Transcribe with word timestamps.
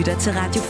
lytter 0.00 0.18
til 0.18 0.32
Radio 0.32 0.62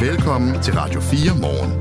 4. 0.00 0.10
Velkommen 0.10 0.62
til 0.62 0.74
Radio 0.74 1.00
4 1.00 1.40
morgen. 1.40 1.72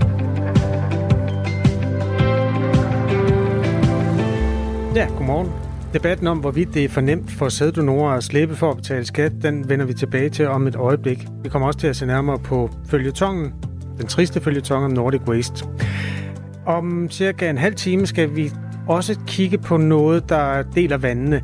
Ja, 4.95 5.07
godmorgen. 5.17 5.51
Debatten 5.93 6.27
om, 6.27 6.37
hvorvidt 6.37 6.73
det 6.73 6.83
er 6.83 6.89
for 6.89 7.01
nemt 7.01 7.31
for 7.31 7.49
sæddonorer 7.49 8.13
at 8.13 8.23
slippe 8.23 8.55
for 8.55 8.71
at 8.71 8.77
betale 8.77 9.05
skat, 9.05 9.31
den 9.41 9.69
vender 9.69 9.85
vi 9.85 9.93
tilbage 9.93 10.29
til 10.29 10.47
om 10.47 10.67
et 10.67 10.75
øjeblik. 10.75 11.27
Vi 11.43 11.49
kommer 11.49 11.67
også 11.67 11.79
til 11.79 11.87
at 11.87 11.95
se 11.95 12.05
nærmere 12.05 12.39
på 12.39 12.69
følgetongen, 12.89 13.53
den 13.97 14.07
triste 14.07 14.41
følgetong 14.41 14.85
om 14.85 14.91
Nordic 14.91 15.21
Waste. 15.27 15.65
Om 16.65 17.07
cirka 17.09 17.49
en 17.49 17.57
halv 17.57 17.75
time 17.75 18.05
skal 18.05 18.35
vi 18.35 18.51
også 18.87 19.19
kigge 19.27 19.57
på 19.57 19.77
noget, 19.77 20.29
der 20.29 20.63
deler 20.75 20.97
vandene. 20.97 21.41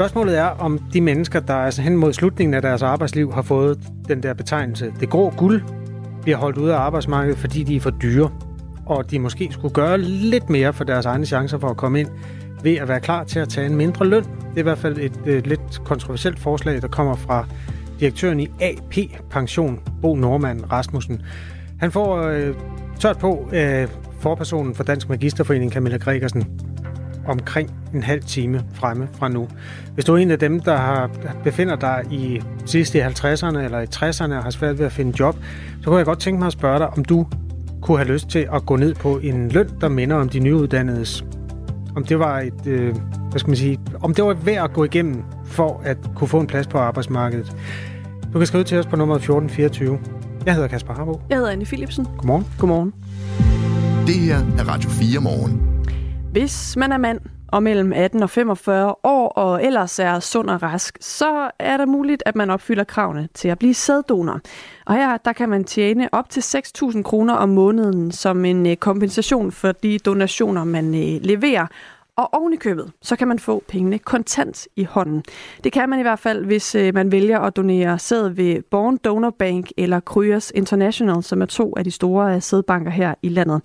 Spørgsmålet 0.00 0.38
er, 0.38 0.44
om 0.44 0.78
de 0.78 1.00
mennesker, 1.00 1.40
der 1.40 1.54
altså 1.54 1.82
hen 1.82 1.96
mod 1.96 2.12
slutningen 2.12 2.54
af 2.54 2.62
deres 2.62 2.82
arbejdsliv 2.82 3.32
har 3.32 3.42
fået 3.42 3.78
den 4.08 4.22
der 4.22 4.34
betegnelse, 4.34 4.92
det 5.00 5.10
grå 5.10 5.30
guld, 5.30 5.62
bliver 6.22 6.36
holdt 6.36 6.58
ude 6.58 6.74
af 6.74 6.78
arbejdsmarkedet, 6.78 7.38
fordi 7.38 7.62
de 7.62 7.76
er 7.76 7.80
for 7.80 7.90
dyre, 7.90 8.30
og 8.86 9.10
de 9.10 9.18
måske 9.18 9.48
skulle 9.50 9.74
gøre 9.74 9.98
lidt 9.98 10.50
mere 10.50 10.72
for 10.72 10.84
deres 10.84 11.06
egne 11.06 11.26
chancer 11.26 11.58
for 11.58 11.68
at 11.68 11.76
komme 11.76 12.00
ind 12.00 12.08
ved 12.62 12.76
at 12.76 12.88
være 12.88 13.00
klar 13.00 13.24
til 13.24 13.38
at 13.38 13.48
tage 13.48 13.66
en 13.66 13.76
mindre 13.76 14.06
løn. 14.06 14.22
Det 14.22 14.54
er 14.54 14.58
i 14.58 14.62
hvert 14.62 14.78
fald 14.78 14.98
et, 14.98 15.04
et 15.04 15.20
øh, 15.26 15.46
lidt 15.46 15.84
kontroversielt 15.84 16.38
forslag, 16.38 16.82
der 16.82 16.88
kommer 16.88 17.16
fra 17.16 17.46
direktøren 18.00 18.40
i 18.40 18.48
AP 18.60 18.94
Pension, 19.30 19.80
Bo 20.02 20.14
Normand 20.14 20.72
Rasmussen. 20.72 21.22
Han 21.80 21.92
får 21.92 22.16
øh, 22.22 22.54
tørt 22.98 23.18
på 23.18 23.48
øh, 23.52 23.88
forpersonen 24.20 24.74
for 24.74 24.84
Dansk 24.84 25.08
Magisterforening, 25.08 25.72
Camilla 25.72 25.96
Gregersen, 25.96 26.60
omkring 27.30 27.70
en 27.94 28.02
halv 28.02 28.22
time 28.22 28.64
fremme 28.74 29.08
fra 29.12 29.28
nu. 29.28 29.48
Hvis 29.94 30.04
du 30.04 30.14
er 30.14 30.18
en 30.18 30.30
af 30.30 30.38
dem, 30.38 30.60
der 30.60 30.76
har, 30.76 31.10
befinder 31.44 31.76
dig 31.76 32.04
i 32.10 32.40
sidste 32.66 32.98
i 32.98 33.02
50'erne 33.02 33.58
eller 33.58 33.80
i 33.80 33.86
60'erne 33.94 34.34
og 34.36 34.42
har 34.42 34.50
svært 34.50 34.78
ved 34.78 34.86
at 34.86 34.92
finde 34.92 35.12
job, 35.20 35.36
så 35.80 35.84
kunne 35.84 35.96
jeg 35.96 36.06
godt 36.06 36.20
tænke 36.20 36.38
mig 36.38 36.46
at 36.46 36.52
spørge 36.52 36.78
dig, 36.78 36.88
om 36.88 37.04
du 37.04 37.26
kunne 37.82 37.98
have 37.98 38.08
lyst 38.08 38.28
til 38.28 38.48
at 38.52 38.66
gå 38.66 38.76
ned 38.76 38.94
på 38.94 39.18
en 39.18 39.48
løn, 39.48 39.68
der 39.80 39.88
minder 39.88 40.16
om 40.16 40.28
de 40.28 40.38
nyuddannedes. 40.38 41.24
Om 41.96 42.04
det 42.04 42.18
var 42.18 42.40
et, 42.40 42.66
øh, 42.66 42.94
hvad 43.30 43.38
skal 43.38 43.50
man 43.50 43.56
sige, 43.56 43.80
om 44.00 44.14
det 44.14 44.24
var 44.24 44.34
værd 44.34 44.64
at 44.64 44.72
gå 44.72 44.84
igennem 44.84 45.22
for 45.44 45.82
at 45.84 45.96
kunne 46.16 46.28
få 46.28 46.40
en 46.40 46.46
plads 46.46 46.66
på 46.66 46.78
arbejdsmarkedet. 46.78 47.56
Du 48.32 48.38
kan 48.38 48.46
skrive 48.46 48.64
til 48.64 48.78
os 48.78 48.86
på 48.86 48.96
nummer 48.96 49.14
1424. 49.14 49.98
Jeg 50.46 50.54
hedder 50.54 50.68
Kasper 50.68 50.94
Harbo. 50.94 51.20
Jeg 51.30 51.36
hedder 51.36 51.50
Anne 51.50 51.64
Philipsen. 51.64 52.06
Godmorgen. 52.18 52.46
Godmorgen. 52.58 52.92
Det 54.06 54.14
her 54.14 54.38
er 54.58 54.68
Radio 54.68 54.90
4 54.90 55.20
morgen. 55.20 55.79
Hvis 56.32 56.76
man 56.76 56.92
er 56.92 56.98
mand 56.98 57.20
og 57.48 57.62
mellem 57.62 57.92
18 57.92 58.22
og 58.22 58.30
45 58.30 58.94
år 59.04 59.28
og 59.28 59.64
ellers 59.64 59.98
er 59.98 60.20
sund 60.20 60.50
og 60.50 60.62
rask, 60.62 60.98
så 61.00 61.50
er 61.58 61.76
det 61.76 61.88
muligt, 61.88 62.22
at 62.26 62.36
man 62.36 62.50
opfylder 62.50 62.84
kravene 62.84 63.28
til 63.34 63.48
at 63.48 63.58
blive 63.58 63.74
sæddonor. 63.74 64.40
Og 64.86 64.94
her 64.94 65.16
der 65.16 65.32
kan 65.32 65.48
man 65.48 65.64
tjene 65.64 66.08
op 66.12 66.30
til 66.30 66.40
6.000 66.40 67.02
kroner 67.02 67.34
om 67.34 67.48
måneden 67.48 68.12
som 68.12 68.44
en 68.44 68.66
øh, 68.66 68.76
kompensation 68.76 69.52
for 69.52 69.72
de 69.72 69.98
donationer, 69.98 70.64
man 70.64 70.94
øh, 70.94 71.20
leverer. 71.22 71.66
Og 72.16 72.34
oven 72.34 72.52
i 72.52 72.56
købet, 72.56 72.92
så 73.02 73.16
kan 73.16 73.28
man 73.28 73.38
få 73.38 73.62
pengene 73.68 73.98
kontant 73.98 74.68
i 74.76 74.84
hånden. 74.84 75.24
Det 75.64 75.72
kan 75.72 75.88
man 75.88 75.98
i 75.98 76.02
hvert 76.02 76.18
fald, 76.18 76.44
hvis 76.44 76.74
øh, 76.74 76.94
man 76.94 77.12
vælger 77.12 77.40
at 77.40 77.56
donere 77.56 77.98
sæd 77.98 78.28
ved 78.28 78.62
Born 78.70 78.96
Donor 78.96 79.30
Bank 79.30 79.70
eller 79.76 80.00
Kryos 80.00 80.52
International, 80.54 81.22
som 81.22 81.42
er 81.42 81.46
to 81.46 81.74
af 81.76 81.84
de 81.84 81.90
store 81.90 82.40
sædbanker 82.40 82.90
her 82.90 83.14
i 83.22 83.28
landet. 83.28 83.62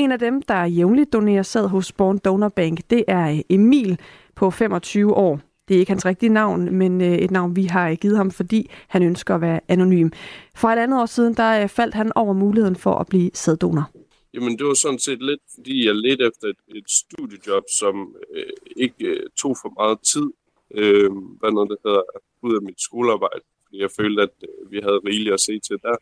En 0.00 0.12
af 0.12 0.18
dem, 0.18 0.42
der 0.42 0.64
jævnligt 0.64 1.12
donerer 1.12 1.42
sæd 1.42 1.66
hos 1.66 1.92
Born 1.92 2.18
Donor 2.18 2.48
Bank, 2.48 2.78
det 2.90 3.04
er 3.08 3.30
øh, 3.30 3.40
Emil 3.50 4.00
på 4.34 4.50
25 4.50 5.14
år. 5.14 5.40
Det 5.68 5.74
er 5.74 5.78
ikke 5.78 5.90
hans 5.90 6.06
rigtige 6.06 6.30
navn, 6.32 6.74
men 6.74 7.00
øh, 7.00 7.12
et 7.12 7.30
navn, 7.30 7.56
vi 7.56 7.64
har 7.64 7.90
øh, 7.90 7.96
givet 7.96 8.16
ham, 8.16 8.30
fordi 8.30 8.70
han 8.88 9.02
ønsker 9.02 9.34
at 9.34 9.40
være 9.40 9.60
anonym. 9.68 10.10
For 10.56 10.68
et 10.68 10.78
andet 10.78 11.00
år 11.00 11.06
siden, 11.06 11.34
der 11.34 11.66
faldt 11.66 11.94
han 11.94 12.12
over 12.14 12.32
muligheden 12.32 12.76
for 12.76 12.94
at 12.94 13.06
blive 13.06 13.30
sæddonor. 13.34 13.90
Jamen, 14.34 14.58
det 14.58 14.66
var 14.66 14.74
sådan 14.74 14.98
set 14.98 15.22
lidt, 15.22 15.40
fordi 15.54 15.86
jeg 15.86 15.94
ledte 15.94 16.24
efter 16.26 16.48
et, 16.48 16.76
et 16.76 16.90
studiejob, 16.90 17.64
som 17.78 18.14
øh, 18.34 18.52
ikke 18.76 19.04
øh, 19.06 19.22
tog 19.36 19.56
for 19.62 19.72
meget 19.80 19.98
tid, 20.12 20.28
øh, 20.74 21.10
hvad 21.40 21.50
noget 21.52 21.70
det 21.70 21.78
hedder, 21.84 22.02
ud 22.42 22.54
af 22.54 22.62
mit 22.62 22.80
skolearbejde. 22.80 23.44
Fordi 23.64 23.80
jeg 23.80 23.90
følte, 23.90 24.22
at 24.22 24.34
øh, 24.42 24.72
vi 24.72 24.80
havde 24.82 25.00
rigeligt 25.06 25.34
at 25.34 25.40
se 25.40 25.58
til 25.58 25.76
der. 25.82 25.96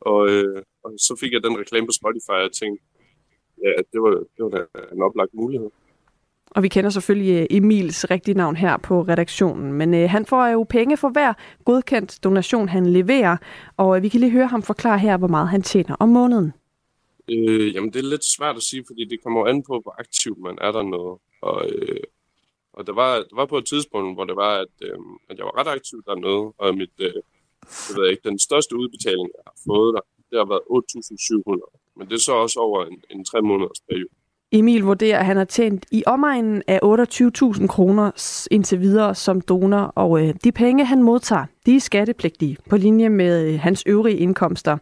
Og, 0.00 0.28
øh, 0.30 0.62
og 0.84 0.90
så 0.98 1.16
fik 1.20 1.32
jeg 1.32 1.42
den 1.42 1.58
reklame 1.58 1.86
på 1.86 1.92
Spotify, 1.92 2.30
og 2.30 2.42
jeg 2.42 2.52
tænkte, 2.52 2.84
ja, 3.62 3.82
det 3.92 4.02
var, 4.02 4.10
det 4.10 4.44
var 4.44 4.66
en 4.92 5.02
oplagt 5.02 5.34
mulighed. 5.34 5.70
Og 6.54 6.62
vi 6.62 6.68
kender 6.68 6.90
selvfølgelig 6.90 7.40
øh, 7.40 7.46
Emils 7.50 8.10
rigtige 8.10 8.34
navn 8.34 8.56
her 8.56 8.76
på 8.76 9.02
redaktionen, 9.02 9.72
men 9.72 9.94
øh, 9.94 10.10
han 10.10 10.26
får 10.26 10.46
jo 10.46 10.66
penge 10.68 10.96
for 10.96 11.08
hver 11.08 11.32
godkendt 11.64 12.24
donation, 12.24 12.68
han 12.68 12.86
leverer, 12.86 13.36
og 13.76 13.96
øh, 13.96 14.02
vi 14.02 14.08
kan 14.08 14.20
lige 14.20 14.32
høre 14.32 14.46
ham 14.46 14.62
forklare 14.62 14.98
her, 14.98 15.16
hvor 15.16 15.28
meget 15.28 15.48
han 15.48 15.62
tjener 15.62 15.96
om 16.00 16.08
måneden. 16.08 16.52
Øh, 17.28 17.74
jamen, 17.74 17.92
det 17.92 17.98
er 17.98 18.10
lidt 18.10 18.24
svært 18.36 18.56
at 18.56 18.62
sige, 18.62 18.84
fordi 18.86 19.04
det 19.04 19.22
kommer 19.22 19.46
an 19.46 19.62
på, 19.62 19.80
hvor 19.82 19.94
aktiv 19.98 20.38
man 20.38 20.58
er 20.60 20.72
der 20.72 20.82
noget. 20.82 21.18
Og, 21.42 21.70
øh, 21.70 22.00
og 22.72 22.86
der, 22.86 22.92
var, 22.92 23.12
der 23.16 23.36
var 23.36 23.46
på 23.46 23.58
et 23.58 23.66
tidspunkt, 23.66 24.16
hvor 24.16 24.24
det 24.24 24.36
var, 24.36 24.54
at, 24.64 24.74
øh, 24.82 24.98
at 25.30 25.38
jeg 25.38 25.44
var 25.44 25.58
ret 25.60 25.76
aktiv 25.76 26.02
dernede, 26.06 26.52
og 26.58 26.76
mit, 26.76 26.96
øh, 26.98 27.14
jeg 27.88 27.94
ved 27.96 28.10
ikke, 28.10 28.28
den 28.28 28.38
største 28.38 28.76
udbetaling, 28.76 29.28
jeg 29.36 29.42
har 29.46 29.58
fået 29.66 29.94
der, 29.94 30.00
det 30.30 30.38
har 30.38 30.48
været 30.52 30.64
8.700. 30.70 31.81
Men 31.96 32.08
det 32.08 32.14
er 32.14 32.20
så 32.20 32.32
også 32.32 32.58
over 32.60 32.84
en, 32.84 33.02
en 33.10 33.24
tre 33.24 33.42
måneders 33.42 33.80
periode. 33.88 34.08
Emil 34.52 34.82
vurderer, 34.82 35.18
at 35.18 35.26
han 35.26 35.36
har 35.36 35.44
tjent 35.44 35.86
i 35.92 36.02
omegnen 36.06 36.62
af 36.66 36.80
28.000 36.84 37.66
kroner 37.66 38.10
indtil 38.50 38.80
videre 38.80 39.14
som 39.14 39.40
donor, 39.40 39.92
og 39.96 40.22
øh, 40.22 40.34
de 40.44 40.52
penge, 40.52 40.84
han 40.84 41.02
modtager, 41.02 41.46
de 41.66 41.76
er 41.76 41.80
skattepligtige 41.80 42.56
på 42.70 42.76
linje 42.76 43.08
med 43.08 43.52
øh, 43.52 43.60
hans 43.60 43.82
øvrige 43.86 44.16
indkomster. 44.16 44.78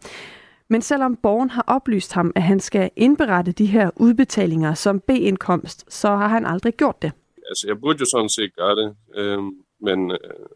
Men 0.68 0.82
selvom 0.82 1.16
borgen 1.16 1.50
har 1.50 1.64
oplyst 1.66 2.12
ham, 2.12 2.32
at 2.34 2.42
han 2.42 2.60
skal 2.60 2.90
indberette 2.96 3.52
de 3.52 3.66
her 3.66 3.90
udbetalinger 3.96 4.74
som 4.74 5.00
B-indkomst, 5.00 5.92
så 5.92 6.08
har 6.08 6.28
han 6.28 6.46
aldrig 6.46 6.74
gjort 6.74 7.02
det. 7.02 7.12
Altså, 7.48 7.66
jeg 7.68 7.80
burde 7.80 7.98
jo 8.00 8.06
sådan 8.14 8.28
set 8.28 8.56
gøre 8.56 8.76
det, 8.76 8.96
øh, 9.16 9.38
men 9.80 10.10
øh, 10.10 10.46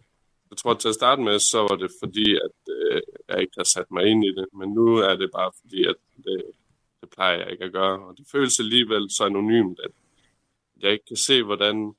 jeg 0.54 0.58
tror 0.58 0.74
til 0.74 0.88
at 0.88 1.00
starte 1.00 1.22
med, 1.22 1.38
så 1.38 1.58
var 1.68 1.76
det 1.82 1.90
fordi, 2.02 2.28
at 2.46 2.58
øh, 2.76 3.00
jeg 3.28 3.40
ikke 3.40 3.56
har 3.56 3.68
sat 3.74 3.88
mig 3.90 4.04
ind 4.10 4.24
i 4.24 4.32
det. 4.38 4.46
Men 4.58 4.68
nu 4.78 4.86
er 4.96 5.14
det 5.16 5.30
bare 5.38 5.52
fordi, 5.60 5.80
at 5.92 5.98
det, 6.24 6.42
det 7.00 7.08
plejer 7.14 7.36
jeg 7.38 7.52
ikke 7.52 7.64
at 7.64 7.72
gøre. 7.72 7.96
Og 8.06 8.12
det 8.18 8.26
føles 8.32 8.60
alligevel 8.60 9.10
så 9.10 9.24
anonymt, 9.24 9.78
at 9.84 9.90
jeg 10.82 10.92
ikke 10.92 11.04
kan 11.12 11.16
se, 11.16 11.42
hvordan 11.42 11.94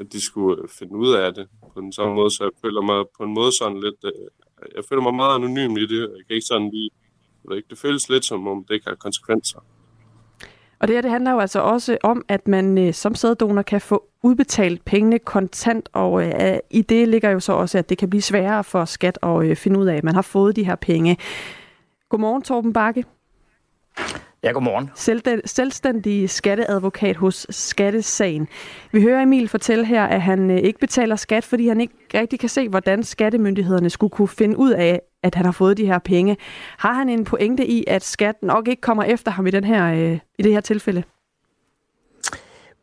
at 0.00 0.12
de 0.12 0.20
skulle 0.28 0.62
øh, 0.62 0.68
finde 0.78 0.94
ud 0.96 1.12
af 1.14 1.34
det 1.34 1.46
på 1.74 1.80
den 1.80 1.92
sådan 1.92 2.14
måde. 2.14 2.30
Så 2.30 2.44
jeg 2.44 2.54
føler 2.62 2.82
mig 2.90 3.04
på 3.16 3.22
en 3.24 3.34
måde 3.34 3.52
sådan 3.58 3.80
lidt... 3.86 4.00
Øh, 4.04 4.28
jeg 4.76 4.84
føler 4.88 5.02
mig 5.02 5.14
meget 5.14 5.34
anonym 5.34 5.76
i 5.76 5.86
det. 5.92 6.00
Jeg 6.16 6.22
kan 6.26 6.34
ikke 6.38 6.52
sådan 6.52 6.70
lige... 6.70 6.90
Jeg 7.42 7.50
ved 7.50 7.56
ikke, 7.56 7.70
det 7.70 7.78
føles 7.78 8.08
lidt 8.08 8.24
som 8.24 8.48
om, 8.48 8.64
det 8.64 8.74
ikke 8.74 8.88
har 8.88 8.94
konsekvenser. 8.94 9.60
Og 10.80 10.88
det 10.88 10.96
her 10.96 11.02
det 11.02 11.10
handler 11.10 11.32
jo 11.32 11.38
altså 11.38 11.60
også 11.60 11.98
om, 12.02 12.24
at 12.28 12.48
man 12.48 12.78
øh, 12.78 12.94
som 12.94 13.14
sæddonor 13.14 13.62
kan 13.62 13.80
få 13.80 14.04
udbetalt 14.22 14.84
pengene 14.84 15.18
kontant, 15.18 15.88
og 15.92 16.26
øh, 16.26 16.58
i 16.70 16.82
det 16.82 17.08
ligger 17.08 17.30
jo 17.30 17.40
så 17.40 17.52
også, 17.52 17.78
at 17.78 17.88
det 17.88 17.98
kan 17.98 18.10
blive 18.10 18.22
sværere 18.22 18.64
for 18.64 18.84
skat 18.84 19.18
at 19.22 19.44
øh, 19.44 19.56
finde 19.56 19.78
ud 19.80 19.86
af, 19.86 19.96
at 19.96 20.04
man 20.04 20.14
har 20.14 20.22
fået 20.22 20.56
de 20.56 20.64
her 20.64 20.76
penge. 20.76 21.16
Godmorgen, 22.08 22.42
Torben 22.42 22.72
Bakke. 22.72 23.04
Ja, 24.42 24.50
godmorgen. 24.52 24.90
Selv, 24.94 25.22
selvstændig 25.44 26.30
skatteadvokat 26.30 27.16
hos 27.16 27.46
Skattesagen. 27.50 28.48
Vi 28.92 29.02
hører 29.02 29.22
Emil 29.22 29.48
fortælle 29.48 29.84
her, 29.84 30.04
at 30.04 30.22
han 30.22 30.50
øh, 30.50 30.58
ikke 30.58 30.78
betaler 30.78 31.16
skat, 31.16 31.44
fordi 31.44 31.68
han 31.68 31.80
ikke 31.80 31.94
rigtig 32.14 32.40
kan 32.40 32.48
se, 32.48 32.68
hvordan 32.68 33.02
skattemyndighederne 33.02 33.90
skulle 33.90 34.10
kunne 34.10 34.28
finde 34.28 34.58
ud 34.58 34.70
af, 34.70 35.00
at 35.22 35.34
han 35.34 35.44
har 35.44 35.52
fået 35.52 35.76
de 35.76 35.86
her 35.86 35.98
penge. 35.98 36.36
Har 36.78 36.92
han 36.92 37.08
en 37.08 37.24
pointe 37.24 37.66
i, 37.66 37.84
at 37.86 38.04
skat 38.04 38.34
nok 38.42 38.68
ikke 38.68 38.80
kommer 38.80 39.04
efter 39.04 39.30
ham 39.30 39.46
i, 39.46 39.50
den 39.50 39.64
her, 39.64 39.92
øh, 39.94 40.18
i 40.38 40.42
det 40.42 40.52
her 40.52 40.60
tilfælde? 40.60 41.02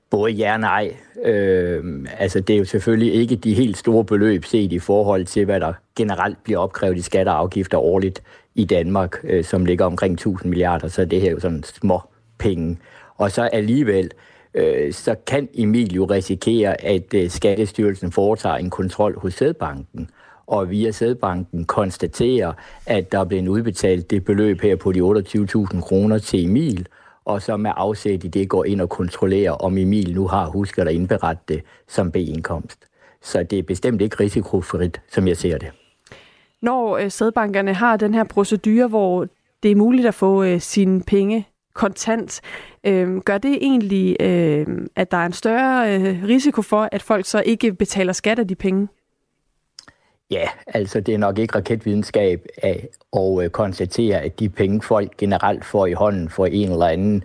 Både 0.10 0.32
ja 0.32 0.54
og 0.54 0.60
nej. 0.60 0.96
Øh, 1.24 2.06
altså, 2.18 2.40
det 2.40 2.54
er 2.54 2.58
jo 2.58 2.66
selvfølgelig 2.66 3.14
ikke 3.14 3.36
de 3.36 3.54
helt 3.54 3.78
store 3.78 4.06
beløb 4.06 4.46
set 4.46 4.72
i 4.72 4.80
forhold 4.80 5.26
til, 5.26 5.46
hvad 5.46 5.60
der 5.60 5.74
generelt 5.96 6.44
bliver 6.44 6.60
opkrævet 6.60 6.98
i 6.98 7.02
skatter 7.02 7.32
og 7.32 7.40
afgifter 7.40 7.78
årligt 7.78 8.24
i 8.56 8.66
Danmark, 8.66 9.16
øh, 9.24 9.44
som 9.44 9.66
ligger 9.66 9.86
omkring 9.86 10.14
1000 10.14 10.50
milliarder, 10.50 10.88
så 10.88 11.06
det 11.06 11.22
her 11.22 11.28
er 11.28 11.32
jo 11.32 11.40
sådan 11.40 11.64
små 11.64 12.02
penge. 12.38 12.78
Og 13.16 13.32
så 13.32 13.42
alligevel, 13.42 14.12
øh, 14.54 14.94
så 14.94 15.16
kan 15.28 15.50
Emil 15.54 15.94
jo 15.94 16.06
risikere, 16.06 16.86
at 16.86 17.14
øh, 17.14 17.30
Skattestyrelsen 17.30 18.12
foretager 18.12 18.56
en 18.56 18.70
kontrol 18.70 19.20
hos 19.20 19.34
Sædbanken, 19.34 20.10
og 20.48 20.70
via 20.70 20.92
Sædbanken 20.92 21.66
konstaterer, 21.66 22.54
at 22.86 23.12
der 23.12 23.20
er 23.20 23.26
blevet 23.26 23.48
udbetalt 23.48 24.10
det 24.10 24.26
beløb 24.26 24.62
her 24.62 24.76
på 24.76 24.92
de 24.92 25.00
28.000 25.00 25.82
kroner 25.82 26.18
til 26.18 26.46
Emil, 26.46 26.88
og 27.26 27.42
så 27.42 27.58
med 27.58 27.72
afsæt 27.76 28.24
i 28.24 28.28
det 28.28 28.50
går 28.50 28.66
ind 28.66 28.82
og 28.82 28.90
kontrollerer, 28.90 29.52
om 29.52 29.78
Emil 29.78 30.16
nu 30.16 30.28
har 30.28 30.46
husket 30.46 30.88
at 30.88 30.94
indberette 30.94 31.44
det 31.48 31.62
som 31.88 32.12
B-indkomst. 32.12 32.80
Så 33.22 33.44
det 33.44 33.60
er 33.60 33.64
bestemt 33.64 34.02
ikke 34.02 34.16
risikofrit, 34.20 35.02
som 35.12 35.28
jeg 35.28 35.38
ser 35.38 35.58
det. 35.58 35.72
Når 36.62 36.98
øh, 36.98 37.12
sædbankerne 37.12 37.74
har 37.74 37.98
den 37.98 38.14
her 38.14 38.24
procedure, 38.24 38.88
hvor 38.88 39.28
det 39.64 39.72
er 39.72 39.76
muligt 39.76 40.08
at 40.08 40.14
få 40.14 40.44
øh, 40.44 40.62
sine 40.62 41.04
penge 41.04 41.48
kontant, 41.74 42.42
øh, 42.84 43.18
gør 43.18 43.38
det 43.38 43.58
egentlig, 43.62 44.16
øh, 44.20 44.68
at 44.96 45.12
der 45.12 45.18
er 45.18 45.26
en 45.26 45.34
større 45.34 45.96
øh, 45.96 46.24
risiko 46.24 46.62
for, 46.62 46.90
at 46.92 47.02
folk 47.02 47.26
så 47.26 47.44
ikke 47.46 47.74
betaler 47.74 48.14
skat 48.14 48.40
af 48.40 48.48
de 48.48 48.56
penge? 48.56 48.88
Ja, 50.32 50.50
altså 50.68 51.00
det 51.00 51.14
er 51.14 51.18
nok 51.18 51.40
ikke 51.40 51.56
raketvidenskab 51.56 52.46
at, 52.58 52.88
at 53.42 53.52
konstatere, 53.52 54.22
at 54.22 54.40
de 54.40 54.50
penge, 54.50 54.82
folk 54.82 55.18
generelt 55.18 55.66
får 55.66 55.86
i 55.86 55.94
hånden 55.94 56.30
for 56.30 56.46
en 56.46 56.72
eller 56.72 56.86
anden 56.86 57.24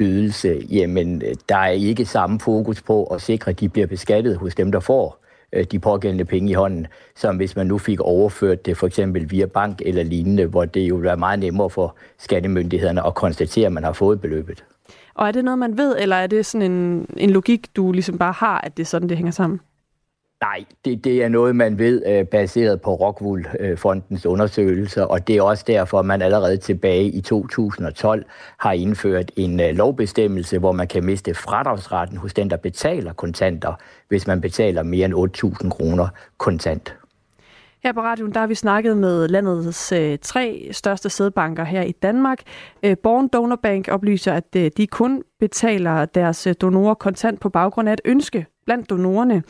ydelse, 0.00 0.62
jamen 0.70 1.22
øh, 1.22 1.34
der 1.48 1.56
er 1.56 1.68
ikke 1.68 2.04
samme 2.04 2.40
fokus 2.40 2.82
på 2.82 3.04
at 3.04 3.22
sikre, 3.22 3.50
at 3.50 3.60
de 3.60 3.68
bliver 3.68 3.86
beskattet 3.86 4.36
hos 4.36 4.54
dem, 4.54 4.72
der 4.72 4.80
får 4.80 5.24
øh, 5.52 5.64
de 5.64 5.78
pågældende 5.78 6.24
penge 6.24 6.50
i 6.50 6.54
hånden, 6.54 6.86
som 7.16 7.36
hvis 7.36 7.56
man 7.56 7.66
nu 7.66 7.78
fik 7.78 8.00
overført 8.00 8.66
det 8.66 8.76
for 8.76 8.86
eksempel 8.86 9.30
via 9.30 9.46
bank 9.46 9.82
eller 9.84 10.02
lignende, 10.02 10.46
hvor 10.46 10.64
det 10.64 10.88
jo 10.88 11.04
er 11.04 11.16
meget 11.16 11.38
nemmere 11.38 11.70
for 11.70 11.96
skattemyndighederne 12.18 13.06
at 13.06 13.14
konstatere, 13.14 13.66
at 13.66 13.72
man 13.72 13.84
har 13.84 13.92
fået 13.92 14.20
beløbet. 14.20 14.64
Og 15.14 15.28
er 15.28 15.32
det 15.32 15.44
noget, 15.44 15.58
man 15.58 15.78
ved, 15.78 15.96
eller 15.98 16.16
er 16.16 16.26
det 16.26 16.46
sådan 16.46 16.72
en, 16.72 17.06
en 17.16 17.30
logik, 17.30 17.76
du 17.76 17.92
ligesom 17.92 18.18
bare 18.18 18.32
har, 18.32 18.60
at 18.60 18.76
det 18.76 18.82
er 18.82 18.86
sådan, 18.86 19.08
det 19.08 19.16
hænger 19.16 19.32
sammen? 19.32 19.60
Nej, 20.40 20.64
det, 20.84 21.04
det 21.04 21.22
er 21.22 21.28
noget, 21.28 21.56
man 21.56 21.78
ved 21.78 22.02
øh, 22.06 22.26
baseret 22.26 22.80
på 22.80 22.94
Rockwool-fondens 22.94 24.26
undersøgelser, 24.26 25.02
og 25.02 25.28
det 25.28 25.36
er 25.36 25.42
også 25.42 25.64
derfor, 25.66 26.02
man 26.02 26.22
allerede 26.22 26.56
tilbage 26.56 27.04
i 27.04 27.20
2012 27.20 28.24
har 28.58 28.72
indført 28.72 29.32
en 29.36 29.60
øh, 29.60 29.70
lovbestemmelse, 29.70 30.58
hvor 30.58 30.72
man 30.72 30.88
kan 30.88 31.04
miste 31.04 31.34
fradragsretten 31.34 32.18
hos 32.18 32.34
den, 32.34 32.50
der 32.50 32.56
betaler 32.56 33.12
kontanter, 33.12 33.72
hvis 34.08 34.26
man 34.26 34.40
betaler 34.40 34.82
mere 34.82 35.04
end 35.04 35.14
8.000 35.64 35.68
kroner 35.68 36.08
kontant. 36.36 36.94
Her 37.82 37.92
på 37.92 38.00
radioen 38.00 38.34
der 38.34 38.40
har 38.40 38.46
vi 38.46 38.54
snakket 38.54 38.96
med 38.96 39.28
landets 39.28 39.92
øh, 39.92 40.18
tre 40.22 40.68
største 40.72 41.10
sædbanker 41.10 41.64
her 41.64 41.82
i 41.82 41.92
Danmark. 41.92 42.38
Øh, 42.82 42.96
Born 43.02 43.28
Donor 43.28 43.56
Bank 43.62 43.88
oplyser, 43.88 44.32
at 44.32 44.56
øh, 44.56 44.70
de 44.76 44.86
kun 44.86 45.22
betaler 45.40 46.04
deres 46.04 46.46
øh, 46.46 46.54
donorer 46.60 46.94
kontant 46.94 47.40
på 47.40 47.48
baggrund 47.48 47.88
af 47.88 47.92
et 47.92 48.00
ønske 48.04 48.46
blandt 48.68 48.90
donorerne. 48.90 49.42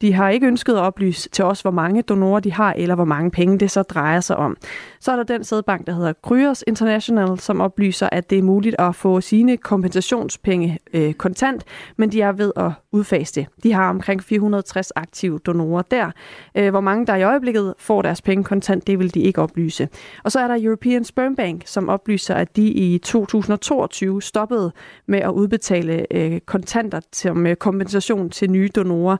De 0.00 0.12
har 0.12 0.30
ikke 0.30 0.46
ønsket 0.46 0.72
at 0.72 0.78
oplyse 0.78 1.28
til 1.28 1.44
os, 1.44 1.60
hvor 1.60 1.70
mange 1.70 2.02
donorer 2.02 2.40
de 2.40 2.52
har, 2.52 2.72
eller 2.72 2.94
hvor 2.94 3.04
mange 3.04 3.30
penge 3.30 3.58
det 3.58 3.70
så 3.70 3.82
drejer 3.82 4.20
sig 4.20 4.36
om. 4.36 4.56
Så 5.00 5.12
er 5.12 5.16
der 5.16 5.22
den 5.22 5.44
sædbank, 5.44 5.86
der 5.86 5.92
hedder 5.92 6.12
Kryos 6.22 6.64
International, 6.66 7.38
som 7.38 7.60
oplyser, 7.60 8.08
at 8.12 8.30
det 8.30 8.38
er 8.38 8.42
muligt 8.42 8.76
at 8.78 8.94
få 8.94 9.20
sine 9.20 9.56
kompensationspenge 9.56 10.78
øh, 10.92 11.14
kontant, 11.14 11.64
men 11.96 12.12
de 12.12 12.20
er 12.20 12.32
ved 12.32 12.52
at 12.56 12.70
udfase 12.92 13.34
det. 13.34 13.46
De 13.62 13.72
har 13.72 13.90
omkring 13.90 14.22
460 14.22 14.92
aktive 14.96 15.38
donorer 15.38 15.82
der. 15.82 16.10
Øh, 16.54 16.70
hvor 16.70 16.80
mange 16.80 17.06
der 17.06 17.16
i 17.16 17.22
øjeblikket 17.22 17.74
får 17.78 18.02
deres 18.02 18.22
penge 18.22 18.44
kontant, 18.44 18.86
det 18.86 18.98
vil 18.98 19.14
de 19.14 19.20
ikke 19.20 19.42
oplyse. 19.42 19.88
Og 20.24 20.32
så 20.32 20.40
er 20.40 20.48
der 20.48 20.56
European 20.60 21.04
Sperm 21.04 21.36
Bank, 21.36 21.62
som 21.66 21.88
oplyser, 21.88 22.34
at 22.34 22.56
de 22.56 22.66
i 22.66 22.98
2022 22.98 24.22
stoppede 24.22 24.72
med 25.06 25.18
at 25.18 25.30
udbetale 25.30 26.06
øh, 26.10 26.40
kontanter 26.40 27.00
som 27.12 27.46
øh, 27.46 27.56
kompensation 27.56 28.30
til 28.30 28.50
nye 28.50 28.68
donorer 28.76 29.16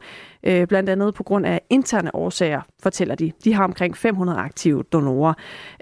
øh, 0.46 0.66
blandt 0.66 0.90
andet 0.90 1.14
på 1.14 1.22
grund 1.22 1.46
af 1.46 1.60
interne 1.70 2.14
årsager, 2.14 2.60
fortæller 2.82 3.14
de. 3.14 3.32
De 3.44 3.54
har 3.54 3.64
omkring 3.64 3.96
500 3.96 4.38
aktive 4.38 4.82
donorer. 4.82 5.34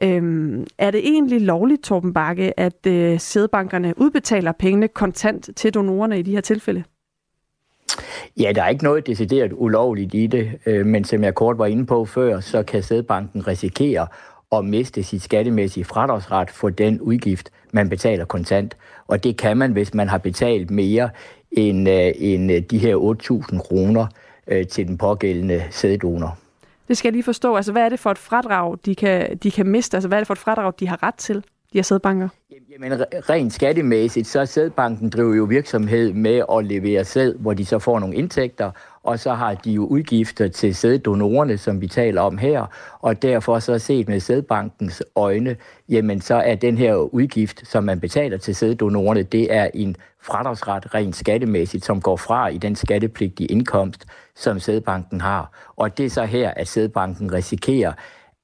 Øh, 0.03 0.67
er 0.79 0.91
det 0.91 1.01
egentlig 1.09 1.41
lovligt, 1.41 1.83
Torben 1.83 2.13
Bakke, 2.13 2.61
at 2.61 2.87
øh, 2.87 3.21
sædbankerne 3.21 3.95
udbetaler 3.97 4.53
pengene 4.53 4.89
kontant 4.89 5.51
til 5.57 5.75
donorerne 5.75 6.19
i 6.19 6.23
de 6.23 6.33
her 6.33 6.41
tilfælde? 6.41 6.85
Ja, 8.41 8.53
der 8.55 8.63
er 8.63 8.69
ikke 8.69 8.85
noget 8.85 9.07
decideret 9.07 9.53
ulovligt 9.55 10.15
i 10.15 10.27
det, 10.27 10.59
øh, 10.67 10.87
men 10.87 11.05
som 11.05 11.25
jeg 11.25 11.35
kort 11.35 11.59
var 11.59 11.67
inde 11.67 11.87
på 11.87 12.05
før, 12.05 12.41
så 12.41 12.63
kan 12.63 12.83
sædbanken 12.83 13.49
risikere 13.49 14.07
at 14.53 14.65
miste 14.65 15.03
sit 15.03 15.23
skattemæssige 15.23 15.85
fradragsret 15.85 16.51
for 16.51 16.69
den 16.69 17.01
udgift, 17.01 17.51
man 17.73 17.89
betaler 17.89 18.25
kontant. 18.25 18.77
Og 19.07 19.25
det 19.25 19.37
kan 19.37 19.57
man, 19.57 19.73
hvis 19.73 19.95
man 19.95 20.09
har 20.09 20.19
betalt 20.19 20.71
mere 20.71 21.11
end, 21.51 21.89
øh, 21.89 22.13
end 22.17 22.53
øh, 22.53 22.63
de 22.63 22.79
her 22.79 22.97
8.000 23.53 23.59
kroner 23.59 24.07
øh, 24.47 24.67
til 24.67 24.89
den 24.89 24.99
pågældende 24.99 25.65
sæddonor. 25.71 26.39
Det 26.89 26.97
skal 26.97 27.09
jeg 27.09 27.13
lige 27.13 27.23
forstå. 27.23 27.57
Altså, 27.57 27.73
hvad 27.73 27.83
er 27.83 27.89
det 27.89 28.01
for 28.01 28.11
et 28.11 28.19
fradrag, 28.19 28.77
de 28.85 28.95
kan, 28.95 29.37
de 29.37 29.51
kan 29.51 29.67
miste? 29.67 29.97
Altså, 29.97 30.09
hvad 30.09 30.19
er 30.19 30.21
det 30.21 30.27
for 30.27 30.35
et 30.35 30.39
fradrag, 30.39 30.73
de 30.81 30.89
har 30.89 31.03
ret 31.03 31.15
til, 31.15 31.45
de 31.75 31.79
her 31.79 31.83
sædbanker? 31.83 32.29
Jamen, 32.73 32.93
rent 33.31 33.53
skattemæssigt, 33.53 34.27
så 34.27 34.47
sædbanken 34.47 35.11
driver 35.11 35.35
jo 35.35 35.45
virksomhed 35.45 36.13
med 36.13 36.43
at 36.53 36.65
levere 36.65 37.05
sæd, 37.05 37.35
hvor 37.35 37.55
de 37.55 37.67
så 37.67 37.79
får 37.79 37.99
nogle 37.99 38.15
indtægter, 38.15 38.71
og 39.03 39.19
så 39.19 39.35
har 39.35 39.55
de 39.55 39.73
jo 39.73 39.87
udgifter 39.87 40.49
til 40.49 40.75
sæddonorerne, 40.75 41.59
som 41.59 41.81
vi 41.81 41.87
taler 41.87 42.21
om 42.21 42.39
her, 42.39 42.67
og 43.01 43.23
derfor 43.23 43.59
så 43.59 43.79
set 43.79 44.09
med 44.09 44.21
sædbankens 44.21 45.03
øjne, 45.17 45.57
jamen 45.89 46.21
så 46.21 46.35
er 46.35 46.55
den 46.55 46.79
her 46.79 46.95
udgift, 46.95 47.69
som 47.69 47.85
man 47.85 48.01
betaler 48.01 48.37
til 48.37 48.55
sæddonorerne, 48.55 49.23
det 49.23 49.55
er 49.55 49.69
en 49.75 49.97
fradragsret 50.23 50.95
rent 50.95 51.17
skattemæssigt, 51.17 51.85
som 51.85 52.01
går 52.01 52.17
fra 52.17 52.49
i 52.49 52.59
den 52.59 52.77
skattepligtige 52.77 53.47
indkomst, 53.47 54.07
som 54.37 54.61
sædbanken 54.61 55.21
har. 55.21 55.73
Og 55.77 55.99
det 55.99 56.07
er 56.07 56.11
så 56.11 56.25
her, 56.25 56.51
at 56.51 56.69
sædbanken 56.69 57.33
risikerer, 57.33 57.93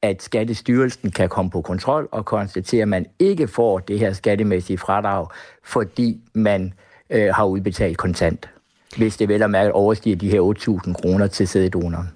at 0.02 0.22
Skattestyrelsen 0.22 1.10
kan 1.10 1.28
komme 1.28 1.50
på 1.50 1.60
kontrol 1.60 2.08
og 2.12 2.24
konstatere, 2.24 2.82
at 2.82 2.88
man 2.88 3.06
ikke 3.18 3.48
får 3.48 3.78
det 3.78 3.98
her 3.98 4.12
skattemæssige 4.12 4.78
fradrag, 4.78 5.26
fordi 5.64 6.20
man 6.34 6.72
øh, 7.10 7.34
har 7.34 7.44
udbetalt 7.44 7.98
kontant 7.98 8.48
hvis 8.96 9.16
det 9.16 9.28
vel 9.28 9.42
er 9.42 9.46
mærket 9.46 9.72
overstiger 9.72 10.16
de 10.16 10.30
her 10.30 10.40
8.000 10.86 10.92
kroner 10.92 11.26
til 11.26 11.48
sæddonoren. 11.48 12.08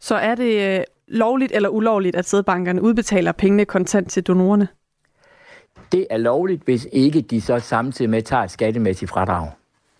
Så 0.00 0.14
er 0.14 0.34
det 0.34 0.78
øh, 0.78 0.84
lovligt 1.08 1.52
eller 1.52 1.68
ulovligt, 1.68 2.16
at 2.16 2.28
sædbankerne 2.28 2.82
udbetaler 2.82 3.32
pengene 3.32 3.64
kontant 3.64 4.10
til 4.10 4.22
donorerne? 4.22 4.68
Det 5.92 6.06
er 6.10 6.16
lovligt, 6.16 6.62
hvis 6.64 6.88
ikke 6.92 7.20
de 7.20 7.40
så 7.40 7.58
samtidig 7.58 8.10
med 8.10 8.22
tager 8.22 8.42
et 8.42 8.50
skattemæssigt 8.50 9.10
fradrag. 9.10 9.48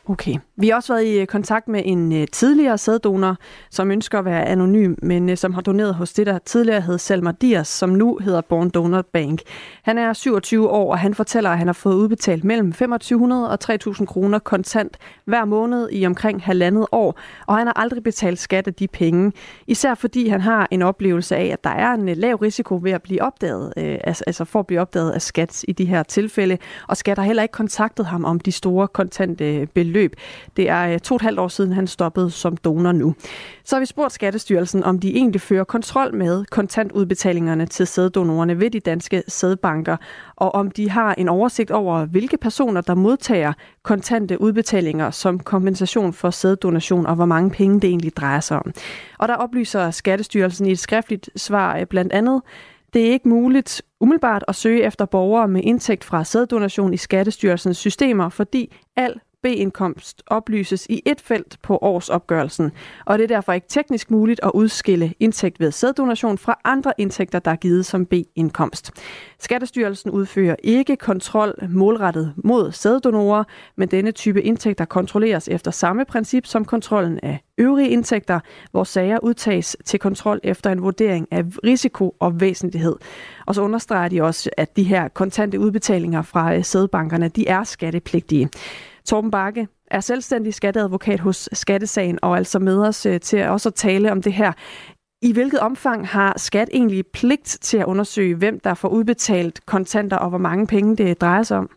Okay. 0.08 0.34
Vi 0.58 0.68
har 0.68 0.76
også 0.76 0.92
været 0.92 1.06
i 1.06 1.20
øh, 1.20 1.26
kontakt 1.26 1.68
med 1.68 1.82
en 1.84 2.12
øh, 2.12 2.26
tidligere 2.32 2.78
sæddonor, 2.78 3.36
som 3.70 3.90
ønsker 3.90 4.18
at 4.18 4.24
være 4.24 4.46
anonym, 4.46 4.94
men 5.02 5.30
øh, 5.30 5.36
som 5.36 5.54
har 5.54 5.60
doneret 5.60 5.94
hos 5.94 6.12
det, 6.12 6.26
der 6.26 6.38
tidligere 6.38 6.80
hed 6.80 6.98
Selma 6.98 7.32
Dias, 7.40 7.68
som 7.68 7.90
nu 7.90 8.18
hedder 8.18 8.40
Born 8.40 8.70
Donor 8.70 9.02
Bank. 9.12 9.40
Han 9.82 9.98
er 9.98 10.12
27 10.12 10.68
år, 10.70 10.90
og 10.90 10.98
han 10.98 11.14
fortæller, 11.14 11.50
at 11.50 11.58
han 11.58 11.66
har 11.66 11.72
fået 11.72 11.94
udbetalt 11.94 12.44
mellem 12.44 12.72
2500 12.72 13.50
og 13.50 13.60
3000 13.60 14.06
kroner 14.06 14.38
kontant 14.38 14.96
hver 15.24 15.44
måned 15.44 15.88
i 15.92 16.06
omkring 16.06 16.42
halvandet 16.42 16.86
år, 16.92 17.20
og 17.46 17.56
han 17.56 17.66
har 17.66 17.74
aldrig 17.74 18.02
betalt 18.02 18.38
skat 18.38 18.66
af 18.66 18.74
de 18.74 18.88
penge. 18.88 19.32
Især 19.66 19.94
fordi 19.94 20.28
han 20.28 20.40
har 20.40 20.68
en 20.70 20.82
oplevelse 20.82 21.36
af, 21.36 21.46
at 21.46 21.64
der 21.64 21.70
er 21.70 21.94
en 21.94 22.08
lav 22.08 22.36
risiko 22.36 22.80
ved 22.82 22.92
at 22.92 23.02
blive 23.02 23.22
opdaget, 23.22 23.72
altså 23.76 24.44
for 24.44 24.60
at 24.60 24.66
blive 24.66 24.80
opdaget 24.80 25.10
af 25.10 25.22
skat 25.22 25.64
i 25.68 25.72
de 25.72 25.84
her 25.84 26.02
tilfælde, 26.02 26.58
og 26.88 26.96
skat 26.96 27.18
har 27.18 27.24
heller 27.24 27.42
ikke 27.42 27.52
kontaktet 27.52 28.06
ham 28.06 28.24
om 28.24 28.40
de 28.40 28.52
store 28.52 28.88
kontante 28.88 29.68
beløb 29.74 29.95
beløb. 29.96 30.16
Det 30.56 30.68
er 30.68 30.92
øh, 30.92 30.98
to 30.98 31.14
og 31.14 31.16
et 31.16 31.22
halvt 31.22 31.38
år 31.38 31.48
siden, 31.48 31.72
han 31.72 31.86
stoppede 31.86 32.30
som 32.30 32.56
donor 32.56 32.92
nu. 32.92 33.14
Så 33.64 33.76
har 33.76 33.80
vi 33.80 33.86
spurgt 33.86 34.12
Skattestyrelsen, 34.12 34.84
om 34.84 34.98
de 34.98 35.16
egentlig 35.16 35.40
fører 35.40 35.64
kontrol 35.64 36.14
med 36.14 36.44
kontantudbetalingerne 36.44 37.66
til 37.66 37.86
sæddonorerne 37.86 38.60
ved 38.60 38.70
de 38.70 38.80
danske 38.80 39.22
sædbanker, 39.28 39.96
og 40.36 40.54
om 40.54 40.70
de 40.70 40.90
har 40.90 41.14
en 41.14 41.28
oversigt 41.28 41.70
over, 41.70 42.04
hvilke 42.04 42.36
personer, 42.36 42.80
der 42.80 42.94
modtager 42.94 43.52
kontante 43.82 44.40
udbetalinger 44.40 45.10
som 45.10 45.38
kompensation 45.38 46.12
for 46.12 46.30
sæddonation, 46.30 47.06
og 47.06 47.14
hvor 47.14 47.26
mange 47.26 47.50
penge 47.50 47.80
det 47.80 47.88
egentlig 47.88 48.16
drejer 48.16 48.40
sig 48.40 48.56
om. 48.56 48.72
Og 49.18 49.28
der 49.28 49.34
oplyser 49.34 49.90
Skattestyrelsen 49.90 50.66
i 50.66 50.72
et 50.72 50.78
skriftligt 50.78 51.30
svar 51.36 51.78
øh, 51.78 51.86
blandt 51.86 52.12
andet, 52.12 52.42
det 52.96 53.06
er 53.06 53.12
ikke 53.12 53.28
muligt 53.28 53.82
umiddelbart 54.00 54.44
at 54.48 54.54
søge 54.54 54.82
efter 54.82 55.04
borgere 55.04 55.48
med 55.48 55.60
indtægt 55.64 56.04
fra 56.04 56.24
sæddonation 56.24 56.94
i 56.94 56.96
Skattestyrelsens 56.96 57.76
systemer, 57.76 58.28
fordi 58.28 58.76
al 58.96 59.20
B-indkomst 59.42 60.22
oplyses 60.26 60.86
i 60.90 61.02
et 61.06 61.20
felt 61.20 61.56
på 61.62 61.78
årsopgørelsen, 61.82 62.72
og 63.04 63.18
det 63.18 63.24
er 63.24 63.36
derfor 63.36 63.52
ikke 63.52 63.66
teknisk 63.68 64.10
muligt 64.10 64.40
at 64.42 64.50
udskille 64.54 65.14
indtægt 65.20 65.60
ved 65.60 65.70
sæddonation 65.70 66.38
fra 66.38 66.60
andre 66.64 66.92
indtægter, 66.98 67.38
der 67.38 67.50
er 67.50 67.56
givet 67.56 67.86
som 67.86 68.06
B-indkomst. 68.06 68.90
Skattestyrelsen 69.38 70.10
udfører 70.10 70.56
ikke 70.62 70.96
kontrol 70.96 71.54
målrettet 71.68 72.32
mod 72.36 72.72
sæddonorer, 72.72 73.44
men 73.76 73.88
denne 73.88 74.12
type 74.12 74.42
indtægter 74.42 74.84
kontrolleres 74.84 75.48
efter 75.48 75.70
samme 75.70 76.04
princip 76.04 76.46
som 76.46 76.64
kontrollen 76.64 77.20
af 77.22 77.44
øvrige 77.58 77.88
indtægter, 77.88 78.40
hvor 78.70 78.84
sager 78.84 79.18
udtages 79.22 79.76
til 79.84 80.00
kontrol 80.00 80.40
efter 80.42 80.72
en 80.72 80.82
vurdering 80.82 81.28
af 81.30 81.44
risiko 81.64 82.16
og 82.20 82.40
væsentlighed. 82.40 82.96
Og 83.46 83.54
så 83.54 83.62
understreger 83.62 84.08
de 84.08 84.22
også, 84.22 84.50
at 84.56 84.76
de 84.76 84.82
her 84.82 85.08
kontante 85.08 85.60
udbetalinger 85.60 86.22
fra 86.22 86.62
sædbankerne, 86.62 87.28
de 87.28 87.48
er 87.48 87.64
skattepligtige. 87.64 88.48
Torben 89.06 89.30
Bakke 89.30 89.68
er 89.90 90.00
selvstændig 90.00 90.54
skatteadvokat 90.54 91.20
hos 91.20 91.48
Skattesagen 91.52 92.18
og 92.22 92.36
altså 92.36 92.58
med 92.58 92.78
os 92.78 93.06
øh, 93.06 93.20
til 93.20 93.48
også 93.48 93.68
at 93.68 93.74
tale 93.74 94.12
om 94.12 94.22
det 94.22 94.32
her. 94.32 94.52
I 95.22 95.32
hvilket 95.32 95.60
omfang 95.60 96.08
har 96.08 96.34
skat 96.36 96.68
egentlig 96.72 97.06
pligt 97.06 97.58
til 97.60 97.78
at 97.78 97.84
undersøge, 97.84 98.34
hvem 98.34 98.60
der 98.60 98.74
får 98.74 98.88
udbetalt 98.88 99.66
kontanter 99.66 100.16
og 100.16 100.28
hvor 100.28 100.38
mange 100.38 100.66
penge 100.66 100.96
det 100.96 101.20
drejer 101.20 101.42
sig 101.42 101.58
om? 101.58 101.70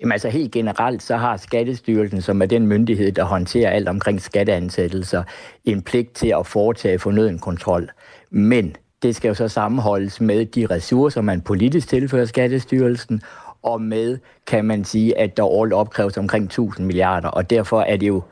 Jamen 0.00 0.12
altså 0.12 0.28
helt 0.28 0.52
generelt, 0.52 1.02
så 1.02 1.16
har 1.16 1.36
Skattestyrelsen, 1.36 2.22
som 2.22 2.42
er 2.42 2.46
den 2.46 2.66
myndighed, 2.66 3.12
der 3.12 3.24
håndterer 3.24 3.70
alt 3.70 3.88
omkring 3.88 4.20
skatteansættelser, 4.20 5.22
en 5.64 5.82
pligt 5.82 6.14
til 6.14 6.34
at 6.38 6.46
foretage 6.46 6.98
fornøden 6.98 7.38
kontrol. 7.38 7.90
Men 8.30 8.76
det 9.02 9.16
skal 9.16 9.28
jo 9.28 9.34
så 9.34 9.48
sammenholdes 9.48 10.20
med 10.20 10.46
de 10.46 10.66
ressourcer, 10.66 11.20
man 11.20 11.40
politisk 11.40 11.88
tilfører 11.88 12.24
Skattestyrelsen, 12.24 13.22
og 13.62 13.82
med, 13.82 14.18
kan 14.46 14.64
man 14.64 14.84
sige, 14.84 15.18
at 15.18 15.36
der 15.36 15.44
årligt 15.44 15.74
opkræves 15.74 16.16
omkring 16.16 16.44
1000 16.44 16.86
milliarder, 16.86 17.28
og 17.28 17.50
derfor 17.50 17.80
er 17.80 17.96
det 17.96 18.08
jo 18.08 18.22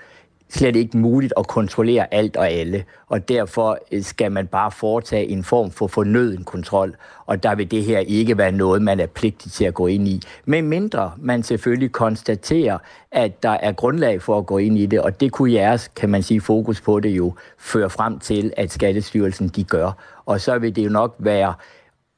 slet 0.51 0.77
ikke 0.77 0.99
muligt 0.99 1.33
at 1.37 1.47
kontrollere 1.47 2.15
alt 2.15 2.37
og 2.37 2.51
alle, 2.51 2.85
og 3.09 3.29
derfor 3.29 3.79
øh, 3.93 4.03
skal 4.03 4.33
man 4.33 4.47
bare 4.47 4.71
foretage 4.71 5.27
en 5.27 5.45
form 5.45 5.71
for 5.71 5.87
fornøden 5.87 6.45
kontrol, 6.45 6.97
og 7.27 7.43
der 7.43 7.55
vil 7.55 7.71
det 7.71 7.85
her 7.85 7.99
ikke 7.99 8.39
være 8.39 8.53
noget, 8.53 8.83
man 8.83 9.01
er 9.01 9.07
pligtig 9.07 9.53
til 9.53 9.65
at 9.65 9.75
gå 9.75 9.87
ind 9.87 10.09
i. 10.09 10.21
Men 10.45 10.69
mindre 10.69 11.13
man 11.19 11.43
selvfølgelig 11.43 11.93
konstaterer, 11.93 12.79
at 13.13 13.43
der 13.43 13.51
er 13.51 13.73
grundlag 13.73 14.23
for 14.23 14.39
at 14.39 14.47
gå 14.47 14.59
ind 14.59 14.79
i 14.79 14.87
det, 14.87 15.01
og 15.01 15.21
det 15.21 15.33
kunne 15.33 15.53
jeres, 15.53 15.89
kan 15.89 16.09
man 16.09 16.23
sige, 16.23 16.41
fokus 16.41 16.81
på 16.81 17.01
det 17.01 17.11
jo 17.11 17.35
føre 17.59 17.91
frem 17.91 18.19
til, 18.19 18.53
at 18.57 18.73
Skattestyrelsen 18.73 19.49
de 19.49 19.65
gør. 19.65 19.93
Og 20.27 20.41
så 20.41 20.59
vil 20.59 20.77
det 20.77 20.85
jo 20.85 20.91
nok 20.91 21.15
være 21.19 21.55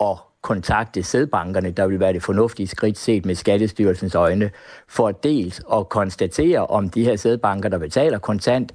at 0.01 0.17
kontakte 0.43 1.03
sædbankerne, 1.03 1.71
der 1.71 1.87
vil 1.87 2.01
være 2.01 2.13
det 2.13 2.23
fornuftige 2.23 2.67
skridt 2.67 2.99
set 2.99 3.27
med 3.27 3.35
Skattestyrelsens 3.35 4.15
øjne, 4.15 4.51
for 4.89 5.11
dels 5.11 5.63
at 5.73 5.89
konstatere, 5.89 6.67
om 6.67 6.89
de 6.89 7.05
her 7.05 7.17
sædbanker, 7.17 7.69
der 7.69 7.79
betaler 7.79 8.19
kontant, 8.19 8.73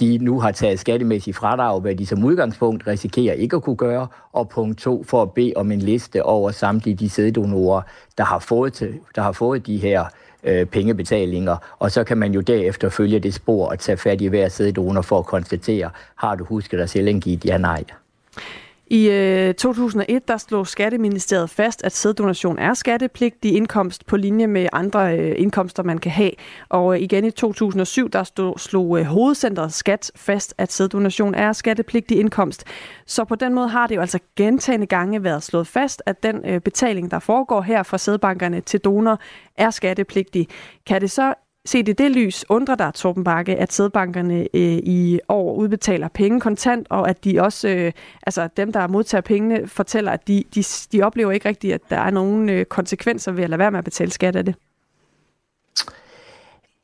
de 0.00 0.18
nu 0.18 0.40
har 0.40 0.52
taget 0.52 0.78
skattemæssig 0.78 1.34
fradrag, 1.34 1.80
hvad 1.80 1.94
de 1.94 2.06
som 2.06 2.24
udgangspunkt 2.24 2.86
risikerer 2.86 3.34
ikke 3.34 3.56
at 3.56 3.62
kunne 3.62 3.76
gøre, 3.76 4.06
og 4.32 4.48
punkt 4.48 4.78
to, 4.78 5.04
for 5.04 5.22
at 5.22 5.32
bede 5.32 5.52
om 5.56 5.72
en 5.72 5.78
liste 5.78 6.22
over 6.22 6.50
samtlige 6.50 6.96
de 6.96 7.10
sæddonorer, 7.10 7.82
der 8.18 8.24
har 8.24 8.38
fået, 8.38 8.72
til, 8.72 9.00
der 9.14 9.22
har 9.22 9.32
fået 9.32 9.66
de 9.66 9.76
her 9.76 10.04
øh, 10.44 10.66
pengebetalinger, 10.66 11.56
og 11.78 11.90
så 11.90 12.04
kan 12.04 12.18
man 12.18 12.32
jo 12.32 12.40
derefter 12.40 12.88
følge 12.88 13.18
det 13.18 13.34
spor 13.34 13.68
og 13.68 13.78
tage 13.78 13.96
fat 13.96 14.20
i 14.20 14.26
hver 14.26 14.48
sæddonor 14.48 15.02
for 15.02 15.18
at 15.18 15.26
konstatere, 15.26 15.90
har 16.16 16.34
du 16.34 16.44
husket 16.44 16.78
dig 16.78 16.88
selv 16.88 17.08
en 17.08 17.22
ja 17.44 17.58
nej. 17.58 17.84
I 18.90 19.10
øh, 19.10 19.54
2001 19.54 20.28
der 20.28 20.36
slog 20.36 20.66
Skatteministeriet 20.66 21.50
fast, 21.50 21.84
at 21.84 21.92
sæddonation 21.92 22.58
er 22.58 22.74
skattepligtig 22.74 23.54
indkomst 23.54 24.06
på 24.06 24.16
linje 24.16 24.46
med 24.46 24.68
andre 24.72 25.18
øh, 25.18 25.34
indkomster, 25.38 25.82
man 25.82 25.98
kan 25.98 26.12
have. 26.12 26.30
Og 26.68 26.94
øh, 26.94 27.02
igen 27.02 27.24
i 27.24 27.30
2007 27.30 28.10
der 28.10 28.22
stod, 28.22 28.58
slog 28.58 28.98
øh, 28.98 29.04
hovedcentret 29.04 29.72
Skat 29.72 30.10
fast, 30.16 30.54
at 30.58 30.72
sæddonation 30.72 31.34
er 31.34 31.52
skattepligtig 31.52 32.18
indkomst. 32.18 32.64
Så 33.06 33.24
på 33.24 33.34
den 33.34 33.54
måde 33.54 33.68
har 33.68 33.86
det 33.86 33.96
jo 33.96 34.00
altså 34.00 34.18
gentagende 34.36 34.86
gange 34.86 35.24
været 35.24 35.42
slået 35.42 35.66
fast, 35.66 36.02
at 36.06 36.22
den 36.22 36.40
øh, 36.44 36.60
betaling, 36.60 37.10
der 37.10 37.18
foregår 37.18 37.62
her 37.62 37.82
fra 37.82 37.98
sædbankerne 37.98 38.60
til 38.60 38.80
donor, 38.80 39.20
er 39.56 39.70
skattepligtig. 39.70 40.48
Kan 40.86 41.00
det 41.00 41.10
så 41.10 41.34
Set 41.66 41.88
i 41.88 41.92
det 41.92 42.10
lys 42.10 42.44
undrer 42.48 42.74
der 42.74 42.90
Torben 42.90 43.24
Bakke, 43.24 43.56
at 43.56 43.72
sædbankerne 43.72 44.40
øh, 44.54 44.78
i 44.82 45.20
år 45.28 45.54
udbetaler 45.54 46.08
penge 46.08 46.40
kontant, 46.40 46.86
og 46.90 47.08
at 47.08 47.24
de 47.24 47.42
også, 47.42 47.68
øh, 47.68 47.92
altså 48.26 48.48
dem, 48.56 48.72
der 48.72 48.86
modtager 48.86 49.22
pengene, 49.22 49.68
fortæller, 49.68 50.12
at 50.12 50.28
de, 50.28 50.44
de, 50.54 50.64
de 50.92 51.02
oplever 51.02 51.32
ikke 51.32 51.48
rigtigt, 51.48 51.74
at 51.74 51.80
der 51.90 51.96
er 51.96 52.10
nogen 52.10 52.48
øh, 52.48 52.64
konsekvenser 52.64 53.32
ved 53.32 53.44
at 53.44 53.50
lade 53.50 53.58
være 53.58 53.70
med 53.70 53.78
at 53.78 53.84
betale 53.84 54.10
skat 54.10 54.36
af 54.36 54.44
det. 54.44 54.54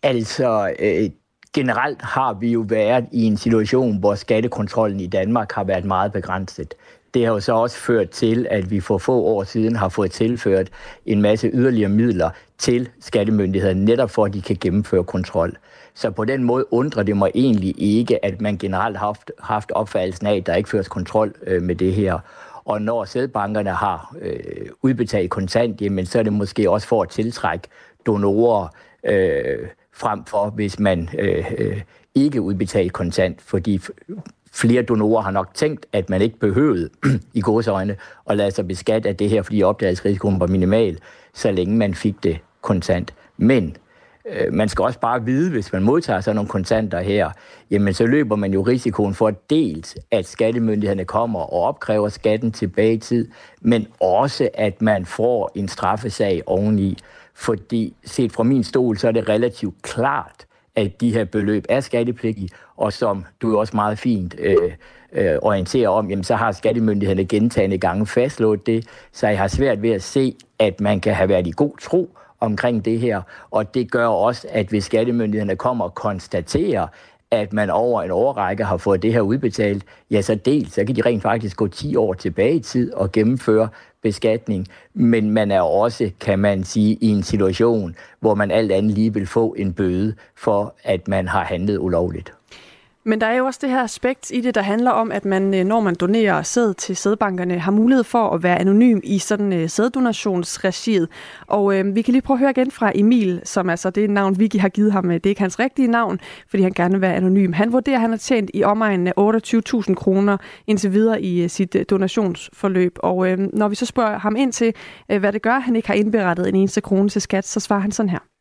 Altså, 0.02 0.74
øh, 0.78 1.10
generelt 1.54 2.02
har 2.02 2.32
vi 2.32 2.52
jo 2.52 2.64
været 2.68 3.06
i 3.12 3.24
en 3.24 3.36
situation, 3.36 3.98
hvor 3.98 4.14
skattekontrollen 4.14 5.00
i 5.00 5.06
Danmark 5.06 5.52
har 5.52 5.64
været 5.64 5.84
meget 5.84 6.12
begrænset. 6.12 6.74
Det 7.14 7.26
har 7.26 7.32
jo 7.32 7.40
så 7.40 7.52
også 7.52 7.76
ført 7.76 8.10
til, 8.10 8.46
at 8.50 8.70
vi 8.70 8.80
for 8.80 8.98
få 8.98 9.22
år 9.22 9.44
siden 9.44 9.76
har 9.76 9.88
fået 9.88 10.10
tilført 10.10 10.68
en 11.06 11.22
masse 11.22 11.50
yderligere 11.52 11.88
midler 11.88 12.30
til 12.58 12.88
skattemyndighederne, 13.00 13.84
netop 13.84 14.10
for 14.10 14.24
at 14.24 14.34
de 14.34 14.42
kan 14.42 14.56
gennemføre 14.60 15.04
kontrol. 15.04 15.56
Så 15.94 16.10
på 16.10 16.24
den 16.24 16.44
måde 16.44 16.72
undrer 16.72 17.02
det 17.02 17.16
mig 17.16 17.30
egentlig 17.34 17.74
ikke, 17.78 18.24
at 18.24 18.40
man 18.40 18.58
generelt 18.58 18.96
har 18.96 19.06
haft, 19.06 19.30
haft 19.38 19.72
opfattelsen 19.72 20.26
af, 20.26 20.36
at 20.36 20.46
der 20.46 20.54
ikke 20.54 20.68
føres 20.68 20.88
kontrol 20.88 21.34
øh, 21.46 21.62
med 21.62 21.74
det 21.74 21.94
her. 21.94 22.18
Og 22.64 22.82
når 22.82 23.04
sædbankerne 23.04 23.70
har 23.70 24.16
øh, 24.20 24.66
udbetalt 24.82 25.30
kontant, 25.30 25.80
jamen, 25.80 26.06
så 26.06 26.18
er 26.18 26.22
det 26.22 26.32
måske 26.32 26.70
også 26.70 26.86
for 26.86 27.02
at 27.02 27.08
tiltrække 27.08 27.68
donorer 28.06 28.68
øh, 29.04 29.58
frem 29.92 30.24
for, 30.24 30.50
hvis 30.50 30.78
man 30.78 31.08
øh, 31.18 31.52
øh, 31.58 31.80
ikke 32.14 32.40
udbetaler 32.40 32.90
kontant, 32.90 33.42
fordi 33.42 33.80
flere 34.52 34.82
donorer 34.82 35.22
har 35.22 35.30
nok 35.30 35.54
tænkt, 35.54 35.86
at 35.92 36.10
man 36.10 36.22
ikke 36.22 36.38
behøvede 36.38 36.90
i 37.34 37.40
gåsøjne 37.40 37.96
at 38.30 38.36
lade 38.36 38.50
sig 38.50 38.68
beskatte 38.68 39.08
af 39.08 39.16
det 39.16 39.30
her, 39.30 39.42
fordi 39.42 39.62
opdagelsesrisikoen 39.62 40.40
var 40.40 40.46
minimal, 40.46 40.98
så 41.34 41.50
længe 41.50 41.76
man 41.76 41.94
fik 41.94 42.14
det 42.22 42.38
kontant. 42.60 43.14
Men 43.36 43.76
øh, 44.30 44.52
man 44.52 44.68
skal 44.68 44.82
også 44.82 44.98
bare 44.98 45.24
vide, 45.24 45.50
hvis 45.50 45.72
man 45.72 45.82
modtager 45.82 46.20
sådan 46.20 46.36
nogle 46.36 46.48
kontanter 46.48 47.00
her, 47.00 47.30
jamen 47.70 47.94
så 47.94 48.06
løber 48.06 48.36
man 48.36 48.52
jo 48.52 48.62
risikoen 48.62 49.14
for 49.14 49.30
dels, 49.30 49.96
at 50.10 50.26
skattemyndighederne 50.26 51.04
kommer 51.04 51.40
og 51.40 51.62
opkræver 51.62 52.08
skatten 52.08 52.52
tilbage 52.52 52.94
i 52.94 52.98
tid, 52.98 53.28
men 53.60 53.86
også, 54.00 54.48
at 54.54 54.82
man 54.82 55.06
får 55.06 55.52
en 55.54 55.68
straffesag 55.68 56.42
oveni. 56.46 56.98
Fordi 57.34 57.94
set 58.04 58.32
fra 58.32 58.42
min 58.42 58.64
stol, 58.64 58.98
så 58.98 59.08
er 59.08 59.12
det 59.12 59.28
relativt 59.28 59.82
klart, 59.82 60.46
at 60.76 61.00
de 61.00 61.12
her 61.12 61.24
beløb 61.24 61.64
er 61.68 61.80
skattepligtige, 61.80 62.48
og 62.76 62.92
som 62.92 63.24
du 63.42 63.58
også 63.58 63.76
meget 63.76 63.98
fint 63.98 64.34
øh, 64.38 64.72
øh, 65.12 65.38
orienterer 65.42 65.88
om, 65.88 66.10
jamen 66.10 66.24
så 66.24 66.34
har 66.34 66.52
skattemyndighederne 66.52 67.24
gentagende 67.24 67.78
gange 67.78 68.06
fastslået 68.06 68.66
det, 68.66 68.86
så 69.12 69.28
jeg 69.28 69.38
har 69.38 69.48
svært 69.48 69.82
ved 69.82 69.90
at 69.90 70.02
se, 70.02 70.34
at 70.58 70.80
man 70.80 71.00
kan 71.00 71.14
have 71.14 71.28
været 71.28 71.46
i 71.46 71.52
god 71.56 71.78
tro 71.80 72.16
omkring 72.40 72.84
det 72.84 73.00
her, 73.00 73.22
og 73.50 73.74
det 73.74 73.90
gør 73.90 74.06
også, 74.06 74.46
at 74.50 74.66
hvis 74.66 74.84
skattemyndighederne 74.84 75.56
kommer 75.56 75.84
og 75.84 75.94
konstaterer, 75.94 76.86
at 77.32 77.52
man 77.52 77.70
over 77.70 78.02
en 78.02 78.10
årrække 78.10 78.64
har 78.64 78.76
fået 78.76 79.02
det 79.02 79.12
her 79.12 79.20
udbetalt, 79.20 79.84
ja, 80.10 80.22
så 80.22 80.34
dels, 80.34 80.72
så 80.72 80.84
kan 80.84 80.96
de 80.96 81.02
rent 81.02 81.22
faktisk 81.22 81.56
gå 81.56 81.68
10 81.68 81.96
år 81.96 82.14
tilbage 82.14 82.54
i 82.54 82.60
tid 82.60 82.92
og 82.92 83.12
gennemføre 83.12 83.68
beskatning, 84.02 84.68
men 84.94 85.30
man 85.30 85.50
er 85.50 85.60
også, 85.60 86.10
kan 86.20 86.38
man 86.38 86.64
sige, 86.64 86.98
i 87.00 87.08
en 87.08 87.22
situation, 87.22 87.96
hvor 88.20 88.34
man 88.34 88.50
alt 88.50 88.72
andet 88.72 88.92
lige 88.92 89.14
vil 89.14 89.26
få 89.26 89.54
en 89.58 89.72
bøde 89.72 90.14
for, 90.36 90.74
at 90.84 91.08
man 91.08 91.28
har 91.28 91.44
handlet 91.44 91.78
ulovligt. 91.78 92.32
Men 93.04 93.20
der 93.20 93.26
er 93.26 93.36
jo 93.36 93.46
også 93.46 93.58
det 93.62 93.70
her 93.70 93.82
aspekt 93.82 94.30
i 94.30 94.40
det, 94.40 94.54
der 94.54 94.62
handler 94.62 94.90
om, 94.90 95.12
at 95.12 95.24
man, 95.24 95.54
øh, 95.54 95.64
når 95.64 95.80
man 95.80 95.94
donerer 95.94 96.42
sæd 96.42 96.74
til 96.74 96.96
sædbankerne, 96.96 97.58
har 97.58 97.72
mulighed 97.72 98.04
for 98.04 98.30
at 98.30 98.42
være 98.42 98.58
anonym 98.58 99.00
i 99.04 99.18
sådan 99.18 99.62
uh, 99.62 99.68
sæddonationsregiet. 99.68 101.08
Og 101.46 101.78
øh, 101.78 101.94
vi 101.94 102.02
kan 102.02 102.12
lige 102.12 102.22
prøve 102.22 102.36
at 102.36 102.38
høre 102.38 102.50
igen 102.50 102.70
fra 102.70 102.92
Emil, 102.94 103.40
som 103.44 103.70
altså 103.70 103.90
det 103.90 104.10
navn, 104.10 104.38
Vicky 104.38 104.56
har 104.56 104.68
givet 104.68 104.92
ham. 104.92 105.10
Øh, 105.10 105.14
det 105.14 105.26
er 105.26 105.30
ikke 105.30 105.40
hans 105.40 105.58
rigtige 105.58 105.88
navn, 105.88 106.20
fordi 106.48 106.62
han 106.62 106.72
gerne 106.72 106.94
vil 106.94 107.00
være 107.00 107.14
anonym. 107.14 107.52
Han 107.52 107.72
vurderer, 107.72 107.96
at 107.96 108.00
han 108.00 108.10
har 108.10 108.18
tjent 108.18 108.50
i 108.54 108.64
omegnen 108.64 109.06
af 109.06 109.12
28.000 109.18 109.94
kroner 109.94 110.36
indtil 110.66 110.92
videre 110.92 111.22
i 111.22 111.48
sit 111.48 111.76
donationsforløb. 111.90 112.98
Og 113.02 113.28
øh, 113.28 113.38
når 113.38 113.68
vi 113.68 113.74
så 113.74 113.86
spørger 113.86 114.18
ham 114.18 114.36
ind 114.36 114.52
til, 114.52 114.74
hvad 115.06 115.32
det 115.32 115.42
gør, 115.42 115.58
han 115.58 115.76
ikke 115.76 115.88
har 115.88 115.94
indberettet 115.94 116.48
en 116.48 116.54
eneste 116.54 116.80
krone 116.80 117.08
til 117.08 117.22
skat, 117.22 117.46
så 117.46 117.60
svarer 117.60 117.80
han 117.80 117.92
sådan 117.92 118.10
her 118.10 118.31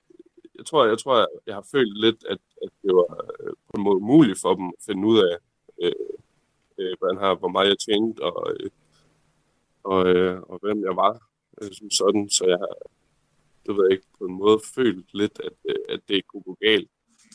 jeg 0.61 0.67
tror, 0.69 0.85
jeg 0.85 0.99
tror, 0.99 1.17
jeg 1.47 1.55
har 1.55 1.67
følt 1.75 1.97
lidt, 2.05 2.19
at, 2.33 2.41
at 2.63 2.71
det 2.83 2.93
var 2.99 3.11
øh, 3.39 3.53
på 3.67 3.73
en 3.77 3.83
måde 3.83 4.01
umuligt 4.03 4.41
for 4.43 4.53
dem 4.59 4.67
at 4.77 4.81
finde 4.87 5.03
ud 5.11 5.19
af, 5.29 5.35
øh, 5.83 6.11
øh, 6.79 6.93
hvordan 6.97 7.17
her, 7.23 7.35
hvor 7.41 7.51
meget 7.55 7.69
jeg 7.69 7.79
tjente, 7.85 8.19
og, 8.29 8.37
øh, 8.51 8.69
og, 9.91 9.99
øh, 10.11 10.37
og 10.51 10.55
hvem 10.63 10.79
jeg 10.87 10.95
var, 11.03 11.13
øh, 11.61 11.71
som 11.79 11.89
sådan. 11.99 12.29
Så 12.37 12.43
jeg 12.53 12.59
har, 12.63 12.75
det 13.65 13.71
ved 13.75 13.83
jeg 13.85 13.93
ikke, 13.95 14.09
på 14.19 14.23
en 14.29 14.37
måde 14.43 14.59
følt 14.75 15.09
lidt, 15.21 15.37
at, 15.47 15.57
øh, 15.71 15.83
at 15.93 16.01
det 16.09 16.27
kunne 16.29 16.45
gå 16.49 16.55
galt. 16.67 16.91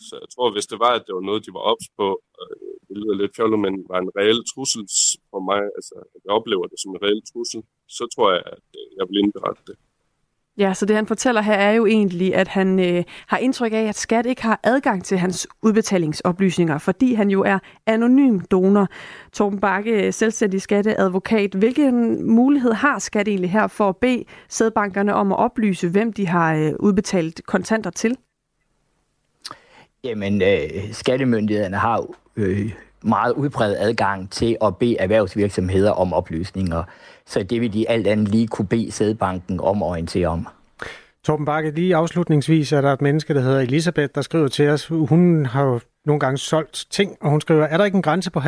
Så 0.09 0.15
jeg 0.23 0.29
tror, 0.35 0.49
hvis 0.53 0.67
det 0.73 0.79
var, 0.85 0.93
at 0.95 1.05
det 1.07 1.15
var 1.15 1.25
noget, 1.29 1.47
de 1.47 1.57
var 1.59 1.65
ops 1.73 1.89
på, 2.01 2.09
øh, 2.41 2.75
det 2.89 2.97
lyder 3.01 3.17
lidt 3.21 3.37
fjollet, 3.37 3.59
men 3.65 3.75
var 3.93 4.01
en 4.01 4.17
reel 4.19 4.41
trussel 4.53 4.85
for 5.31 5.41
mig, 5.51 5.63
altså 5.79 5.95
at 6.15 6.21
jeg 6.25 6.33
oplever 6.39 6.67
det 6.73 6.79
som 6.81 6.91
en 6.95 7.03
reel 7.07 7.23
trussel, 7.31 7.63
så 7.99 8.05
tror 8.15 8.29
jeg, 8.37 8.43
at 8.57 8.65
øh, 8.79 8.89
jeg 8.99 9.05
vil 9.09 9.19
indberette 9.23 9.63
det. 9.71 9.77
Ja, 10.59 10.75
så 10.75 10.87
det 10.87 10.97
han 10.97 11.07
fortæller 11.07 11.41
her 11.41 11.53
er 11.55 11.73
jo 11.73 11.87
egentlig, 11.87 12.35
at 12.35 12.49
han 12.49 12.81
øh, 12.81 13.05
har 13.27 13.39
indtryk 13.39 13.73
af, 13.73 13.83
at 13.83 13.97
skat 13.97 14.27
ikke 14.27 14.43
har 14.43 14.61
adgang 14.63 15.05
til 15.05 15.19
hans 15.19 15.47
udbetalingsoplysninger, 15.63 16.79
fordi 16.79 17.15
han 17.15 17.31
jo 17.31 17.43
er 17.43 17.59
anonym 17.87 18.41
donor. 18.41 18.89
Torben 19.33 19.61
Bakke, 19.61 20.13
selvstændig 20.13 20.63
skatteadvokat. 20.63 21.55
Hvilken 21.55 22.25
mulighed 22.31 22.73
har 22.73 22.99
skat 22.99 23.29
egentlig 23.29 23.51
her 23.51 23.67
for 23.67 23.89
at 23.89 23.97
bede 23.97 24.25
sædbankerne 24.49 25.15
om 25.15 25.33
at 25.33 25.39
oplyse, 25.39 25.89
hvem 25.89 26.13
de 26.13 26.27
har 26.27 26.55
øh, 26.55 26.73
udbetalt 26.81 27.41
kontanter 27.47 27.91
til? 27.91 28.17
Jamen, 30.05 30.43
øh, 30.43 30.93
skattemyndighederne 30.93 31.77
har 31.77 32.07
øh, 32.37 32.73
meget 33.07 33.33
udbredt 33.33 33.77
adgang 33.79 34.31
til 34.31 34.57
at 34.63 34.77
bede 34.77 34.99
erhvervsvirksomheder 34.99 35.91
om 35.91 36.13
oplysninger. 36.13 36.83
Så 37.27 37.43
det 37.43 37.61
vil 37.61 37.73
de 37.73 37.91
alt 37.91 38.07
andet 38.07 38.29
lige 38.29 38.47
kunne 38.47 38.69
bede 38.69 38.93
sædbanken 38.93 39.61
om 39.61 39.83
at 39.83 39.89
orientere 39.89 40.29
om. 40.29 40.47
Torben 41.25 41.47
Bakke, 41.47 41.71
lige 41.71 41.97
afslutningsvis 41.97 42.73
er 42.73 42.81
der 42.81 42.93
et 42.93 43.03
menneske, 43.03 43.35
der 43.35 43.41
hedder 43.41 43.61
Elisabeth, 43.61 44.15
der 44.15 44.23
skriver 44.23 44.49
til 44.49 44.69
os. 44.69 44.87
Hun 44.87 45.47
har 45.47 45.63
jo 45.63 45.81
nogle 46.05 46.21
gange 46.21 46.39
solgt 46.39 46.87
ting, 46.91 47.17
og 47.21 47.31
hun 47.31 47.41
skriver, 47.41 47.65
er 47.65 47.77
der 47.77 47.85
ikke 47.85 47.97
en 47.97 48.03
grænse 48.03 48.31
på 48.31 48.39
50.000 48.39 48.47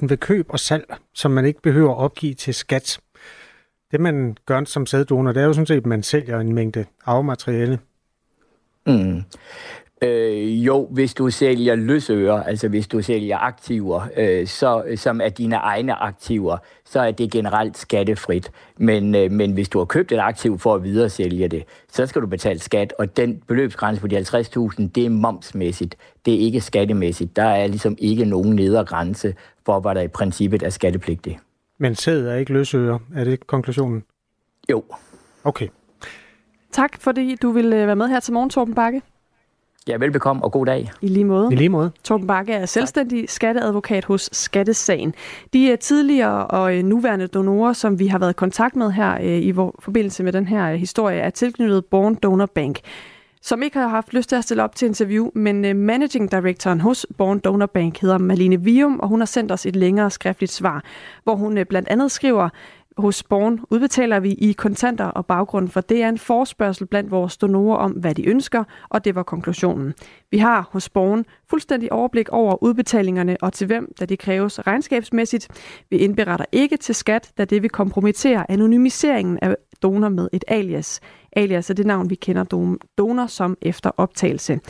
ved 0.00 0.16
køb 0.16 0.46
og 0.48 0.60
salg, 0.60 0.96
som 1.14 1.30
man 1.30 1.44
ikke 1.44 1.62
behøver 1.62 1.90
at 1.90 1.98
opgive 1.98 2.34
til 2.34 2.54
skat? 2.54 3.00
Det, 3.90 4.00
man 4.00 4.36
gør 4.46 4.64
som 4.64 4.86
sæddonor, 4.86 5.32
det 5.32 5.42
er 5.42 5.46
jo 5.46 5.52
sådan 5.52 5.66
set, 5.66 5.76
at 5.76 5.86
man 5.86 6.02
sælger 6.02 6.40
en 6.40 6.54
mængde 6.54 6.84
arvemateriale. 7.06 7.78
Mm. 8.86 9.22
Øh, 10.02 10.66
jo, 10.66 10.86
hvis 10.90 11.14
du 11.14 11.30
sælger 11.30 11.74
løsører, 11.74 12.42
altså 12.42 12.68
hvis 12.68 12.88
du 12.88 13.02
sælger 13.02 13.38
aktiver, 13.38 14.02
øh, 14.16 14.46
så, 14.46 14.82
som 14.96 15.20
er 15.20 15.28
dine 15.28 15.56
egne 15.56 15.94
aktiver, 15.94 16.56
så 16.84 17.00
er 17.00 17.10
det 17.10 17.30
generelt 17.30 17.78
skattefrit. 17.78 18.50
Men, 18.76 19.14
øh, 19.14 19.30
men 19.30 19.52
hvis 19.52 19.68
du 19.68 19.78
har 19.78 19.84
købt 19.84 20.12
et 20.12 20.18
aktiv 20.18 20.58
for 20.58 20.74
at 20.74 20.84
videre 20.84 21.08
sælge 21.08 21.48
det, 21.48 21.64
så 21.92 22.06
skal 22.06 22.22
du 22.22 22.26
betale 22.26 22.58
skat, 22.58 22.94
og 22.98 23.16
den 23.16 23.42
beløbsgrænse 23.46 24.00
på 24.00 24.06
de 24.06 24.18
50.000, 24.18 24.88
det 24.94 25.06
er 25.06 25.10
momsmæssigt, 25.10 25.96
det 26.26 26.34
er 26.34 26.38
ikke 26.38 26.60
skattemæssigt. 26.60 27.36
Der 27.36 27.44
er 27.44 27.66
ligesom 27.66 27.96
ikke 27.98 28.24
nogen 28.24 28.54
nedre 28.54 28.84
grænse 28.84 29.34
for, 29.66 29.80
hvad 29.80 29.94
der 29.94 30.00
i 30.00 30.08
princippet 30.08 30.62
er 30.62 30.70
skattepligtigt. 30.70 31.36
Men 31.78 31.94
sæd 31.94 32.26
er 32.26 32.34
ikke 32.34 32.52
løsører, 32.52 32.98
er 33.16 33.24
det 33.24 33.46
konklusionen? 33.46 34.04
Jo. 34.70 34.84
Okay. 35.44 35.68
Tak, 36.72 37.00
fordi 37.00 37.36
du 37.42 37.50
vil 37.50 37.72
øh, 37.72 37.86
være 37.86 37.96
med 37.96 38.08
her 38.08 38.20
til 38.20 38.32
morgen, 38.32 38.50
Torben 38.50 38.74
Bakke. 38.74 39.02
Ja, 39.88 39.96
velbekomme 39.96 40.44
og 40.44 40.52
god 40.52 40.66
dag. 40.66 40.90
I 41.02 41.08
lige 41.08 41.24
måde. 41.24 41.48
I 41.52 41.56
lige 41.56 41.68
måde. 41.68 41.90
Torben 42.04 42.26
Bakke 42.26 42.52
er 42.52 42.66
selvstændig 42.66 43.28
skatteadvokat 43.28 44.04
hos 44.04 44.28
Skattesagen. 44.32 45.14
De 45.52 45.72
er 45.72 45.76
tidligere 45.76 46.46
og 46.46 46.76
øh, 46.76 46.84
nuværende 46.84 47.26
donorer, 47.26 47.72
som 47.72 47.98
vi 47.98 48.06
har 48.06 48.18
været 48.18 48.30
i 48.30 48.34
kontakt 48.34 48.76
med 48.76 48.92
her 48.92 49.14
øh, 49.20 49.38
i 49.38 49.52
forbindelse 49.78 50.22
med 50.22 50.32
den 50.32 50.46
her 50.46 50.74
historie, 50.74 51.18
er 51.18 51.30
tilknyttet 51.30 51.84
Born 51.84 52.14
Donor 52.14 52.46
Bank 52.46 52.80
som 53.42 53.62
ikke 53.62 53.78
har 53.78 53.88
haft 53.88 54.14
lyst 54.14 54.28
til 54.28 54.36
at 54.36 54.44
stille 54.44 54.62
op 54.62 54.74
til 54.74 54.86
interview, 54.86 55.30
men 55.34 55.76
managing 55.76 56.32
directoren 56.32 56.80
hos 56.80 57.06
Born 57.18 57.38
Donor 57.38 57.66
Bank 57.66 57.98
hedder 57.98 58.18
Malene 58.18 58.60
Vium, 58.60 59.00
og 59.00 59.08
hun 59.08 59.20
har 59.20 59.26
sendt 59.26 59.52
os 59.52 59.66
et 59.66 59.76
længere 59.76 60.10
skriftligt 60.10 60.52
svar, 60.52 60.84
hvor 61.24 61.34
hun 61.34 61.58
blandt 61.68 61.88
andet 61.88 62.10
skriver, 62.10 62.48
hos 62.98 63.22
Born 63.22 63.60
udbetaler 63.70 64.20
vi 64.20 64.32
i 64.32 64.52
kontanter, 64.52 65.04
og 65.04 65.26
baggrunden 65.26 65.70
for 65.70 65.80
det 65.80 66.02
er 66.02 66.08
en 66.08 66.18
forspørgsel 66.18 66.86
blandt 66.86 67.10
vores 67.10 67.36
donorer 67.36 67.76
om, 67.76 67.92
hvad 67.92 68.14
de 68.14 68.28
ønsker, 68.28 68.64
og 68.88 69.04
det 69.04 69.14
var 69.14 69.22
konklusionen. 69.22 69.94
Vi 70.30 70.38
har 70.38 70.68
hos 70.72 70.88
Born 70.88 71.24
fuldstændig 71.50 71.92
overblik 71.92 72.28
over 72.28 72.62
udbetalingerne 72.62 73.36
og 73.40 73.52
til 73.52 73.66
hvem, 73.66 73.92
da 74.00 74.04
det 74.04 74.18
kræves 74.18 74.66
regnskabsmæssigt. 74.66 75.48
Vi 75.90 75.96
indberetter 75.96 76.46
ikke 76.52 76.76
til 76.76 76.94
skat, 76.94 77.32
da 77.38 77.44
det 77.44 77.62
vil 77.62 77.70
kompromittere 77.70 78.50
anonymiseringen 78.50 79.38
af 79.42 79.56
donor 79.82 80.08
med 80.08 80.28
et 80.32 80.44
alias. 80.48 81.00
Alias 81.32 81.70
er 81.70 81.74
det 81.74 81.86
navn, 81.86 82.10
vi 82.10 82.14
kender 82.14 82.74
donor 82.98 83.26
som 83.26 83.56
efter 83.62 83.90
optagelse 83.96 84.60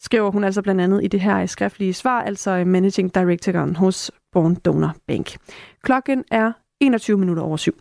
skriver 0.00 0.30
hun 0.30 0.44
altså 0.44 0.62
blandt 0.62 0.80
andet 0.80 1.04
i 1.04 1.08
det 1.08 1.20
her 1.20 1.46
skriftlige 1.46 1.94
svar, 1.94 2.22
altså 2.22 2.64
Managing 2.66 3.14
Directoren 3.14 3.76
hos 3.76 4.10
Born 4.32 4.54
Donor 4.54 4.94
Bank. 5.06 5.36
Klokken 5.82 6.24
er 6.30 6.52
21 6.80 7.18
minutter 7.18 7.42
over 7.42 7.56
syv. 7.56 7.74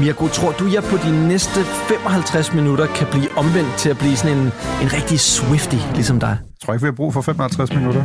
Mirko, 0.00 0.26
tror 0.28 0.52
du, 0.52 0.64
jeg 0.74 0.82
på 0.82 0.96
de 0.96 1.28
næste 1.28 1.60
55 1.64 2.54
minutter 2.54 2.86
kan 2.86 3.06
blive 3.10 3.28
omvendt 3.36 3.76
til 3.78 3.88
at 3.90 3.98
blive 3.98 4.16
sådan 4.16 4.36
en, 4.38 4.44
en 4.82 4.92
rigtig 4.92 5.20
swifty, 5.20 5.76
ligesom 5.94 6.20
dig? 6.20 6.28
Jeg 6.28 6.60
tror 6.62 6.72
ikke, 6.74 6.82
vi 6.82 6.86
har 6.86 6.92
brug 6.92 7.12
for 7.12 7.20
55 7.20 7.72
minutter. 7.74 8.04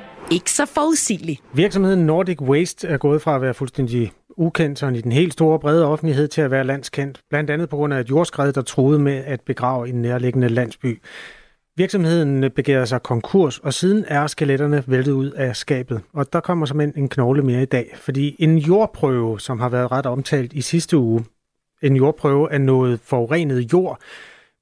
ikke 0.31 0.51
så 0.51 0.65
forudsigelig. 0.65 1.39
Virksomheden 1.53 2.05
Nordic 2.05 2.41
Waste 2.41 2.87
er 2.87 2.97
gået 2.97 3.21
fra 3.21 3.35
at 3.35 3.41
være 3.41 3.53
fuldstændig 3.53 4.11
ukendt 4.37 4.79
sådan 4.79 4.95
i 4.95 5.01
den 5.01 5.11
helt 5.11 5.33
store 5.33 5.59
brede 5.59 5.85
offentlighed 5.85 6.27
til 6.27 6.41
at 6.41 6.51
være 6.51 6.63
landskendt, 6.63 7.21
blandt 7.29 7.49
andet 7.49 7.69
på 7.69 7.75
grund 7.75 7.93
af 7.93 7.99
et 7.99 8.09
jordskred, 8.09 8.53
der 8.53 8.61
troede 8.61 8.99
med 8.99 9.23
at 9.25 9.41
begrave 9.41 9.89
en 9.89 10.01
nærliggende 10.01 10.49
landsby. 10.49 11.01
Virksomheden 11.77 12.51
begærede 12.55 12.85
sig 12.85 13.03
konkurs, 13.03 13.59
og 13.59 13.73
siden 13.73 14.05
er 14.07 14.27
skeletterne 14.27 14.83
væltet 14.87 15.11
ud 15.11 15.31
af 15.31 15.55
skabet. 15.55 16.01
Og 16.13 16.33
der 16.33 16.39
kommer 16.39 16.65
som 16.65 16.81
en 16.81 17.09
knogle 17.09 17.41
mere 17.41 17.61
i 17.61 17.65
dag, 17.65 17.93
fordi 17.95 18.35
en 18.39 18.57
jordprøve, 18.57 19.39
som 19.39 19.59
har 19.59 19.69
været 19.69 19.91
ret 19.91 20.05
omtalt 20.05 20.53
i 20.53 20.61
sidste 20.61 20.97
uge, 20.97 21.25
en 21.83 21.95
jordprøve 21.95 22.51
af 22.51 22.61
noget 22.61 22.99
forurenet 22.99 23.73
jord, 23.73 24.01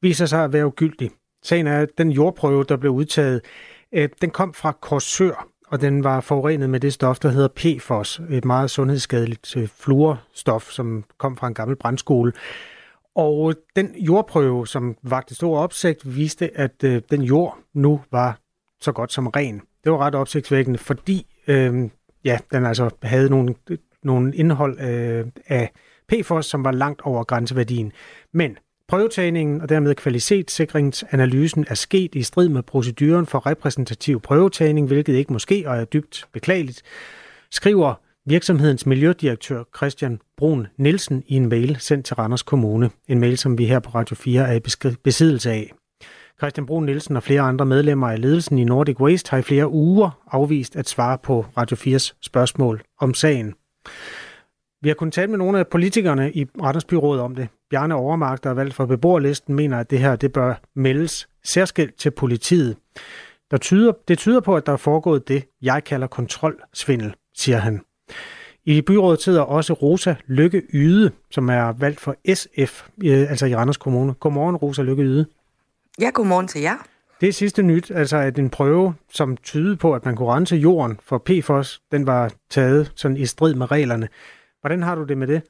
viser 0.02 0.26
sig 0.26 0.44
at 0.44 0.54
være 0.54 0.66
ugyldig. 0.66 1.12
Sagen 1.44 1.68
er, 1.68 1.82
at 1.82 1.90
den 1.98 2.12
jordprøve, 2.12 2.64
der 2.64 2.78
blev 2.78 2.92
udtaget, 2.92 3.42
øh, 3.94 4.10
den 4.22 4.30
kom 4.30 4.54
fra 4.54 4.72
Korsør, 4.72 5.48
og 5.72 5.82
den 5.82 6.04
var 6.04 6.22
forurenet 6.22 6.70
med 6.70 6.80
det 6.80 6.94
stof, 6.94 7.20
der 7.20 7.30
hedder 7.30 7.48
PFOS, 7.48 8.22
et 8.30 8.46
meget 8.46 8.72
sundhedsskadeligt 8.72 9.58
øh, 9.58 9.68
fluorstof, 9.68 10.72
som 10.72 11.04
kom 11.18 11.38
fra 11.38 11.48
en 11.48 11.54
gammel 11.54 11.78
brandskole. 11.78 12.34
Og 13.16 13.54
den 13.76 13.96
jordprøve, 13.96 14.68
som 14.68 14.96
vagte 15.04 15.36
stor 15.36 15.60
opsigt, 15.60 16.16
viste, 16.16 16.58
at 16.58 16.84
øh, 16.84 17.02
den 17.12 17.22
jord 17.22 17.58
nu 17.74 18.02
var 18.12 18.40
så 18.82 18.92
godt 18.92 19.12
som 19.12 19.28
ren. 19.28 19.62
Det 19.84 19.92
var 19.92 19.98
ret 19.98 20.16
opsigtsvækkende, 20.16 20.80
fordi 20.80 21.26
øh, 21.48 21.90
ja, 22.26 22.40
den 22.52 22.66
altså 22.66 22.90
havde 23.04 23.30
nogle, 23.30 23.56
øh, 23.70 23.78
nogle 24.04 24.36
indhold 24.36 24.80
øh, 24.80 25.26
af 25.48 25.72
PFOS, 26.08 26.46
som 26.46 26.64
var 26.64 26.72
langt 26.72 27.02
over 27.02 27.24
grænseværdien. 27.24 27.92
Men 28.34 28.58
Prøvetagningen 28.90 29.62
og 29.62 29.70
dermed 29.70 29.96
kvalitetssikringsanalysen 29.96 31.66
er 31.68 31.74
sket 31.74 32.16
i 32.16 32.24
strid 32.24 32.50
med 32.50 32.64
proceduren 32.64 33.26
for 33.26 33.46
repræsentativ 33.46 34.22
prøvetagning, 34.22 34.88
hvilket 34.88 35.14
ikke 35.14 35.34
måske 35.34 35.64
og 35.68 35.78
er 35.78 35.86
dybt 35.86 36.28
beklageligt, 36.34 36.82
skriver 37.52 37.94
virksomhedens 38.26 38.86
miljødirektør 38.86 39.64
Christian 39.78 40.20
Brun 40.38 40.68
Nielsen 40.78 41.24
i 41.28 41.36
en 41.36 41.50
mail 41.50 41.78
sendt 41.80 42.06
til 42.06 42.16
Randers 42.16 42.42
Kommune. 42.42 42.90
En 43.08 43.20
mail, 43.20 43.38
som 43.38 43.58
vi 43.58 43.66
her 43.66 43.80
på 43.80 43.90
Radio 43.90 44.16
4 44.16 44.50
er 44.50 44.54
i 44.54 44.96
besiddelse 45.04 45.52
af. 45.52 45.72
Christian 46.38 46.66
Brun 46.66 46.86
Nielsen 46.86 47.16
og 47.16 47.24
flere 47.24 47.42
andre 47.42 47.66
medlemmer 47.66 48.10
af 48.10 48.22
ledelsen 48.22 48.58
i 48.60 48.64
Nordic 48.64 49.00
Waste 49.00 49.30
har 49.30 49.38
i 49.38 49.42
flere 49.42 49.70
uger 49.70 50.22
afvist 50.32 50.76
at 50.76 50.90
svare 50.90 51.18
på 51.18 51.46
Radio 51.58 51.78
4's 51.78 52.18
spørgsmål 52.22 52.82
om 53.00 53.14
sagen. 53.14 53.54
Vi 54.82 54.90
har 54.90 54.96
kunnet 54.96 55.14
tale 55.14 55.28
med 55.28 55.38
nogle 55.38 55.60
af 55.60 55.68
politikerne 55.68 56.32
i 56.32 56.46
Randers 56.62 56.86
Byråd 56.86 57.20
om 57.20 57.36
det. 57.36 57.48
Bjarne 57.70 57.96
Overmark, 57.96 58.44
der 58.44 58.50
er 58.50 58.54
valgt 58.54 58.74
for 58.74 58.86
beboerlisten, 58.86 59.56
mener, 59.56 59.80
at 59.80 59.90
det 59.90 60.00
her 60.00 60.16
det 60.16 60.34
bør 60.34 60.56
meldes 60.76 61.30
særskilt 61.44 61.96
til 61.96 62.12
politiet. 62.12 62.78
Der 63.52 63.58
tyder, 63.58 63.92
det 64.08 64.18
tyder 64.18 64.40
på, 64.40 64.56
at 64.56 64.66
der 64.66 64.74
er 64.74 64.78
foregået 64.78 65.28
det, 65.28 65.44
jeg 65.62 65.84
kalder 65.84 66.08
kontrolsvindel, 66.08 67.16
siger 67.34 67.58
han. 67.58 67.82
I 68.66 68.82
byrådet 68.82 69.22
sidder 69.22 69.42
også 69.42 69.74
Rosa 69.74 70.16
Lykke 70.28 70.62
Yde, 70.74 71.12
som 71.32 71.50
er 71.50 71.72
valgt 71.72 72.00
for 72.00 72.16
SF, 72.34 72.88
altså 73.04 73.46
i 73.46 73.56
Randers 73.56 73.78
Kommune. 73.78 74.14
Godmorgen, 74.14 74.56
Rosa 74.56 74.82
Lykke 74.82 75.04
Yde. 75.04 75.26
Ja, 76.02 76.10
godmorgen 76.14 76.48
til 76.48 76.62
jer. 76.62 76.76
Det 77.22 77.36
sidste 77.36 77.64
nyt, 77.64 77.92
altså 77.92 78.18
at 78.18 78.40
en 78.40 78.50
prøve, 78.50 78.94
som 79.12 79.38
tyder 79.38 79.76
på, 79.76 79.94
at 79.94 80.06
man 80.06 80.16
kunne 80.16 80.30
rense 80.30 80.56
jorden 80.56 81.00
for 81.04 81.18
PFOS, 81.18 81.82
den 81.92 82.08
var 82.08 82.32
taget 82.50 82.92
sådan 82.96 83.18
i 83.18 83.26
strid 83.26 83.54
med 83.56 83.72
reglerne. 83.72 84.08
Hvordan 84.62 84.84
har 84.84 84.96
du 84.96 85.04
det 85.04 85.18
med 85.18 85.28
det? 85.28 85.42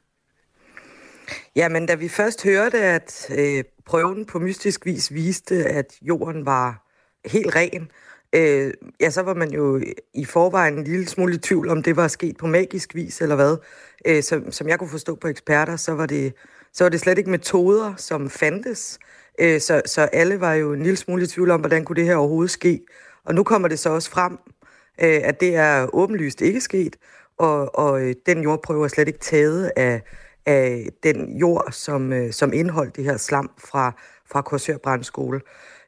Jamen, 1.56 1.86
da 1.86 1.96
vi 1.96 2.08
først 2.08 2.44
hørte, 2.44 2.78
at 2.78 3.32
øh, 3.38 3.64
prøven 3.86 4.26
på 4.26 4.40
mystisk 4.40 4.86
vis 4.86 5.14
viste, 5.14 5.56
at 5.56 5.98
jorden 6.02 6.46
var 6.46 6.86
helt 7.26 7.56
ren, 7.56 7.92
øh, 8.36 8.74
ja, 9.02 9.10
så 9.10 9.22
var 9.22 9.34
man 9.34 9.52
jo 9.52 9.82
i 10.14 10.26
forvejen 10.26 10.78
en 10.78 10.84
lille 10.84 11.08
smule 11.08 11.36
i 11.36 11.38
tvivl, 11.38 11.70
om 11.70 11.84
det 11.84 11.96
var 11.96 12.08
sket 12.08 12.38
på 12.38 12.48
magisk 12.48 12.96
vis 12.96 13.22
eller 13.22 13.36
hvad. 13.36 13.58
Øh, 14.06 14.24
som, 14.24 14.52
som 14.52 14.68
jeg 14.68 14.80
kunne 14.80 14.90
forstå 14.90 15.16
på 15.16 15.28
eksperter, 15.28 15.76
så 15.76 15.92
var 15.92 16.06
det, 16.06 16.34
så 16.74 16.84
var 16.84 16.90
det 16.90 17.00
slet 17.00 17.18
ikke 17.18 17.30
metoder, 17.30 17.94
som 17.98 18.30
fandtes. 18.30 19.00
Øh, 19.40 19.62
så, 19.62 19.82
så 19.86 20.02
alle 20.02 20.40
var 20.40 20.54
jo 20.54 20.74
en 20.74 20.84
lille 20.84 20.98
smule 20.98 21.24
i 21.24 21.28
tvivl 21.28 21.52
om, 21.52 21.60
hvordan 21.60 21.86
kunne 21.86 21.96
det 21.96 22.06
her 22.06 22.16
overhovedet 22.16 22.52
ske. 22.52 22.82
Og 23.26 23.36
nu 23.36 23.44
kommer 23.44 23.68
det 23.68 23.80
så 23.80 23.90
også 23.90 24.10
frem, 24.10 24.38
øh, 25.02 25.22
at 25.24 25.40
det 25.40 25.56
er 25.56 25.96
åbenlyst 25.96 26.42
ikke 26.42 26.62
sket, 26.62 26.96
og, 27.38 27.76
og 27.76 28.02
øh, 28.02 28.16
den 28.26 28.44
jordprøve 28.44 28.84
er 28.84 28.88
slet 28.88 29.08
ikke 29.08 29.20
taget 29.20 29.72
af, 29.76 30.02
af 30.50 30.90
den 31.04 31.38
jord, 31.38 31.68
som, 31.72 32.14
øh, 32.14 32.32
som 32.32 32.54
indeholdt 32.54 32.96
det 32.96 33.04
her 33.04 33.18
slam 33.18 33.52
fra, 33.58 33.92
fra 34.32 34.42
Korsør 34.42 34.78
Brandskole. 34.78 35.42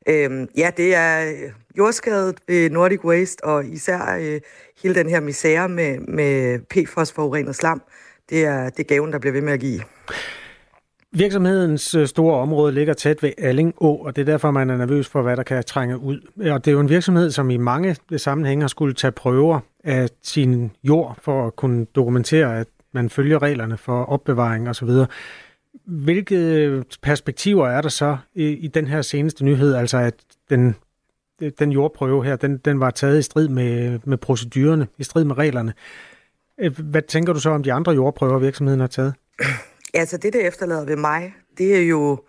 Øh, 0.09 0.47
ja, 0.57 0.71
det 0.77 0.95
er 0.95 1.31
øh, 1.31 1.51
jordskadet 1.77 2.35
ved 2.47 2.69
Nordic 2.69 3.03
Waste, 3.03 3.43
og 3.43 3.65
især 3.65 4.17
øh, 4.21 4.41
hele 4.83 4.95
den 4.95 5.09
her 5.09 5.19
misære 5.19 5.69
med, 5.69 5.99
med 5.99 6.59
PFOS-forurenet 6.59 7.55
slam, 7.55 7.81
det 8.29 8.45
er, 8.45 8.69
det 8.69 8.79
er 8.79 8.87
gaven, 8.87 9.11
der 9.11 9.19
bliver 9.19 9.33
ved 9.33 9.41
med 9.41 9.53
at 9.53 9.59
give. 9.59 9.81
Virksomhedens 11.13 11.95
øh, 11.95 12.07
store 12.07 12.37
område 12.37 12.73
ligger 12.73 12.93
tæt 12.93 13.23
ved 13.23 13.31
Alling 13.37 13.73
Å, 13.81 13.95
og 13.95 14.15
det 14.15 14.21
er 14.21 14.25
derfor, 14.25 14.51
man 14.51 14.69
er 14.69 14.77
nervøs 14.77 15.07
for, 15.07 15.21
hvad 15.21 15.37
der 15.37 15.43
kan 15.43 15.63
trænge 15.63 15.97
ud. 15.97 16.19
Og 16.51 16.65
det 16.65 16.71
er 16.71 16.71
jo 16.71 16.79
en 16.79 16.89
virksomhed, 16.89 17.31
som 17.31 17.49
i 17.49 17.57
mange 17.57 17.95
sammenhænge 18.17 18.63
har 18.63 18.67
skulle 18.67 18.93
tage 18.93 19.11
prøver 19.11 19.59
af 19.83 20.09
sin 20.23 20.71
jord 20.83 21.17
for 21.21 21.47
at 21.47 21.55
kunne 21.55 21.85
dokumentere, 21.85 22.59
at 22.59 22.67
man 22.93 23.09
følger 23.09 23.41
reglerne 23.41 23.77
for 23.77 24.03
opbevaring 24.03 24.69
osv. 24.69 24.89
Hvilke 25.85 26.35
øh, 26.35 26.83
perspektiver 27.01 27.67
er 27.67 27.81
der 27.81 27.89
så 27.89 28.17
i, 28.33 28.47
i 28.47 28.67
den 28.67 28.87
her 28.87 29.01
seneste 29.01 29.45
nyhed, 29.45 29.73
altså 29.73 29.97
at 29.97 30.13
den, 30.49 30.75
den 31.59 31.71
jordprøve 31.71 32.25
her, 32.25 32.35
den, 32.35 32.57
den 32.57 32.79
var 32.79 32.89
taget 32.89 33.19
i 33.19 33.21
strid 33.21 33.47
med, 33.47 33.99
med 34.03 34.17
procedurerne, 34.17 34.87
i 34.97 35.03
strid 35.03 35.23
med 35.23 35.37
reglerne. 35.37 35.73
Øh, 36.59 36.79
hvad 36.79 37.01
tænker 37.01 37.33
du 37.33 37.39
så 37.39 37.49
om 37.49 37.63
de 37.63 37.73
andre 37.73 37.91
jordprøver, 37.91 38.39
virksomheden 38.39 38.79
har 38.79 38.87
taget? 38.87 39.13
Altså 39.93 40.17
det, 40.17 40.33
der 40.33 40.39
efterlader 40.39 40.85
ved 40.85 40.95
mig, 40.95 41.33
det 41.57 41.77
er 41.77 41.87
jo, 41.87 42.23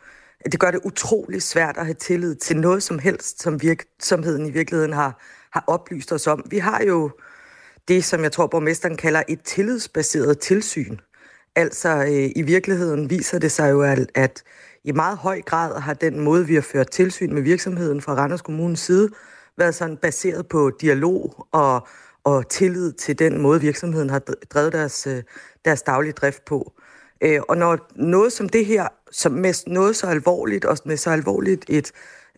det 0.53 0.61
gør 0.61 0.71
det 0.71 0.81
utrolig 0.85 1.43
svært 1.43 1.77
at 1.77 1.85
have 1.85 1.95
tillid 1.95 2.35
til 2.35 2.57
noget 2.57 2.83
som 2.83 2.99
helst, 2.99 3.43
som 3.43 3.63
virksomheden 3.63 4.47
i 4.47 4.51
virkeligheden 4.51 4.93
har, 4.93 5.21
har 5.53 5.65
oplyst 5.67 6.13
os 6.13 6.27
om. 6.27 6.47
Vi 6.51 6.59
har 6.59 6.83
jo 6.89 7.11
det, 7.89 8.05
som 8.05 8.23
jeg 8.23 8.33
tror, 8.33 8.47
borgmesteren 8.47 8.97
kalder 8.97 9.23
et 9.29 9.43
tillidsbaseret 9.43 10.39
tilsyn. 10.39 10.97
Altså 11.57 11.89
øh, 11.89 12.31
i 12.37 12.43
virkeligheden 12.43 13.11
viser 13.11 13.39
det 13.39 13.53
sig 13.53 13.71
jo, 13.71 13.83
at, 13.83 14.11
at 14.15 14.43
i 14.85 14.93
meget 14.93 15.19
høj 15.19 15.43
grad 15.43 15.81
har 15.81 15.95
den 15.95 16.21
måde, 16.21 16.47
vi 16.47 16.55
har 16.55 16.63
ført 16.63 16.91
tilsyn 16.91 17.35
med 17.35 17.43
virksomheden 17.43 18.01
fra 18.01 18.15
Randers 18.15 18.43
Kommunes 18.43 18.81
side, 18.81 19.09
været 19.59 19.75
sådan 19.75 19.97
baseret 19.97 20.49
på 20.49 20.71
dialog 20.81 21.47
og, 21.53 21.87
og 22.25 22.49
tillid 22.49 22.93
til 22.93 23.19
den 23.19 23.41
måde, 23.41 23.61
virksomheden 23.61 24.11
har 24.11 24.19
drevet 24.51 24.73
deres, 24.73 25.07
øh, 25.07 25.23
deres 25.65 25.83
daglige 25.83 26.13
drift 26.13 26.45
på. 26.45 26.73
Øh, 27.21 27.41
og 27.49 27.57
når 27.57 27.79
noget 27.97 28.33
som 28.33 28.49
det 28.49 28.67
her, 28.67 28.89
som 29.11 29.33
med 29.33 29.55
noget 29.67 29.97
så 29.97 30.07
alvorligt, 30.07 30.65
og 30.65 30.79
med 30.85 30.97
så 30.97 31.11
alvorligt 31.11 31.65
et, 31.69 31.93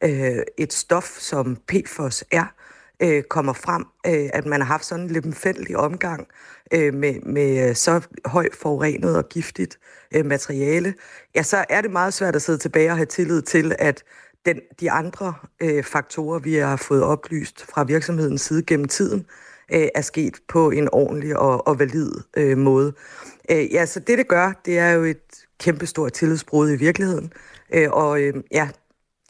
øh, 0.04 0.42
et 0.58 0.72
stof, 0.72 1.18
som 1.18 1.56
PFOS 1.56 2.24
er, 2.32 2.54
øh, 3.04 3.22
kommer 3.22 3.52
frem, 3.52 3.84
øh, 4.06 4.30
at 4.32 4.46
man 4.46 4.60
har 4.60 4.66
haft 4.66 4.84
sådan 4.84 5.04
en 5.04 5.10
lemfældig 5.10 5.76
omgang 5.76 6.26
øh, 6.72 6.94
med, 6.94 7.20
med 7.20 7.68
øh, 7.68 7.74
så 7.74 8.00
højt 8.24 8.54
forurenet 8.54 9.16
og 9.16 9.28
giftigt 9.28 9.78
øh, 10.14 10.26
materiale, 10.26 10.94
ja, 11.34 11.42
så 11.42 11.64
er 11.68 11.80
det 11.80 11.90
meget 11.90 12.14
svært 12.14 12.36
at 12.36 12.42
sidde 12.42 12.58
tilbage 12.58 12.90
og 12.90 12.96
have 12.96 13.06
tillid 13.06 13.42
til, 13.42 13.74
at 13.78 14.02
den, 14.46 14.60
de 14.80 14.90
andre 14.90 15.34
øh, 15.60 15.84
faktorer, 15.84 16.38
vi 16.38 16.54
har 16.54 16.76
fået 16.76 17.02
oplyst 17.02 17.66
fra 17.66 17.84
virksomhedens 17.84 18.40
side 18.40 18.62
gennem 18.62 18.88
tiden, 18.88 19.26
øh, 19.72 19.88
er 19.94 20.00
sket 20.00 20.40
på 20.48 20.70
en 20.70 20.88
ordentlig 20.92 21.38
og, 21.38 21.66
og 21.66 21.78
valid 21.78 22.12
øh, 22.36 22.58
måde. 22.58 22.92
Øh, 23.50 23.72
ja, 23.72 23.86
så 23.86 24.00
det, 24.00 24.18
det 24.18 24.28
gør, 24.28 24.52
det 24.64 24.78
er 24.78 24.90
jo 24.90 25.04
et 25.04 25.46
kæmpestort 25.60 26.12
tillidsbrud 26.12 26.70
i 26.70 26.76
virkeligheden. 26.76 27.32
Øh, 27.74 27.90
og 27.90 28.22
øh, 28.22 28.34
ja, 28.52 28.68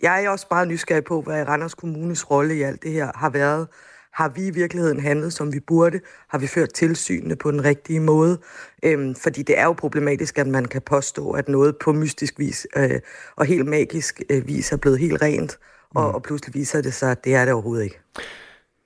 jeg 0.04 0.24
er 0.24 0.28
også 0.28 0.46
meget 0.50 0.68
nysgerrig 0.68 1.04
på, 1.04 1.20
hvad 1.20 1.48
Randers 1.48 1.74
Kommunes 1.74 2.30
rolle 2.30 2.56
i 2.56 2.62
alt 2.62 2.82
det 2.82 2.92
her 2.92 3.10
har 3.14 3.30
været. 3.30 3.66
Har 4.12 4.28
vi 4.28 4.46
i 4.46 4.50
virkeligheden 4.50 5.00
handlet, 5.00 5.32
som 5.32 5.52
vi 5.52 5.60
burde? 5.60 6.00
Har 6.28 6.38
vi 6.38 6.46
ført 6.46 6.72
tilsynene 6.72 7.36
på 7.36 7.50
den 7.50 7.64
rigtige 7.64 8.00
måde? 8.00 8.38
Øhm, 8.82 9.14
fordi 9.14 9.42
det 9.42 9.58
er 9.58 9.64
jo 9.64 9.72
problematisk, 9.72 10.38
at 10.38 10.46
man 10.46 10.64
kan 10.64 10.82
påstå, 10.82 11.30
at 11.30 11.48
noget 11.48 11.76
på 11.76 11.92
mystisk 11.92 12.38
vis 12.38 12.66
øh, 12.76 13.00
og 13.36 13.46
helt 13.46 13.66
magisk 13.66 14.22
øh, 14.30 14.46
vis 14.46 14.72
er 14.72 14.76
blevet 14.76 14.98
helt 14.98 15.22
rent, 15.22 15.58
og, 15.94 16.08
mm. 16.08 16.14
og 16.14 16.22
pludselig 16.22 16.54
viser 16.54 16.82
det 16.82 16.94
sig, 16.94 17.10
at 17.10 17.24
det 17.24 17.34
er 17.34 17.44
det 17.44 17.54
overhovedet 17.54 17.84
ikke. 17.84 18.00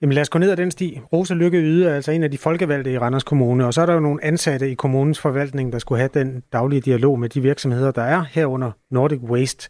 Jamen 0.02 0.12
lad 0.12 0.22
os 0.22 0.28
gå 0.28 0.38
ned 0.38 0.50
ad 0.50 0.57
den 0.57 0.70
sti. 0.70 1.00
Rosa 1.12 1.35
Lykke 1.35 1.59
Yde 1.59 1.88
er 1.88 1.94
altså 1.94 2.12
en 2.12 2.22
af 2.22 2.31
de 2.31 2.38
folkevalgte 2.38 2.92
i 2.92 2.98
Randers 2.98 3.24
Kommune, 3.24 3.66
og 3.66 3.74
så 3.74 3.83
er 3.83 3.87
der 3.87 3.94
jo 3.94 4.00
nogle 4.00 4.24
ansatte 4.24 4.70
i 4.70 4.74
kommunens 4.74 5.20
forvaltning, 5.20 5.72
der 5.72 5.78
skulle 5.78 5.98
have 5.98 6.11
den 6.14 6.42
daglige 6.52 6.81
dialog 6.81 7.18
med 7.18 7.28
de 7.28 7.40
virksomheder, 7.40 7.90
der 7.90 8.02
er 8.02 8.24
herunder 8.31 8.70
Nordic 8.90 9.20
Waste. 9.20 9.68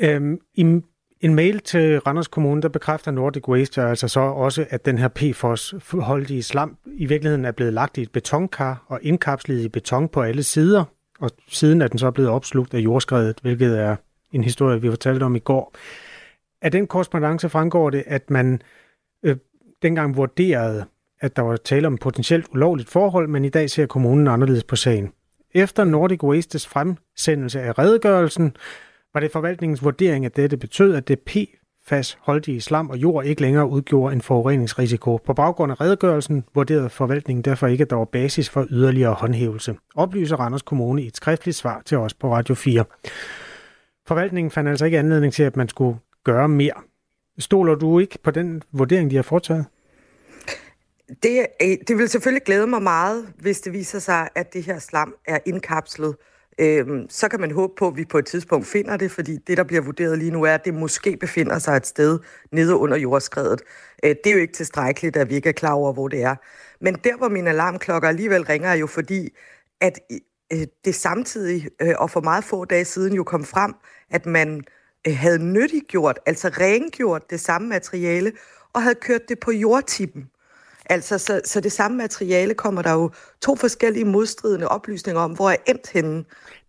Øhm, 0.00 0.38
I 0.54 0.80
en 1.20 1.34
mail 1.34 1.60
til 1.60 1.98
Randers 1.98 2.28
Kommune, 2.28 2.62
der 2.62 2.68
bekræfter 2.68 3.10
Nordic 3.10 3.48
Waste 3.48 3.82
altså 3.82 4.08
så 4.08 4.20
også, 4.20 4.66
at 4.70 4.84
den 4.84 4.98
her 4.98 5.08
PFOS-holdige 5.08 6.42
slam 6.42 6.76
i 6.86 7.06
virkeligheden 7.06 7.44
er 7.44 7.52
blevet 7.52 7.72
lagt 7.72 7.98
i 7.98 8.02
et 8.02 8.12
betonkar 8.12 8.84
og 8.86 8.98
indkapslet 9.02 9.60
i 9.60 9.68
beton 9.68 10.08
på 10.08 10.22
alle 10.22 10.42
sider, 10.42 10.84
og 11.20 11.30
siden 11.48 11.82
er 11.82 11.88
den 11.88 11.98
så 11.98 12.10
blevet 12.10 12.30
opslugt 12.30 12.74
af 12.74 12.78
jordskredet, 12.78 13.38
hvilket 13.42 13.78
er 13.78 13.96
en 14.32 14.44
historie, 14.44 14.80
vi 14.80 14.88
fortalte 14.88 15.24
om 15.24 15.36
i 15.36 15.38
går. 15.38 15.74
Af 16.62 16.70
den 16.70 16.86
korrespondence 16.86 17.48
fremgår 17.48 17.90
det, 17.90 18.04
at 18.06 18.30
man 18.30 18.62
øh, 19.24 19.36
dengang 19.82 20.16
vurderede, 20.16 20.84
at 21.20 21.36
der 21.36 21.42
var 21.42 21.56
tale 21.56 21.86
om 21.86 21.98
potentielt 21.98 22.46
ulovligt 22.52 22.88
forhold, 22.88 23.28
men 23.28 23.44
i 23.44 23.48
dag 23.48 23.70
ser 23.70 23.86
kommunen 23.86 24.28
anderledes 24.28 24.64
på 24.64 24.76
sagen. 24.76 25.12
Efter 25.54 25.84
Nordic 25.84 26.22
Wastes 26.22 26.66
fremsendelse 26.66 27.60
af 27.60 27.78
redegørelsen, 27.78 28.56
var 29.14 29.20
det 29.20 29.32
forvaltningens 29.32 29.84
vurdering, 29.84 30.26
at 30.26 30.36
dette 30.36 30.56
betød, 30.56 30.94
at 30.94 31.08
det 31.08 31.18
PFAS-holdige 31.18 32.60
slam 32.60 32.90
og 32.90 32.96
jord 32.96 33.24
ikke 33.24 33.42
længere 33.42 33.68
udgjorde 33.68 34.12
en 34.12 34.22
forureningsrisiko. 34.22 35.16
På 35.16 35.34
baggrund 35.34 35.72
af 35.72 35.80
redegørelsen 35.80 36.44
vurderede 36.54 36.90
forvaltningen 36.90 37.42
derfor 37.42 37.66
ikke, 37.66 37.82
at 37.82 37.90
der 37.90 37.96
var 37.96 38.04
basis 38.04 38.50
for 38.50 38.66
yderligere 38.70 39.14
håndhævelse. 39.14 39.76
Oplyser 39.94 40.36
Randers 40.36 40.62
Kommune 40.62 41.02
i 41.02 41.06
et 41.06 41.16
skriftligt 41.16 41.56
svar 41.56 41.82
til 41.84 41.98
os 41.98 42.14
på 42.14 42.34
Radio 42.34 42.54
4. 42.54 42.84
Forvaltningen 44.06 44.50
fandt 44.50 44.70
altså 44.70 44.84
ikke 44.84 44.98
anledning 44.98 45.32
til, 45.32 45.42
at 45.42 45.56
man 45.56 45.68
skulle 45.68 45.98
gøre 46.24 46.48
mere. 46.48 46.74
Stoler 47.38 47.74
du 47.74 47.98
ikke 47.98 48.18
på 48.22 48.30
den 48.30 48.62
vurdering, 48.72 49.10
de 49.10 49.16
har 49.16 49.22
foretaget? 49.22 49.66
Det, 51.22 51.46
øh, 51.62 51.76
det 51.88 51.98
vil 51.98 52.08
selvfølgelig 52.08 52.44
glæde 52.44 52.66
mig 52.66 52.82
meget, 52.82 53.32
hvis 53.38 53.60
det 53.60 53.72
viser 53.72 53.98
sig, 53.98 54.28
at 54.34 54.52
det 54.52 54.62
her 54.62 54.78
slam 54.78 55.14
er 55.26 55.38
indkapslet 55.46 56.16
øh, 56.58 56.86
så 57.08 57.28
kan 57.28 57.40
man 57.40 57.50
håbe 57.50 57.72
på, 57.78 57.88
at 57.88 57.96
vi 57.96 58.04
på 58.04 58.18
et 58.18 58.26
tidspunkt 58.26 58.66
finder 58.66 58.96
det, 58.96 59.10
fordi 59.10 59.36
det, 59.36 59.56
der 59.56 59.64
bliver 59.64 59.82
vurderet 59.82 60.18
lige 60.18 60.30
nu, 60.30 60.42
er, 60.42 60.54
at 60.54 60.64
det 60.64 60.74
måske 60.74 61.16
befinder 61.16 61.58
sig 61.58 61.76
et 61.76 61.86
sted 61.86 62.18
nede 62.52 62.76
under 62.76 62.96
jordskredet. 62.96 63.62
Øh, 64.04 64.14
det 64.24 64.30
er 64.30 64.34
jo 64.34 64.40
ikke 64.40 64.52
tilstrækkeligt, 64.52 65.16
at 65.16 65.30
vi 65.30 65.34
ikke 65.34 65.48
er 65.48 65.52
klar 65.52 65.72
over, 65.72 65.92
hvor 65.92 66.08
det 66.08 66.22
er. 66.22 66.36
Men 66.80 66.94
der, 66.94 67.16
hvor 67.16 67.28
mine 67.28 67.50
alarmklokker 67.50 68.08
alligevel 68.08 68.44
ringer, 68.44 68.68
er 68.68 68.74
jo 68.74 68.86
fordi, 68.86 69.36
at 69.80 70.00
øh, 70.52 70.66
det 70.84 70.94
samtidig 70.94 71.68
øh, 71.82 71.94
og 71.98 72.10
for 72.10 72.20
meget 72.20 72.44
få 72.44 72.64
dage 72.64 72.84
siden 72.84 73.12
jo 73.12 73.24
kom 73.24 73.44
frem, 73.44 73.74
at 74.10 74.26
man 74.26 74.64
øh, 75.06 75.16
havde 75.16 75.38
nyttiggjort, 75.52 76.18
altså 76.26 76.48
rengjort 76.48 77.30
det 77.30 77.40
samme 77.40 77.68
materiale, 77.68 78.32
og 78.72 78.82
havde 78.82 78.94
kørt 78.94 79.28
det 79.28 79.40
på 79.40 79.50
jordtippen. 79.50 80.29
Altså, 80.90 81.18
så, 81.18 81.40
så 81.44 81.60
det 81.60 81.72
samme 81.72 81.96
materiale 81.96 82.54
kommer 82.54 82.82
der 82.82 82.92
jo 82.92 83.10
to 83.42 83.56
forskellige 83.56 84.04
modstridende 84.04 84.68
oplysninger 84.68 85.22
om, 85.22 85.30
hvor 85.30 85.50
er 85.50 85.56
endt 85.66 85.90
henne. 85.92 86.24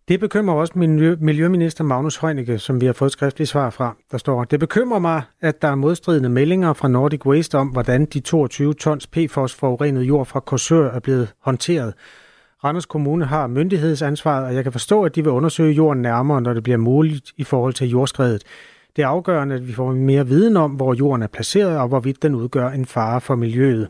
Det 0.08 0.20
bekymrer 0.20 0.54
også 0.54 0.72
miljø, 0.76 1.16
Miljøminister 1.20 1.84
Magnus 1.84 2.16
Heunicke, 2.16 2.58
som 2.58 2.80
vi 2.80 2.86
har 2.86 2.92
fået 2.92 3.12
skriftlige 3.12 3.46
svar 3.46 3.70
fra. 3.70 3.96
Der 4.10 4.18
står, 4.18 4.44
det 4.44 4.60
bekymrer 4.60 4.98
mig, 4.98 5.22
at 5.40 5.62
der 5.62 5.68
er 5.68 5.74
modstridende 5.74 6.28
meldinger 6.28 6.72
fra 6.72 6.88
Nordic 6.88 7.26
Waste 7.26 7.58
om, 7.58 7.68
hvordan 7.68 8.04
de 8.04 8.20
22 8.20 8.74
tons 8.74 9.06
PFOS 9.06 9.54
forurenet 9.54 10.02
jord 10.02 10.26
fra 10.26 10.40
Korsør 10.40 10.90
er 10.90 11.00
blevet 11.00 11.34
håndteret. 11.40 11.94
Randers 12.64 12.86
Kommune 12.86 13.24
har 13.24 13.46
myndighedsansvaret, 13.46 14.46
og 14.46 14.54
jeg 14.54 14.62
kan 14.62 14.72
forstå, 14.72 15.02
at 15.02 15.14
de 15.14 15.22
vil 15.22 15.32
undersøge 15.32 15.72
jorden 15.72 16.02
nærmere, 16.02 16.40
når 16.40 16.54
det 16.54 16.62
bliver 16.62 16.78
muligt 16.78 17.32
i 17.36 17.44
forhold 17.44 17.74
til 17.74 17.88
jordskredet. 17.88 18.42
Det 18.96 19.02
er 19.02 19.08
afgørende, 19.08 19.54
at 19.54 19.68
vi 19.68 19.72
får 19.72 19.92
mere 19.92 20.26
viden 20.26 20.56
om, 20.56 20.70
hvor 20.70 20.94
jorden 20.94 21.22
er 21.22 21.26
placeret, 21.26 21.78
og 21.78 21.88
hvorvidt 21.88 22.22
den 22.22 22.34
udgør 22.34 22.68
en 22.68 22.86
fare 22.86 23.20
for 23.20 23.34
miljøet. 23.34 23.88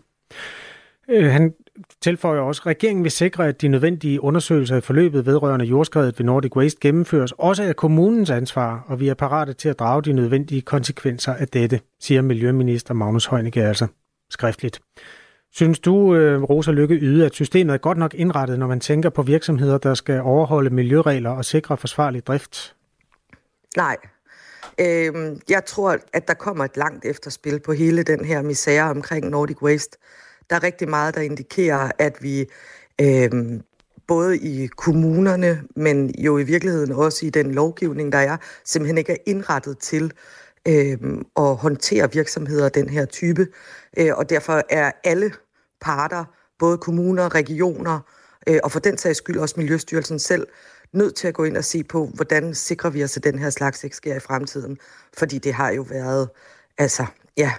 Øh, 1.08 1.30
han 1.30 1.54
tilføjer 2.00 2.40
også, 2.40 2.62
at 2.62 2.66
regeringen 2.66 3.04
vil 3.04 3.10
sikre, 3.10 3.48
at 3.48 3.62
de 3.62 3.68
nødvendige 3.68 4.22
undersøgelser 4.22 4.76
i 4.76 4.80
forløbet 4.80 5.26
vedrørende 5.26 5.64
jordskredet 5.64 6.18
ved 6.18 6.26
Nordic 6.26 6.56
Waste 6.56 6.80
gennemføres, 6.80 7.32
også 7.38 7.62
af 7.62 7.76
kommunens 7.76 8.30
ansvar, 8.30 8.84
og 8.86 9.00
vi 9.00 9.08
er 9.08 9.14
parate 9.14 9.52
til 9.52 9.68
at 9.68 9.78
drage 9.78 10.02
de 10.02 10.12
nødvendige 10.12 10.60
konsekvenser 10.60 11.34
af 11.34 11.48
dette, 11.48 11.80
siger 12.00 12.22
Miljøminister 12.22 12.94
Magnus 12.94 13.26
Heunicke 13.26 13.62
altså 13.62 13.86
skriftligt. 14.30 14.80
Synes 15.54 15.78
du, 15.78 16.14
øh, 16.14 16.42
Rosa 16.42 16.70
Lykke 16.70 16.94
Yde, 16.94 17.26
at 17.26 17.34
systemet 17.34 17.74
er 17.74 17.78
godt 17.78 17.98
nok 17.98 18.14
indrettet, 18.14 18.58
når 18.58 18.66
man 18.66 18.80
tænker 18.80 19.10
på 19.10 19.22
virksomheder, 19.22 19.78
der 19.78 19.94
skal 19.94 20.20
overholde 20.20 20.70
miljøregler 20.70 21.30
og 21.30 21.44
sikre 21.44 21.76
forsvarlig 21.76 22.26
drift? 22.26 22.74
Nej. 23.76 23.96
Øh, 24.80 25.36
jeg 25.48 25.64
tror, 25.64 25.98
at 26.12 26.28
der 26.28 26.34
kommer 26.34 26.64
et 26.64 26.76
langt 26.76 27.04
efterspil 27.04 27.60
på 27.60 27.72
hele 27.72 28.02
den 28.02 28.24
her 28.24 28.42
misære 28.42 28.90
omkring 28.90 29.28
Nordic 29.28 29.62
Waste. 29.62 29.98
Der 30.50 30.56
er 30.56 30.62
rigtig 30.62 30.88
meget, 30.88 31.14
der 31.14 31.20
indikerer, 31.20 31.90
at 31.98 32.22
vi 32.22 32.46
øh, 33.00 33.60
både 34.06 34.38
i 34.38 34.66
kommunerne, 34.66 35.62
men 35.76 36.14
jo 36.18 36.38
i 36.38 36.42
virkeligheden 36.42 36.92
også 36.92 37.26
i 37.26 37.30
den 37.30 37.52
lovgivning, 37.52 38.12
der 38.12 38.18
er, 38.18 38.36
simpelthen 38.64 38.98
ikke 38.98 39.12
er 39.12 39.22
indrettet 39.26 39.78
til 39.78 40.12
øh, 40.68 40.98
at 41.36 41.56
håndtere 41.56 42.12
virksomheder 42.12 42.64
af 42.64 42.72
den 42.72 42.88
her 42.88 43.04
type. 43.04 43.46
Øh, 43.98 44.10
og 44.14 44.30
derfor 44.30 44.62
er 44.70 44.92
alle 45.04 45.32
parter, 45.80 46.24
både 46.58 46.78
kommuner, 46.78 47.34
regioner 47.34 48.00
øh, 48.46 48.58
og 48.64 48.72
for 48.72 48.80
den 48.80 48.98
sags 48.98 49.18
skyld 49.18 49.38
også 49.38 49.54
Miljøstyrelsen 49.58 50.18
selv, 50.18 50.46
nødt 50.92 51.14
til 51.14 51.28
at 51.28 51.34
gå 51.34 51.44
ind 51.44 51.56
og 51.56 51.64
se 51.64 51.84
på, 51.84 52.06
hvordan 52.14 52.54
sikrer 52.54 52.90
vi 52.90 53.04
os, 53.04 53.16
at 53.16 53.24
den 53.24 53.38
her 53.38 53.50
slags 53.50 53.84
ikke 53.84 53.96
sker 53.96 54.16
i 54.16 54.20
fremtiden. 54.20 54.78
Fordi 55.18 55.38
det 55.38 55.54
har 55.54 55.70
jo 55.70 55.82
været, 55.82 56.28
altså, 56.78 57.06
ja, 57.36 57.52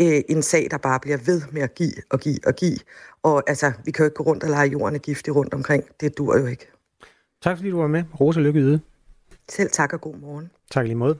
øh, 0.00 0.22
en 0.28 0.42
sag, 0.42 0.68
der 0.70 0.78
bare 0.78 1.00
bliver 1.00 1.16
ved 1.26 1.42
med 1.52 1.62
at 1.62 1.74
give 1.74 1.92
og 2.10 2.20
give 2.20 2.38
og 2.46 2.54
give. 2.54 2.78
Og 3.22 3.42
altså, 3.46 3.72
vi 3.84 3.90
kan 3.90 4.02
jo 4.02 4.06
ikke 4.06 4.14
gå 4.14 4.22
rundt 4.22 4.42
og 4.44 4.50
lege 4.50 4.68
jorden 4.68 4.94
er 4.94 4.98
giftig 4.98 5.36
rundt 5.36 5.54
omkring. 5.54 5.84
Det 6.00 6.18
dur 6.18 6.38
jo 6.38 6.46
ikke. 6.46 6.66
Tak 7.42 7.56
fordi 7.56 7.70
du 7.70 7.80
var 7.80 7.86
med. 7.86 8.04
Rosa 8.20 8.40
Lykke 8.40 8.60
Yde. 8.60 8.80
Selv 9.48 9.70
tak 9.70 9.92
og 9.92 10.00
god 10.00 10.16
morgen. 10.16 10.50
Tak 10.70 10.86
lige 10.86 10.96
måde. 10.96 11.18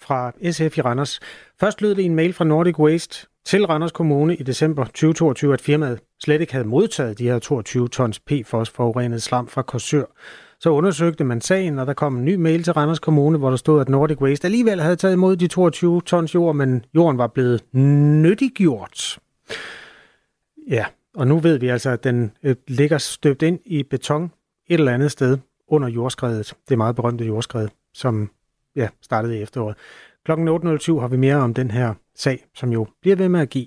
Fra 0.00 0.32
SF 0.50 0.78
i 0.78 0.80
Randers. 0.80 1.20
Først 1.60 1.80
lød 1.80 1.94
det 1.94 2.04
en 2.04 2.14
mail 2.14 2.32
fra 2.32 2.44
Nordic 2.44 2.78
Waste 2.78 3.26
til 3.44 3.66
Randers 3.66 3.92
Kommune 3.92 4.36
i 4.36 4.42
december 4.42 4.84
2022, 4.84 5.52
at 5.52 5.60
firmaet 5.60 6.00
slet 6.22 6.40
ikke 6.40 6.52
havde 6.52 6.68
modtaget 6.68 7.18
de 7.18 7.24
her 7.24 7.38
22 7.38 7.88
tons 7.88 8.20
PFOS 8.20 8.70
forurenet 8.70 9.22
slam 9.22 9.48
fra 9.48 9.62
Korsør, 9.62 10.04
Så 10.60 10.70
undersøgte 10.70 11.24
man 11.24 11.40
sagen, 11.40 11.78
og 11.78 11.86
der 11.86 11.92
kom 11.92 12.16
en 12.16 12.24
ny 12.24 12.34
mail 12.34 12.62
til 12.62 12.72
Randers 12.72 12.98
Kommune, 12.98 13.38
hvor 13.38 13.50
der 13.50 13.56
stod, 13.56 13.80
at 13.80 13.88
Nordic 13.88 14.20
Waste 14.20 14.44
alligevel 14.44 14.80
havde 14.80 14.96
taget 14.96 15.14
imod 15.14 15.36
de 15.36 15.46
22 15.46 16.00
tons 16.00 16.34
jord, 16.34 16.56
men 16.56 16.84
jorden 16.94 17.18
var 17.18 17.26
blevet 17.26 17.74
nyttiggjort. 18.22 19.18
Ja, 20.68 20.86
og 21.14 21.26
nu 21.26 21.38
ved 21.38 21.58
vi 21.58 21.68
altså, 21.68 21.90
at 21.90 22.04
den 22.04 22.32
øh, 22.42 22.56
ligger 22.68 22.98
støbt 22.98 23.42
ind 23.42 23.58
i 23.64 23.82
beton 23.82 24.32
et 24.68 24.78
eller 24.78 24.92
andet 24.92 25.12
sted 25.12 25.38
under 25.68 25.88
jordskredet. 25.88 26.54
Det 26.68 26.78
meget 26.78 26.96
berømte 26.96 27.24
jordskred, 27.24 27.68
som 27.94 28.30
ja, 28.76 28.88
startede 29.00 29.38
i 29.38 29.42
efteråret. 29.42 29.76
Klokken 30.24 30.48
8.07 30.48 31.00
har 31.00 31.08
vi 31.08 31.16
mere 31.16 31.36
om 31.36 31.54
den 31.54 31.70
her 31.70 31.94
sag, 32.14 32.44
som 32.54 32.72
jo 32.72 32.86
bliver 33.00 33.16
ved 33.16 33.28
med 33.28 33.40
at 33.40 33.50
give. 33.50 33.66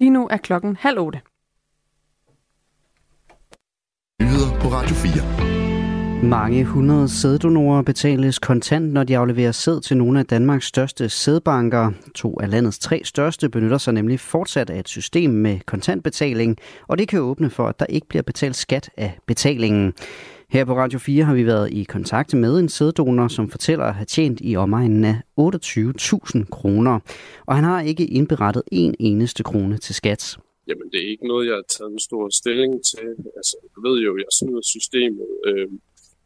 Lige 0.00 0.10
nu 0.10 0.28
er 0.28 0.36
klokken 0.36 0.76
halv 0.76 0.98
otte. 0.98 1.20
Nyheder 4.20 4.60
på 4.60 4.68
Radio 4.68 4.94
4. 4.94 5.57
Mange 6.22 6.64
hundrede 6.64 7.08
sæddonorer 7.08 7.82
betales 7.82 8.38
kontant, 8.38 8.92
når 8.92 9.04
de 9.04 9.16
afleverer 9.18 9.52
sæd 9.52 9.80
til 9.80 9.96
nogle 9.96 10.18
af 10.18 10.26
Danmarks 10.26 10.66
største 10.66 11.08
sædbanker. 11.08 11.92
To 12.14 12.40
af 12.40 12.50
landets 12.50 12.78
tre 12.78 13.00
største 13.04 13.48
benytter 13.48 13.78
sig 13.78 13.94
nemlig 13.94 14.20
fortsat 14.20 14.70
af 14.70 14.78
et 14.78 14.88
system 14.88 15.30
med 15.30 15.58
kontantbetaling, 15.66 16.56
og 16.88 16.98
det 16.98 17.08
kan 17.08 17.20
åbne 17.20 17.50
for, 17.50 17.66
at 17.66 17.80
der 17.80 17.86
ikke 17.86 18.08
bliver 18.08 18.22
betalt 18.22 18.56
skat 18.56 18.90
af 18.96 19.18
betalingen. 19.26 19.92
Her 20.50 20.64
på 20.64 20.76
Radio 20.76 20.98
4 20.98 21.24
har 21.24 21.34
vi 21.34 21.46
været 21.46 21.72
i 21.72 21.84
kontakt 21.84 22.34
med 22.34 22.58
en 22.58 22.68
sæddonor, 22.68 23.28
som 23.28 23.50
fortæller 23.50 23.84
at 23.84 23.94
have 23.94 24.06
tjent 24.06 24.40
i 24.44 24.56
omegnen 24.56 25.04
af 25.04 25.16
28.000 25.40 26.44
kroner. 26.50 27.00
Og 27.46 27.54
han 27.54 27.64
har 27.64 27.80
ikke 27.80 28.06
indberettet 28.06 28.62
en 28.72 28.94
eneste 28.98 29.42
krone 29.42 29.78
til 29.78 29.94
skat. 29.94 30.38
Jamen, 30.68 30.90
det 30.92 30.98
er 31.04 31.10
ikke 31.10 31.28
noget, 31.28 31.46
jeg 31.46 31.54
har 31.54 31.66
taget 31.76 31.92
en 31.92 31.98
stor 31.98 32.28
stilling 32.40 32.72
til. 32.90 33.08
Altså, 33.36 33.56
jeg 33.62 33.90
ved 33.90 34.00
jo, 34.06 34.16
jeg 34.16 34.30
snyder 34.38 34.62
systemet, 34.62 35.28
øh, 35.46 35.68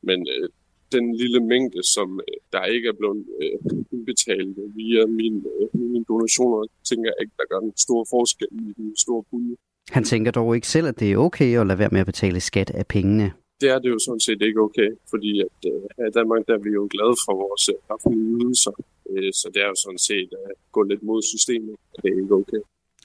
men 0.03 0.19
øh, 0.35 0.49
den 0.93 1.17
lille 1.17 1.41
mængde, 1.53 1.83
som 1.95 2.09
øh, 2.29 2.37
der 2.53 2.65
ikke 2.75 2.89
er 2.89 2.97
blevet 3.01 3.25
øh, 3.43 3.59
indbetalt 3.93 4.57
via 4.77 5.07
min, 5.07 5.37
øh, 5.55 5.81
mine 5.81 6.05
donationer, 6.05 6.59
tænker 6.89 7.07
jeg 7.11 7.19
ikke, 7.23 7.35
der 7.41 7.47
gør 7.51 7.61
en 7.69 7.77
stor 7.77 8.07
forskel 8.15 8.49
i 8.53 8.73
den 8.77 8.97
store 8.97 9.23
pulje. 9.31 9.57
Han 9.91 10.05
tænker 10.05 10.31
dog 10.31 10.55
ikke 10.55 10.69
selv, 10.69 10.87
at 10.87 11.01
det 11.01 11.13
er 11.13 11.17
okay 11.17 11.61
at 11.61 11.67
lade 11.67 11.79
være 11.79 11.93
med 11.93 12.01
at 12.01 12.07
betale 12.07 12.41
skat 12.41 12.71
af 12.71 12.87
pengene 12.87 13.33
det 13.63 13.71
er 13.75 13.79
det 13.83 13.91
jo 13.95 13.99
sådan 14.07 14.25
set 14.27 14.41
ikke 14.49 14.61
okay, 14.69 14.91
fordi 15.13 15.33
at 15.47 15.59
øh, 15.71 15.83
her 15.97 16.07
i 16.13 16.15
Danmark, 16.19 16.43
der 16.49 16.55
er 16.55 16.63
vi 16.67 16.73
jo 16.81 16.85
glade 16.95 17.17
for 17.25 17.35
vores 17.45 17.65
øh, 17.73 17.79
offentlige 17.95 18.29
ydelser, 18.37 18.75
øh, 19.11 19.31
så 19.41 19.47
det 19.55 19.61
er 19.65 19.69
jo 19.73 19.79
sådan 19.85 20.05
set 20.11 20.31
at 20.47 20.53
gå 20.77 20.81
lidt 20.91 21.03
mod 21.09 21.21
systemet, 21.33 21.75
det 22.03 22.09
er 22.13 22.19
ikke 22.23 22.35
okay. 22.43 22.63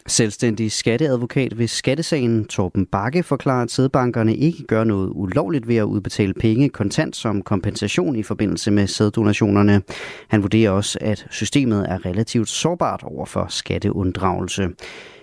Selvstændig 0.10 0.72
skatteadvokat 0.72 1.58
ved 1.58 1.68
skattesagen 1.68 2.46
Torben 2.46 2.86
Bakke 2.86 3.24
forklarer, 3.24 3.64
at 3.64 3.72
sædbankerne 3.72 4.36
ikke 4.36 4.64
gør 4.64 4.84
noget 4.84 5.12
ulovligt 5.14 5.68
ved 5.68 5.76
at 5.76 5.84
udbetale 5.84 6.34
penge 6.34 6.70
kontant 6.70 7.16
som 7.16 7.42
kompensation 7.42 8.16
i 8.16 8.24
forbindelse 8.24 8.72
med 8.72 8.88
sæddonationerne. 8.88 9.82
Han 10.28 10.42
vurderer 10.42 10.72
også, 10.72 10.98
at 11.02 11.26
systemet 11.30 11.86
er 11.90 12.06
relativt 12.06 12.50
sårbart 12.50 13.04
over 13.04 13.26
for 13.26 13.46
skatteunddragelse. 13.50 14.68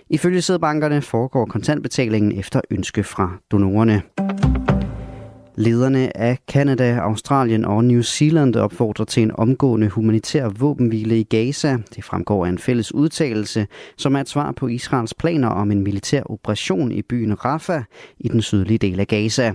Ifølge 0.09 0.41
sædbankerne 0.41 1.01
foregår 1.01 1.45
kontantbetalingen 1.45 2.39
efter 2.39 2.61
ønske 2.71 3.03
fra 3.03 3.37
donorerne. 3.51 4.01
Lederne 5.57 6.17
af 6.17 6.37
Kanada, 6.47 6.95
Australien 6.95 7.65
og 7.65 7.85
New 7.85 8.01
Zealand 8.01 8.55
opfordrer 8.55 9.05
til 9.05 9.23
en 9.23 9.31
omgående 9.35 9.87
humanitær 9.87 10.47
våbenhvile 10.47 11.19
i 11.19 11.23
Gaza. 11.23 11.77
Det 11.95 12.03
fremgår 12.03 12.45
af 12.45 12.49
en 12.49 12.57
fælles 12.57 12.93
udtalelse, 12.93 13.67
som 13.97 14.15
er 14.15 14.19
et 14.19 14.29
svar 14.29 14.51
på 14.51 14.67
Israels 14.67 15.13
planer 15.13 15.47
om 15.47 15.71
en 15.71 15.83
militær 15.83 16.21
operation 16.25 16.91
i 16.91 17.01
byen 17.01 17.45
Rafah 17.45 17.83
i 18.19 18.27
den 18.27 18.41
sydlige 18.41 18.77
del 18.77 18.99
af 18.99 19.07
Gaza. 19.07 19.53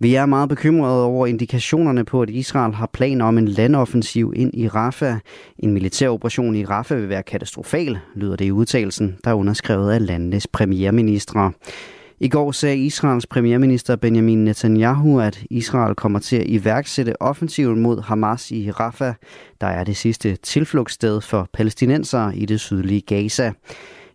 Vi 0.00 0.14
er 0.14 0.26
meget 0.26 0.48
bekymrede 0.48 1.04
over 1.04 1.26
indikationerne 1.26 2.04
på, 2.04 2.22
at 2.22 2.30
Israel 2.30 2.74
har 2.74 2.90
planer 2.92 3.24
om 3.24 3.38
en 3.38 3.48
landoffensiv 3.48 4.32
ind 4.36 4.54
i 4.54 4.68
Rafah. 4.68 5.16
En 5.58 5.72
militær 5.72 6.08
operation 6.08 6.54
i 6.54 6.64
Rafah 6.64 6.98
vil 6.98 7.08
være 7.08 7.22
katastrofal, 7.22 7.98
lyder 8.14 8.36
det 8.36 8.44
i 8.44 8.52
udtalelsen, 8.52 9.16
der 9.24 9.30
er 9.30 9.34
underskrevet 9.34 9.92
af 9.92 10.06
landenes 10.06 10.46
premierministre. 10.46 11.52
I 12.20 12.28
går 12.28 12.52
sagde 12.52 12.76
Israels 12.76 13.26
premierminister 13.26 13.96
Benjamin 13.96 14.44
Netanyahu, 14.44 15.20
at 15.20 15.44
Israel 15.50 15.94
kommer 15.94 16.18
til 16.18 16.36
at 16.36 16.46
iværksætte 16.46 17.22
offensiven 17.22 17.80
mod 17.80 18.02
Hamas 18.02 18.50
i 18.50 18.70
Rafah, 18.70 19.14
der 19.60 19.66
er 19.66 19.84
det 19.84 19.96
sidste 19.96 20.36
tilflugtssted 20.36 21.20
for 21.20 21.48
palæstinensere 21.52 22.36
i 22.36 22.46
det 22.46 22.60
sydlige 22.60 23.00
Gaza. 23.00 23.52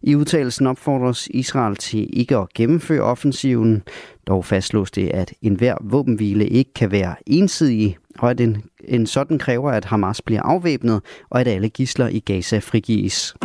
I 0.01 0.15
udtalelsen 0.15 0.67
opfordres 0.67 1.27
Israel 1.27 1.75
til 1.75 2.09
ikke 2.13 2.37
at 2.37 2.53
gennemføre 2.53 3.01
offensiven. 3.01 3.83
Dog 4.27 4.45
fastslås 4.45 4.91
det, 4.91 5.09
at 5.09 5.33
enhver 5.41 5.75
våbenhvile 5.81 6.47
ikke 6.47 6.73
kan 6.73 6.91
være 6.91 7.15
ensidig, 7.25 7.97
og 8.19 8.29
at 8.29 8.41
en, 8.41 8.63
en 8.83 9.05
sådan 9.07 9.37
kræver, 9.39 9.71
at 9.71 9.85
Hamas 9.85 10.21
bliver 10.21 10.41
afvæbnet, 10.41 11.01
og 11.29 11.41
at 11.41 11.47
alle 11.47 11.69
gisler 11.69 12.07
i 12.07 12.19
Gaza 12.19 12.59
frigives. 12.59 13.35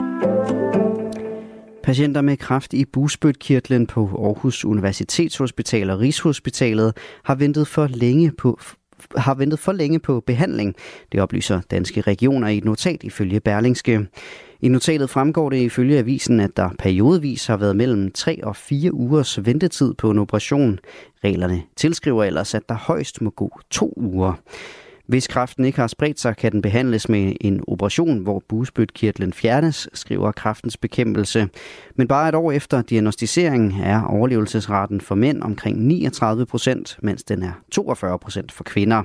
Patienter 1.84 2.20
med 2.20 2.36
kræft 2.36 2.72
i 2.72 2.84
busbødkirtlen 2.84 3.86
på 3.86 4.00
Aarhus 4.00 4.64
Universitetshospital 4.64 5.90
og 5.90 6.00
Rigshospitalet 6.00 6.96
har 7.24 7.34
ventet 7.34 7.68
for 7.68 7.86
længe 7.86 8.32
på 8.38 8.60
har 9.16 9.34
ventet 9.34 9.58
for 9.58 9.72
længe 9.72 9.98
på 9.98 10.20
behandling. 10.20 10.74
Det 11.12 11.20
oplyser 11.20 11.60
danske 11.70 12.00
regioner 12.00 12.48
i 12.48 12.58
et 12.58 12.64
notat 12.64 13.02
ifølge 13.02 13.40
Berlingske. 13.40 14.06
I 14.60 14.68
notatet 14.68 15.10
fremgår 15.10 15.50
det 15.50 15.56
ifølge 15.56 15.98
avisen, 15.98 16.40
at 16.40 16.56
der 16.56 16.70
periodevis 16.78 17.46
har 17.46 17.56
været 17.56 17.76
mellem 17.76 18.12
3 18.12 18.44
og 18.44 18.56
4 18.56 18.94
ugers 18.94 19.46
ventetid 19.46 19.94
på 19.94 20.10
en 20.10 20.18
operation. 20.18 20.78
Reglerne 21.24 21.62
tilskriver 21.76 22.24
ellers, 22.24 22.54
at 22.54 22.68
der 22.68 22.74
højst 22.74 23.22
må 23.22 23.30
gå 23.30 23.50
to 23.70 23.92
uger. 23.96 24.34
Hvis 25.06 25.28
kræften 25.28 25.64
ikke 25.64 25.78
har 25.78 25.86
spredt 25.86 26.20
sig, 26.20 26.36
kan 26.36 26.52
den 26.52 26.62
behandles 26.62 27.08
med 27.08 27.32
en 27.40 27.60
operation, 27.68 28.18
hvor 28.18 28.42
busbødkirtlen 28.48 29.32
fjernes, 29.32 29.88
skriver 29.94 30.32
kræftens 30.32 30.76
bekæmpelse. 30.76 31.48
Men 31.94 32.08
bare 32.08 32.28
et 32.28 32.34
år 32.34 32.52
efter 32.52 32.82
diagnostiseringen 32.82 33.80
er 33.80 34.02
overlevelsesraten 34.02 35.00
for 35.00 35.14
mænd 35.14 35.42
omkring 35.42 35.82
39 35.82 36.46
procent, 36.46 36.98
mens 37.02 37.24
den 37.24 37.42
er 37.42 37.52
42 37.70 38.18
procent 38.18 38.52
for 38.52 38.64
kvinder. 38.64 39.02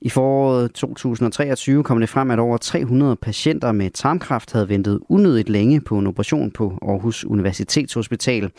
I 0.00 0.08
foråret 0.08 0.72
2023 0.72 1.82
kom 1.82 2.00
det 2.00 2.08
frem, 2.08 2.30
at 2.30 2.38
over 2.38 2.56
300 2.56 3.16
patienter 3.16 3.72
med 3.72 3.90
tarmkræft 3.90 4.52
havde 4.52 4.68
ventet 4.68 5.00
unødigt 5.08 5.48
længe 5.48 5.80
på 5.80 5.98
en 5.98 6.06
operation 6.06 6.50
på 6.50 6.78
Aarhus 6.82 7.24
Universitetshospital. 7.24 8.50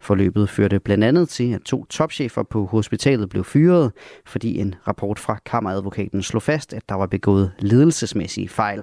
Forløbet 0.00 0.50
førte 0.50 0.80
blandt 0.80 1.04
andet 1.04 1.28
til, 1.28 1.52
at 1.52 1.60
to 1.62 1.84
topchefer 1.84 2.42
på 2.42 2.66
hospitalet 2.66 3.28
blev 3.28 3.44
fyret, 3.44 3.92
fordi 4.26 4.58
en 4.58 4.74
rapport 4.88 5.18
fra 5.18 5.38
kammeradvokaten 5.46 6.22
slog 6.22 6.42
fast, 6.42 6.72
at 6.72 6.88
der 6.88 6.94
var 6.94 7.06
begået 7.06 7.52
ledelsesmæssige 7.58 8.48
fejl. 8.48 8.82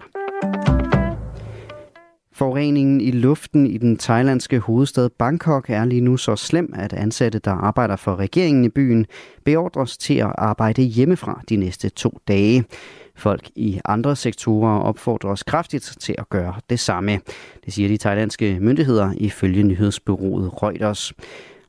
Forureningen 2.38 3.02
i 3.02 3.12
luften 3.12 3.68
i 3.68 3.78
den 3.78 3.98
thailandske 3.98 4.60
hovedstad 4.60 5.10
Bangkok 5.10 5.70
er 5.70 5.86
lige 5.86 6.02
nu 6.02 6.18
så 6.18 6.36
slem, 6.36 6.74
at 6.76 6.94
ansatte, 6.94 7.40
der 7.40 7.52
arbejder 7.52 7.96
for 7.96 8.16
regeringen 8.16 8.66
i 8.66 8.70
byen, 8.70 9.06
beordres 9.46 9.98
til 9.98 10.14
at 10.14 10.32
arbejde 10.38 10.82
hjemmefra 10.82 11.42
de 11.50 11.56
næste 11.56 11.90
to 11.90 12.20
dage. 12.28 12.64
Folk 13.16 13.50
i 13.56 13.80
andre 13.86 14.16
sektorer 14.16 14.80
opfordres 14.80 15.44
kraftigt 15.44 15.96
til 16.00 16.16
at 16.18 16.30
gøre 16.30 16.56
det 16.70 16.80
samme. 16.80 17.20
Det 17.66 17.74
siger 17.74 17.90
de 17.90 17.98
thailandske 17.98 18.58
myndigheder 18.62 19.14
ifølge 19.18 19.64
nyhedsbyrået 19.64 20.64
Reuters. 20.64 21.14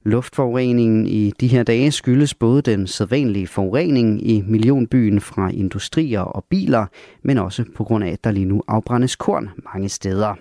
Luftforureningen 0.06 1.06
i 1.06 1.32
de 1.40 1.46
her 1.46 1.62
dage 1.62 1.90
skyldes 1.90 2.34
både 2.34 2.62
den 2.62 2.86
sædvanlige 2.86 3.46
forurening 3.46 4.30
i 4.30 4.42
millionbyen 4.46 5.20
fra 5.20 5.50
industrier 5.50 6.20
og 6.20 6.44
biler, 6.50 6.86
men 7.22 7.38
også 7.38 7.64
på 7.76 7.84
grund 7.84 8.04
af, 8.04 8.10
at 8.10 8.24
der 8.24 8.30
lige 8.30 8.46
nu 8.46 8.62
afbrændes 8.68 9.16
korn 9.16 9.50
mange 9.74 9.88
steder. 9.88 10.34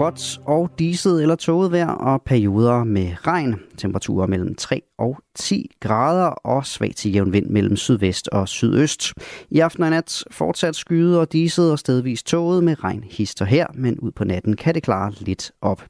Gråt 0.00 0.40
og 0.46 0.70
diset 0.78 1.22
eller 1.22 1.34
tåget 1.34 1.72
vejr 1.72 1.88
og 1.88 2.22
perioder 2.22 2.84
med 2.84 3.26
regn. 3.26 3.54
Temperaturer 3.78 4.26
mellem 4.26 4.54
3 4.54 4.82
og 4.98 5.16
10 5.34 5.70
grader 5.80 6.26
og 6.26 6.66
svag 6.66 6.92
til 6.96 7.12
jævn 7.12 7.32
vind 7.32 7.46
mellem 7.46 7.76
sydvest 7.76 8.28
og 8.28 8.48
sydøst. 8.48 9.12
I 9.50 9.60
aften 9.60 9.82
og 9.82 9.90
nat 9.90 10.24
fortsat 10.30 10.76
skyde 10.76 11.20
og 11.20 11.32
diset 11.32 11.72
og 11.72 11.78
stedvis 11.78 12.22
tåget 12.22 12.64
med 12.64 12.84
regn 12.84 13.04
hister 13.10 13.44
her, 13.44 13.66
men 13.74 14.00
ud 14.00 14.10
på 14.10 14.24
natten 14.24 14.56
kan 14.56 14.74
det 14.74 14.82
klare 14.82 15.12
lidt 15.18 15.52
op. 15.62 15.82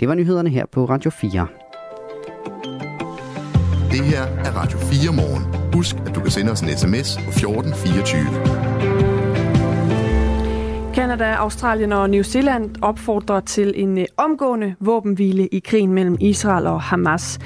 Det 0.00 0.08
var 0.08 0.14
nyhederne 0.14 0.50
her 0.50 0.64
på 0.72 0.84
Radio 0.84 1.10
4. 1.10 1.46
Det 3.90 4.04
her 4.04 4.22
er 4.22 4.50
Radio 4.56 4.78
4 4.78 5.12
morgen. 5.12 5.72
Husk, 5.74 5.96
at 6.06 6.14
du 6.14 6.20
kan 6.20 6.30
sende 6.30 6.52
os 6.52 6.60
en 6.60 6.68
sms 6.68 7.16
på 7.16 7.30
1424. 7.30 8.77
Kanada, 10.98 11.34
Australien 11.34 11.92
og 11.92 12.10
New 12.10 12.22
Zealand 12.22 12.70
opfordrer 12.82 13.40
til 13.40 13.72
en 13.76 13.98
øh, 13.98 14.04
omgående 14.16 14.74
våbenhvile 14.80 15.46
i 15.46 15.58
krigen 15.58 15.92
mellem 15.92 16.16
Israel 16.20 16.66
og 16.66 16.82
Hamas. 16.82 17.38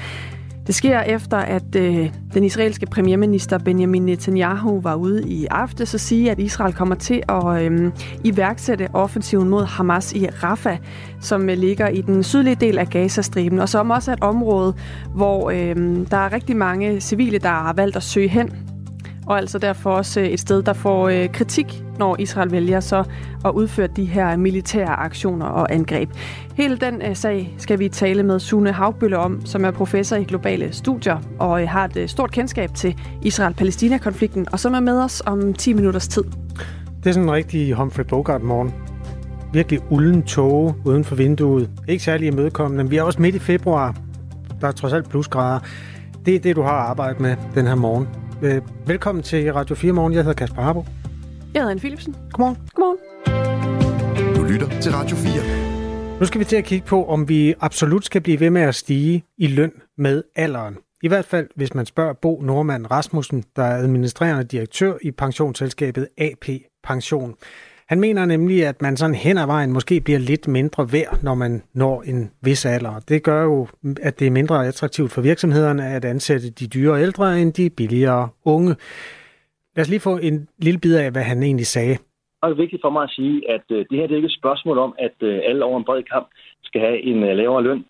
Det 0.67 0.75
sker 0.75 0.99
efter, 0.99 1.37
at 1.37 1.75
øh, 1.75 2.13
den 2.33 2.43
israelske 2.43 2.85
premierminister 2.85 3.57
Benjamin 3.57 4.05
Netanyahu 4.05 4.81
var 4.81 4.95
ude 4.95 5.29
i 5.29 5.45
aftes 5.45 5.93
og 5.93 5.99
sige, 5.99 6.31
at 6.31 6.39
Israel 6.39 6.73
kommer 6.73 6.95
til 6.95 7.23
at 7.29 7.61
øh, 7.61 7.91
iværksætte 8.23 8.89
offensiven 8.93 9.49
mod 9.49 9.63
Hamas 9.65 10.13
i 10.13 10.27
Rafah, 10.27 10.77
som 11.21 11.49
øh, 11.49 11.57
ligger 11.57 11.87
i 11.87 12.01
den 12.01 12.23
sydlige 12.23 12.55
del 12.55 12.77
af 12.77 12.87
Gazastriben, 12.87 13.59
og 13.59 13.69
som 13.69 13.89
også 13.89 14.11
er 14.11 14.15
et 14.15 14.23
område, 14.23 14.73
hvor 15.15 15.49
øh, 15.49 15.75
der 16.11 16.17
er 16.17 16.33
rigtig 16.33 16.57
mange 16.57 17.01
civile, 17.01 17.37
der 17.37 17.49
har 17.49 17.73
valgt 17.73 17.95
at 17.95 18.03
søge 18.03 18.27
hen 18.27 18.72
og 19.27 19.37
altså 19.37 19.57
derfor 19.57 19.91
også 19.91 20.19
øh, 20.19 20.27
et 20.27 20.39
sted, 20.39 20.63
der 20.63 20.73
får 20.73 21.09
øh, 21.09 21.29
kritik, 21.29 21.83
når 21.99 22.15
Israel 22.19 22.51
vælger 22.51 22.79
så 22.79 23.03
at 23.45 23.51
udføre 23.51 23.87
de 23.87 24.05
her 24.05 24.37
militære 24.37 24.89
aktioner 24.89 25.45
og 25.45 25.73
angreb. 25.73 26.09
Hele 26.55 26.77
den 26.77 27.01
øh, 27.01 27.15
sag 27.15 27.55
skal 27.57 27.79
vi 27.79 27.89
tale 27.89 28.23
med 28.23 28.39
Sune 28.39 28.71
Havbølle 28.71 29.17
om, 29.17 29.45
som 29.45 29.65
er 29.65 29.71
professor 29.71 30.15
i 30.15 30.23
globale 30.23 30.73
studier 30.73 31.17
og 31.39 31.69
har 31.69 31.89
et 31.95 32.09
stort 32.09 32.31
kendskab 32.31 32.73
til 32.73 32.95
Israel-Palæstina-konflikten, 33.21 34.47
og 34.51 34.59
som 34.59 34.73
er 34.73 34.79
med 34.79 34.99
os 34.99 35.23
om 35.25 35.53
10 35.53 35.73
minutters 35.73 36.07
tid. 36.07 36.23
Det 37.03 37.09
er 37.09 37.13
sådan 37.13 37.29
en 37.29 37.31
rigtig 37.31 37.73
Humphrey 37.73 38.05
Bogart-morgen. 38.05 38.73
Virkelig 39.53 39.79
ulden 39.89 40.23
tåge 40.23 40.73
uden 40.85 41.03
for 41.03 41.15
vinduet. 41.15 41.69
Ikke 41.87 42.03
særlig 42.03 42.27
imødekommende, 42.27 42.83
men 42.83 42.91
vi 42.91 42.97
er 42.97 43.03
også 43.03 43.21
midt 43.21 43.35
i 43.35 43.39
februar. 43.39 43.95
Der 44.61 44.67
er 44.67 44.71
trods 44.71 44.93
alt 44.93 45.09
plusgrader. 45.09 45.59
Det 46.25 46.35
er 46.35 46.39
det, 46.39 46.55
du 46.55 46.61
har 46.61 46.69
arbejdet 46.69 47.19
med 47.19 47.35
den 47.55 47.67
her 47.67 47.75
morgen. 47.75 48.07
Øh, 48.43 48.61
velkommen 48.87 49.23
til 49.23 49.53
Radio 49.53 49.75
4 49.75 49.93
Morgen. 49.93 50.13
Jeg 50.13 50.23
hedder 50.23 50.33
Kasper 50.33 50.61
Harbo. 50.61 50.85
Jeg 51.53 51.61
hedder 51.61 51.69
Anne 51.69 51.79
Philipsen. 51.79 52.15
Godmorgen. 52.31 52.57
Godmorgen. 52.73 54.35
Du 54.35 54.43
lytter 54.43 54.79
til 54.81 54.91
Radio 54.91 55.15
4. 55.15 56.19
Nu 56.19 56.25
skal 56.25 56.39
vi 56.39 56.45
til 56.45 56.55
at 56.55 56.65
kigge 56.65 56.87
på, 56.87 57.05
om 57.05 57.29
vi 57.29 57.53
absolut 57.59 58.05
skal 58.05 58.21
blive 58.21 58.39
ved 58.39 58.49
med 58.49 58.61
at 58.61 58.75
stige 58.75 59.23
i 59.37 59.47
løn 59.47 59.71
med 59.97 60.23
alderen. 60.35 60.77
I 61.03 61.07
hvert 61.07 61.25
fald, 61.25 61.47
hvis 61.55 61.73
man 61.73 61.85
spørger 61.85 62.13
Bo 62.13 62.41
Normand 62.41 62.91
Rasmussen, 62.91 63.43
der 63.55 63.63
er 63.63 63.77
administrerende 63.77 64.43
direktør 64.43 64.93
i 65.01 65.11
pensionsselskabet 65.11 66.07
AP 66.17 66.45
Pension. 66.83 67.35
Han 67.93 67.99
mener 67.99 68.25
nemlig, 68.25 68.65
at 68.71 68.81
man 68.81 68.97
sådan 68.97 69.15
hen 69.15 69.37
ad 69.37 69.47
vejen 69.55 69.71
måske 69.77 69.95
bliver 70.05 70.19
lidt 70.19 70.47
mindre 70.47 70.83
værd, 70.95 71.13
når 71.23 71.35
man 71.43 71.53
når 71.73 71.95
en 72.11 72.31
vis 72.47 72.65
alder. 72.65 72.95
Det 73.09 73.23
gør 73.23 73.43
jo, 73.43 73.67
at 74.07 74.19
det 74.19 74.25
er 74.27 74.31
mindre 74.39 74.67
attraktivt 74.67 75.11
for 75.11 75.21
virksomhederne 75.21 75.83
at 75.97 76.05
ansætte 76.05 76.47
de 76.59 76.67
dyre 76.75 77.01
ældre 77.05 77.41
end 77.41 77.53
de 77.53 77.69
billigere 77.77 78.29
unge. 78.45 78.71
Lad 79.75 79.81
os 79.85 79.89
lige 79.89 80.07
få 80.09 80.17
en 80.17 80.47
lille 80.65 80.79
bid 80.83 80.95
af, 81.03 81.11
hvad 81.11 81.21
han 81.21 81.43
egentlig 81.43 81.65
sagde. 81.65 81.95
Det 82.41 82.51
er 82.51 82.63
vigtigt 82.63 82.81
for 82.81 82.89
mig 82.89 83.03
at 83.03 83.13
sige, 83.17 83.35
at 83.55 83.65
øh, 83.71 83.85
det 83.89 83.97
her 83.97 84.07
det 84.07 84.13
er 84.13 84.21
ikke 84.21 84.33
et 84.33 84.41
spørgsmål 84.41 84.77
om, 84.77 84.95
at 84.99 85.17
øh, 85.21 85.39
alle 85.49 85.65
over 85.65 85.77
en 85.77 85.85
bred 85.85 86.03
kamp 86.13 86.27
skal 86.63 86.81
have 86.81 86.99
en 87.01 87.23
øh, 87.23 87.37
lavere 87.37 87.63
løn. 87.63 87.85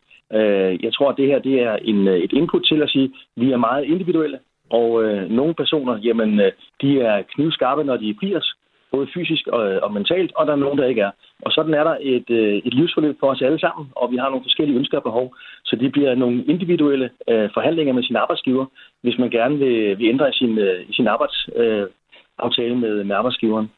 Jeg 0.85 0.93
tror, 0.93 1.09
at 1.09 1.17
det 1.17 1.27
her 1.27 1.39
det 1.39 1.55
er 1.61 1.75
en, 1.75 2.07
et 2.07 2.33
input 2.33 2.63
til 2.65 2.81
at 2.81 2.89
sige, 2.89 3.05
at 3.05 3.11
vi 3.41 3.51
er 3.51 3.57
meget 3.57 3.83
individuelle, 3.85 4.39
og 4.69 5.03
øh, 5.03 5.29
nogle 5.29 5.53
personer, 5.53 5.97
jamen, 5.97 6.39
de 6.81 7.01
er 7.01 7.23
knivskarpe, 7.33 7.83
når 7.83 7.97
de 7.97 8.09
er 8.09 8.13
80, 8.21 8.55
både 8.93 9.07
fysisk 9.15 9.47
og, 9.47 9.63
og 9.85 9.93
mentalt, 9.93 10.31
og 10.37 10.47
der 10.47 10.53
er 10.53 10.63
nogen, 10.63 10.79
der 10.79 10.87
ikke 10.87 11.01
er. 11.01 11.11
Og 11.45 11.51
sådan 11.51 11.73
er 11.73 11.83
der 11.83 11.95
et, 12.01 12.29
øh, 12.29 12.55
et 12.67 12.73
livsforløb 12.73 13.15
for 13.19 13.29
os 13.31 13.41
alle 13.41 13.59
sammen, 13.59 13.85
og 13.95 14.11
vi 14.11 14.17
har 14.17 14.29
nogle 14.29 14.45
forskellige 14.47 14.77
ønsker 14.79 14.97
og 14.97 15.03
behov. 15.03 15.35
Så 15.65 15.75
det 15.75 15.91
bliver 15.91 16.15
nogle 16.15 16.43
individuelle 16.53 17.09
øh, 17.29 17.49
forhandlinger 17.53 17.93
med 17.93 18.03
sin 18.03 18.15
arbejdsgiver, 18.15 18.65
hvis 19.03 19.17
man 19.19 19.29
gerne 19.29 19.57
vil, 19.57 19.97
vil 19.97 20.09
ændre 20.13 20.29
i 20.29 20.33
sin, 20.33 20.57
øh, 20.57 20.89
i 20.89 20.93
sin 20.93 21.07
arbejdsaftale 21.07 22.75
øh, 22.75 22.81
med, 22.83 23.03
med 23.03 23.15
arbejdsgiveren. 23.15 23.69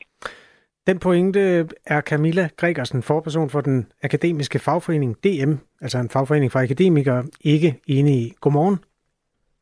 Den 0.88 1.00
pointe 1.00 1.40
er 1.86 2.02
Camilla 2.02 2.50
Gregersen, 2.58 3.04
forperson 3.04 3.50
for 3.50 3.62
den 3.62 3.88
akademiske 4.04 4.60
fagforening 4.60 5.16
DM, 5.24 5.54
altså 5.82 5.98
en 5.98 6.10
fagforening 6.10 6.52
for 6.52 6.60
akademikere, 6.60 7.24
ikke 7.42 7.76
enig 7.88 8.16
i. 8.16 8.32
Godmorgen. 8.42 8.78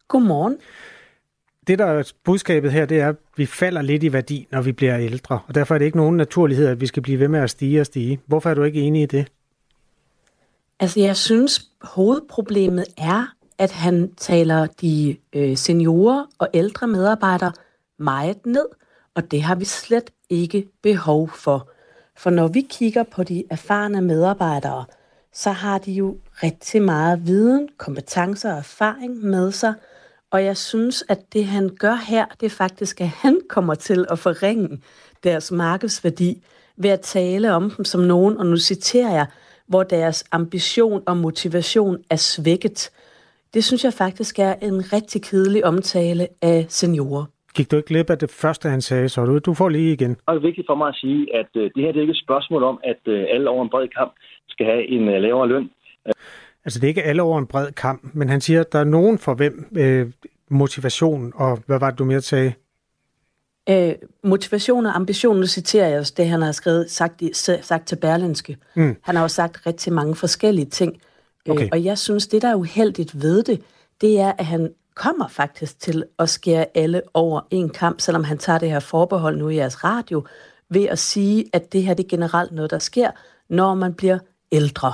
Godmorgen 0.08 0.58
det, 1.68 1.80
der 1.80 1.86
er 1.86 2.12
budskabet 2.24 2.72
her, 2.72 2.86
det 2.86 3.00
er, 3.00 3.10
at 3.10 3.16
vi 3.38 3.46
falder 3.46 3.82
lidt 3.82 4.04
i 4.04 4.14
værdi, 4.14 4.48
når 4.52 4.62
vi 4.62 4.72
bliver 4.72 5.00
ældre. 5.00 5.40
Og 5.48 5.56
derfor 5.56 5.76
er 5.76 5.80
det 5.80 5.86
ikke 5.86 5.98
nogen 5.98 6.18
naturlighed, 6.18 6.68
at 6.68 6.82
vi 6.82 6.88
skal 6.88 7.04
blive 7.04 7.20
ved 7.20 7.28
med 7.28 7.40
at 7.40 7.50
stige 7.50 7.80
og 7.80 7.86
stige. 7.86 8.20
Hvorfor 8.26 8.50
er 8.50 8.54
du 8.54 8.64
ikke 8.64 8.82
enig 8.82 9.02
i 9.02 9.06
det? 9.06 9.28
Altså, 10.80 11.00
jeg 11.00 11.18
synes, 11.18 11.70
hovedproblemet 11.82 12.86
er, 12.98 13.34
at 13.58 13.72
han 13.72 14.12
taler 14.18 14.66
de 14.66 15.18
øh, 15.34 15.58
seniorer 15.58 16.26
og 16.38 16.48
ældre 16.54 16.88
medarbejdere 16.88 17.52
meget 17.98 18.46
ned, 18.46 18.66
og 19.16 19.32
det 19.32 19.44
har 19.44 19.56
vi 19.56 19.66
slet 19.66 20.10
ikke 20.30 20.68
behov 20.82 21.30
for. 21.30 21.70
For 22.18 22.30
når 22.30 22.48
vi 22.48 22.68
kigger 22.70 23.04
på 23.04 23.24
de 23.24 23.44
erfarne 23.50 24.02
medarbejdere, 24.02 24.86
så 25.34 25.52
har 25.52 25.78
de 25.78 25.92
jo 25.92 26.18
rigtig 26.44 26.82
meget 26.82 27.28
viden, 27.28 27.70
kompetencer 27.78 28.52
og 28.52 28.58
erfaring 28.58 29.26
med 29.26 29.52
sig– 29.52 29.74
og 30.34 30.44
jeg 30.44 30.58
synes, 30.58 31.04
at 31.10 31.20
det 31.34 31.46
han 31.46 31.70
gør 31.80 31.98
her, 32.12 32.26
det 32.40 32.46
er 32.46 32.56
faktisk, 32.64 33.02
at 33.02 33.08
han 33.08 33.36
kommer 33.50 33.76
til 33.76 34.06
at 34.12 34.20
forringe 34.20 34.70
deres 35.24 35.52
markedsværdi 35.52 36.32
ved 36.78 36.90
at 36.90 37.02
tale 37.02 37.54
om 37.54 37.64
dem 37.78 37.86
som 37.86 38.02
nogen, 38.02 38.38
og 38.38 38.46
nu 38.46 38.58
citerer 38.58 39.12
jeg, 39.12 39.28
hvor 39.68 39.84
deres 39.84 40.30
ambition 40.32 41.04
og 41.08 41.18
motivation 41.18 41.98
er 42.10 42.16
svækket. 42.16 42.80
Det 43.54 43.64
synes 43.64 43.84
jeg 43.84 43.94
faktisk 43.94 44.40
er 44.40 44.54
en 44.54 44.94
rigtig 44.94 45.22
kedelig 45.24 45.66
omtale 45.66 46.28
af 46.42 46.66
seniorer. 46.70 47.26
Gik 47.56 47.72
du 47.72 47.76
ikke 47.76 47.88
glip 47.88 48.10
af 48.10 48.18
det 48.18 48.30
første, 48.42 48.70
han 48.70 48.82
sagde, 48.82 49.10
så 49.10 49.26
du, 49.26 49.40
du 49.40 49.54
får 49.54 49.70
lige 49.70 49.94
igen? 49.94 50.10
Det 50.10 50.22
er 50.28 50.40
vigtigt 50.40 50.68
for 50.68 50.76
mig 50.76 50.88
at 50.88 50.96
sige, 50.96 51.36
at 51.36 51.50
øh, 51.56 51.64
det 51.76 51.84
her 51.84 51.92
det 51.92 51.98
er 51.98 52.02
ikke 52.02 52.12
et 52.12 52.26
spørgsmål 52.26 52.64
om, 52.64 52.80
at 52.84 53.02
øh, 53.06 53.26
alle 53.34 53.50
over 53.50 53.64
en 53.64 53.70
bred 53.70 53.88
kamp 53.88 54.14
skal 54.50 54.66
have 54.66 54.88
en 54.88 55.10
øh, 55.10 55.22
lavere 55.22 55.48
løn. 55.48 55.70
Altså 56.66 56.80
det 56.80 56.88
er 56.88 56.90
ikke 56.90 57.04
alle 57.04 57.22
over 57.22 57.40
en 57.40 57.46
bred 57.46 57.72
kamp, 57.72 58.10
men 58.14 58.30
han 58.30 58.42
siger, 58.42 58.60
at 58.60 58.72
der 58.72 58.80
er 58.80 58.84
nogen 58.84 59.18
for 59.18 59.34
hvem 59.34 59.68
øh, 59.76 60.12
motivation, 60.50 61.34
og 61.36 61.60
hvad 61.66 61.80
var 61.80 61.90
det, 61.90 62.00
du 62.00 62.06
mere 62.06 62.22
sagde? 62.22 62.54
Øh, 63.70 63.94
motivation 64.24 64.86
og 64.86 64.96
ambition, 64.96 65.40
nu 65.40 65.48
citerer 65.48 65.88
jeg 65.88 66.06
det, 66.18 66.28
han 66.28 66.42
har 66.42 66.52
skrevet, 66.52 66.92
sagt, 66.92 67.22
i, 67.22 67.32
sagt 67.62 67.88
til 67.88 67.96
Berlinske. 67.96 68.58
Mm. 68.76 68.96
Han 69.02 69.16
har 69.16 69.22
jo 69.22 69.28
sagt 69.28 69.68
rigtig 69.68 69.94
mange 69.94 70.16
forskellige 70.16 70.66
ting. 70.66 71.02
Øh, 71.48 71.52
okay. 71.54 71.64
Øh, 71.64 71.70
og 71.72 71.84
jeg 71.84 71.98
synes, 71.98 72.28
det 72.28 72.42
der 72.42 72.48
er 72.48 72.56
uheldigt 72.56 73.22
ved 73.22 73.44
det, 73.44 73.62
det 74.02 74.20
er, 74.20 74.32
at 74.38 74.46
han 74.46 74.74
kommer 74.96 75.28
faktisk 75.28 75.80
til 75.80 76.04
at 76.20 76.30
skære 76.30 76.66
alle 76.74 77.02
over 77.14 77.42
en 77.52 77.70
kamp, 77.70 78.02
selvom 78.02 78.24
han 78.24 78.38
tager 78.38 78.60
det 78.60 78.70
her 78.70 78.80
forbehold 78.80 79.38
nu 79.38 79.50
i 79.50 79.56
jeres 79.56 79.84
radio, 79.84 80.24
ved 80.70 80.86
at 80.86 81.00
sige, 81.00 81.46
at 81.54 81.74
det 81.74 81.84
her 81.84 81.94
det 81.94 82.04
er 82.04 82.10
generelt 82.10 82.52
noget, 82.52 82.72
der 82.72 82.80
sker, 82.80 83.12
når 83.50 83.76
man 83.76 83.94
bliver 83.94 84.20
ældre. 84.52 84.94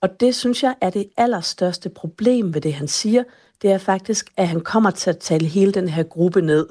Og 0.00 0.20
det 0.20 0.34
synes 0.34 0.62
jeg 0.62 0.74
er 0.80 0.90
det 0.90 1.08
allerstørste 1.16 1.88
problem 1.88 2.54
ved 2.54 2.60
det, 2.60 2.74
han 2.74 2.88
siger, 2.88 3.22
det 3.62 3.70
er 3.70 3.78
faktisk, 3.78 4.32
at 4.36 4.48
han 4.48 4.60
kommer 4.60 4.90
til 4.90 5.10
at 5.10 5.18
tale 5.18 5.46
hele 5.46 5.72
den 5.72 5.88
her 5.88 6.02
gruppe 6.02 6.42
ned. 6.42 6.66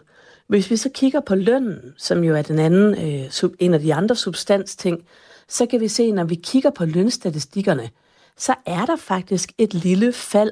Hvis 0.47 0.69
vi 0.69 0.77
så 0.77 0.89
kigger 0.89 1.19
på 1.19 1.35
lønnen, 1.35 1.93
som 1.97 2.23
jo 2.23 2.35
er 2.35 2.41
den 2.41 2.59
anden, 2.59 3.23
øh, 3.23 3.31
sub, 3.31 3.53
en 3.59 3.73
af 3.73 3.79
de 3.79 3.93
andre 3.93 4.15
substansting, 4.15 5.05
så 5.47 5.65
kan 5.65 5.79
vi 5.79 5.87
se, 5.87 6.11
når 6.11 6.23
vi 6.23 6.35
kigger 6.35 6.69
på 6.69 6.85
lønstatistikkerne, 6.85 7.89
så 8.37 8.55
er 8.65 8.85
der 8.85 8.95
faktisk 8.95 9.51
et 9.57 9.73
lille 9.73 10.13
fald 10.13 10.51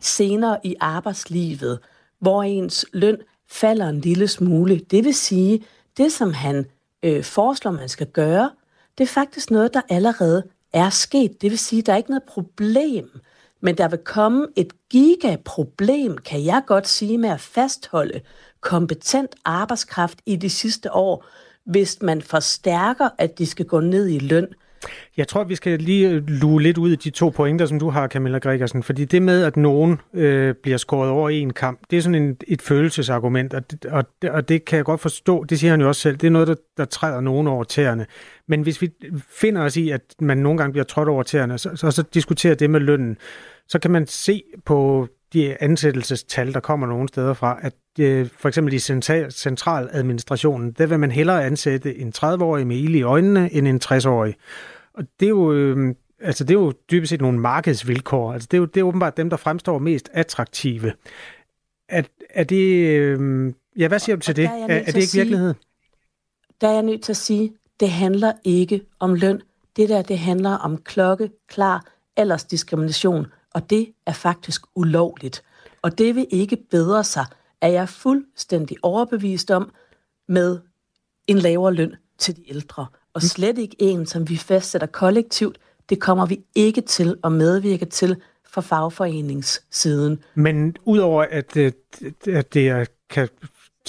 senere 0.00 0.58
i 0.64 0.74
arbejdslivet, 0.80 1.78
hvor 2.18 2.42
ens 2.42 2.86
løn 2.92 3.18
falder 3.48 3.88
en 3.88 4.00
lille 4.00 4.28
smule. 4.28 4.78
Det 4.78 5.04
vil 5.04 5.14
sige, 5.14 5.64
det 5.96 6.12
som 6.12 6.32
han 6.32 6.66
øh, 7.02 7.24
foreslår, 7.24 7.70
man 7.70 7.88
skal 7.88 8.06
gøre, 8.06 8.50
det 8.98 9.04
er 9.04 9.08
faktisk 9.08 9.50
noget, 9.50 9.74
der 9.74 9.80
allerede 9.88 10.42
er 10.72 10.90
sket. 10.90 11.42
Det 11.42 11.50
vil 11.50 11.58
sige, 11.58 11.82
der 11.82 11.92
er 11.92 11.96
ikke 11.96 12.10
noget 12.10 12.22
problem. 12.22 13.20
Men 13.60 13.78
der 13.78 13.88
vil 13.88 13.98
komme 13.98 14.46
et 14.56 14.72
gigaproblem, 14.90 16.18
kan 16.18 16.44
jeg 16.44 16.62
godt 16.66 16.88
sige, 16.88 17.18
med 17.18 17.28
at 17.28 17.40
fastholde 17.40 18.20
kompetent 18.60 19.34
arbejdskraft 19.44 20.18
i 20.26 20.36
de 20.36 20.50
sidste 20.50 20.92
år, 20.92 21.26
hvis 21.64 22.02
man 22.02 22.22
forstærker, 22.22 23.08
at 23.18 23.38
de 23.38 23.46
skal 23.46 23.66
gå 23.66 23.80
ned 23.80 24.08
i 24.08 24.18
løn. 24.18 24.48
Jeg 25.16 25.28
tror, 25.28 25.44
vi 25.44 25.54
skal 25.54 25.78
lige 25.78 26.08
øh, 26.08 26.22
lue 26.26 26.62
lidt 26.62 26.78
ud 26.78 26.90
af 26.90 26.98
de 26.98 27.10
to 27.10 27.28
pointer, 27.28 27.66
som 27.66 27.78
du 27.78 27.90
har, 27.90 28.08
Camilla 28.08 28.38
Gregersen. 28.38 28.82
Fordi 28.82 29.04
det 29.04 29.22
med, 29.22 29.44
at 29.44 29.56
nogen 29.56 30.00
øh, 30.14 30.54
bliver 30.62 30.78
skåret 30.78 31.10
over 31.10 31.28
i 31.28 31.40
en 31.40 31.52
kamp, 31.52 31.80
det 31.90 31.96
er 31.96 32.02
sådan 32.02 32.22
en, 32.22 32.36
et 32.48 32.62
følelsesargument, 32.62 33.54
og, 33.54 33.62
og, 33.90 34.04
og 34.30 34.48
det 34.48 34.64
kan 34.64 34.76
jeg 34.76 34.84
godt 34.84 35.00
forstå. 35.00 35.44
Det 35.44 35.60
siger 35.60 35.70
han 35.70 35.80
jo 35.80 35.88
også 35.88 36.00
selv. 36.00 36.16
Det 36.16 36.26
er 36.26 36.30
noget, 36.30 36.48
der, 36.48 36.54
der 36.76 36.84
træder 36.84 37.20
nogen 37.20 37.46
over 37.46 37.64
tæerne. 37.64 38.06
Men 38.48 38.62
hvis 38.62 38.82
vi 38.82 38.90
finder 39.28 39.62
os 39.62 39.76
i, 39.76 39.90
at 39.90 40.02
man 40.20 40.38
nogle 40.38 40.58
gange 40.58 40.72
bliver 40.72 40.84
trådt 40.84 41.08
over 41.08 41.22
tæerne, 41.22 41.58
så, 41.58 41.70
så, 41.74 41.90
så 41.90 42.04
diskuterer 42.14 42.54
det 42.54 42.70
med 42.70 42.80
lønnen, 42.80 43.16
så 43.68 43.78
kan 43.78 43.90
man 43.90 44.06
se 44.06 44.42
på 44.64 45.08
de 45.32 45.62
ansættelsestal, 45.62 46.54
der 46.54 46.60
kommer 46.60 46.86
nogle 46.86 47.08
steder 47.08 47.34
fra, 47.34 47.58
at 47.62 47.72
øh, 48.00 48.28
for 48.36 48.48
eksempel 48.48 48.74
i 48.74 48.78
centraladministrationen, 49.30 50.72
der 50.72 50.86
vil 50.86 50.98
man 51.00 51.10
hellere 51.10 51.44
ansætte 51.44 51.98
en 51.98 52.12
30-årig 52.16 52.66
med 52.66 52.76
ild 52.76 52.94
i 52.94 53.02
øjnene, 53.02 53.52
end 53.52 53.68
en 53.68 53.80
60-årig. 53.84 54.34
Og 54.94 55.04
det 55.20 55.26
er 55.26 55.30
jo, 55.30 55.52
øh, 55.52 55.94
altså 56.20 56.44
det 56.44 56.54
er 56.54 56.58
jo 56.58 56.72
dybest 56.90 57.10
set 57.10 57.20
nogle 57.20 57.38
markedsvilkår. 57.38 58.32
Altså 58.32 58.48
det 58.50 58.56
er 58.56 58.58
jo 58.58 58.64
det 58.64 58.80
er 58.80 58.84
åbenbart 58.84 59.16
dem, 59.16 59.30
der 59.30 59.36
fremstår 59.36 59.78
mest 59.78 60.08
attraktive. 60.12 60.92
Er, 61.88 62.02
er 62.30 62.44
det, 62.44 62.86
øh, 62.86 63.52
ja, 63.78 63.88
hvad 63.88 63.98
siger 63.98 64.16
du 64.16 64.22
til 64.22 64.36
det? 64.36 64.44
Er, 64.44 64.50
er, 64.50 64.66
er 64.66 64.84
det 64.84 64.96
ikke 64.96 65.14
virkelighed? 65.14 65.54
Der 66.60 66.68
er 66.68 66.72
jeg 66.72 66.82
nødt 66.82 67.02
til 67.02 67.12
at 67.12 67.16
sige, 67.16 67.52
det 67.80 67.90
handler 67.90 68.32
ikke 68.44 68.82
om 69.00 69.14
løn. 69.14 69.40
Det 69.76 69.88
der, 69.88 70.02
det 70.02 70.18
handler 70.18 70.50
om 70.50 70.76
klokke, 70.76 71.30
klar 71.48 71.84
aldersdiskrimination 72.16 73.26
og 73.54 73.70
det 73.70 73.92
er 74.06 74.12
faktisk 74.12 74.62
ulovligt. 74.74 75.44
Og 75.82 75.98
det 75.98 76.14
vil 76.14 76.26
ikke 76.30 76.56
bedre 76.70 77.04
sig, 77.04 77.26
er 77.62 77.68
jeg 77.68 77.88
fuldstændig 77.88 78.76
overbevist 78.82 79.50
om, 79.50 79.72
med 80.28 80.60
en 81.26 81.38
lavere 81.38 81.74
løn 81.74 81.96
til 82.18 82.36
de 82.36 82.50
ældre. 82.50 82.86
Og 83.14 83.20
mm. 83.24 83.28
slet 83.28 83.58
ikke 83.58 83.76
en, 83.78 84.06
som 84.06 84.28
vi 84.28 84.36
fastsætter 84.36 84.86
kollektivt. 84.86 85.58
Det 85.88 86.00
kommer 86.00 86.26
vi 86.26 86.40
ikke 86.54 86.80
til 86.80 87.16
at 87.24 87.32
medvirke 87.32 87.84
til 87.84 88.16
fra 88.44 88.60
fagforeningssiden. 88.60 90.18
Men 90.34 90.76
udover 90.84 91.26
at, 91.30 91.56
øh, 91.56 91.72
at 92.26 92.54
det 92.54 92.88
kan 93.10 93.28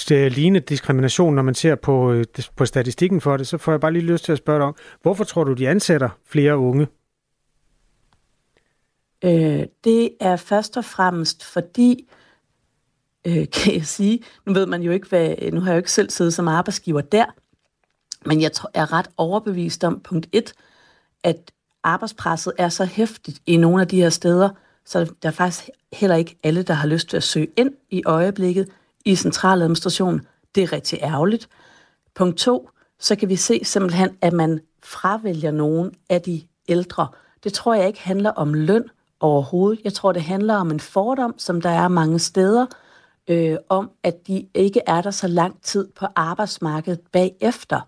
det 0.08 0.32
ligne 0.32 0.58
diskrimination, 0.58 1.34
når 1.34 1.42
man 1.42 1.54
ser 1.54 1.74
på, 1.74 2.12
øh, 2.12 2.24
på 2.56 2.66
statistikken 2.66 3.20
for 3.20 3.36
det, 3.36 3.46
så 3.46 3.58
får 3.58 3.72
jeg 3.72 3.80
bare 3.80 3.92
lige 3.92 4.02
lyst 4.02 4.24
til 4.24 4.32
at 4.32 4.38
spørge 4.38 4.58
dig 4.58 4.66
om, 4.66 4.76
hvorfor 5.02 5.24
tror 5.24 5.44
du, 5.44 5.52
de 5.52 5.68
ansætter 5.68 6.08
flere 6.26 6.58
unge? 6.58 6.86
Øh, 9.24 9.66
det 9.84 10.10
er 10.20 10.36
først 10.36 10.76
og 10.76 10.84
fremmest 10.84 11.44
fordi, 11.44 11.92
øh, 12.02 12.23
øh, 13.26 13.48
kan 13.54 13.74
jeg 13.74 13.86
sige, 13.86 14.20
nu 14.46 14.52
ved 14.52 14.66
man 14.66 14.82
jo 14.82 14.92
ikke, 14.92 15.08
hvad, 15.08 15.52
nu 15.52 15.60
har 15.60 15.70
jeg 15.70 15.74
jo 15.74 15.78
ikke 15.78 15.92
selv 15.92 16.10
siddet 16.10 16.34
som 16.34 16.48
arbejdsgiver 16.48 17.00
der, 17.00 17.24
men 18.26 18.40
jeg 18.40 18.50
er 18.74 18.92
ret 18.92 19.08
overbevist 19.16 19.84
om, 19.84 20.00
punkt 20.00 20.28
et, 20.32 20.52
at 21.22 21.52
arbejdspresset 21.82 22.52
er 22.58 22.68
så 22.68 22.84
hæftigt 22.84 23.42
i 23.46 23.56
nogle 23.56 23.82
af 23.82 23.88
de 23.88 24.00
her 24.00 24.10
steder, 24.10 24.48
så 24.84 25.12
der 25.22 25.28
er 25.28 25.32
faktisk 25.32 25.70
heller 25.92 26.16
ikke 26.16 26.36
alle, 26.42 26.62
der 26.62 26.74
har 26.74 26.88
lyst 26.88 27.08
til 27.08 27.16
at 27.16 27.22
søge 27.22 27.48
ind 27.56 27.72
i 27.90 28.02
øjeblikket 28.06 28.68
i 29.04 29.16
centraladministrationen. 29.16 30.26
Det 30.54 30.62
er 30.62 30.72
rigtig 30.72 30.98
ærgerligt. 31.02 31.48
Punkt 32.14 32.38
to, 32.38 32.70
så 32.98 33.16
kan 33.16 33.28
vi 33.28 33.36
se 33.36 33.60
simpelthen, 33.64 34.16
at 34.20 34.32
man 34.32 34.60
fravælger 34.82 35.50
nogen 35.50 35.94
af 36.10 36.22
de 36.22 36.42
ældre. 36.68 37.08
Det 37.44 37.52
tror 37.52 37.74
jeg 37.74 37.86
ikke 37.86 38.02
handler 38.02 38.30
om 38.30 38.54
løn 38.54 38.84
overhovedet. 39.20 39.80
Jeg 39.84 39.92
tror, 39.92 40.12
det 40.12 40.22
handler 40.22 40.54
om 40.54 40.70
en 40.70 40.80
fordom, 40.80 41.34
som 41.38 41.60
der 41.60 41.70
er 41.70 41.88
mange 41.88 42.18
steder, 42.18 42.66
øh, 43.28 43.56
om 43.68 43.90
at 44.02 44.26
de 44.26 44.46
ikke 44.54 44.80
er 44.86 45.00
der 45.00 45.10
så 45.10 45.28
lang 45.28 45.62
tid 45.62 45.88
på 45.96 46.06
arbejdsmarkedet 46.16 47.00
bagefter. 47.12 47.80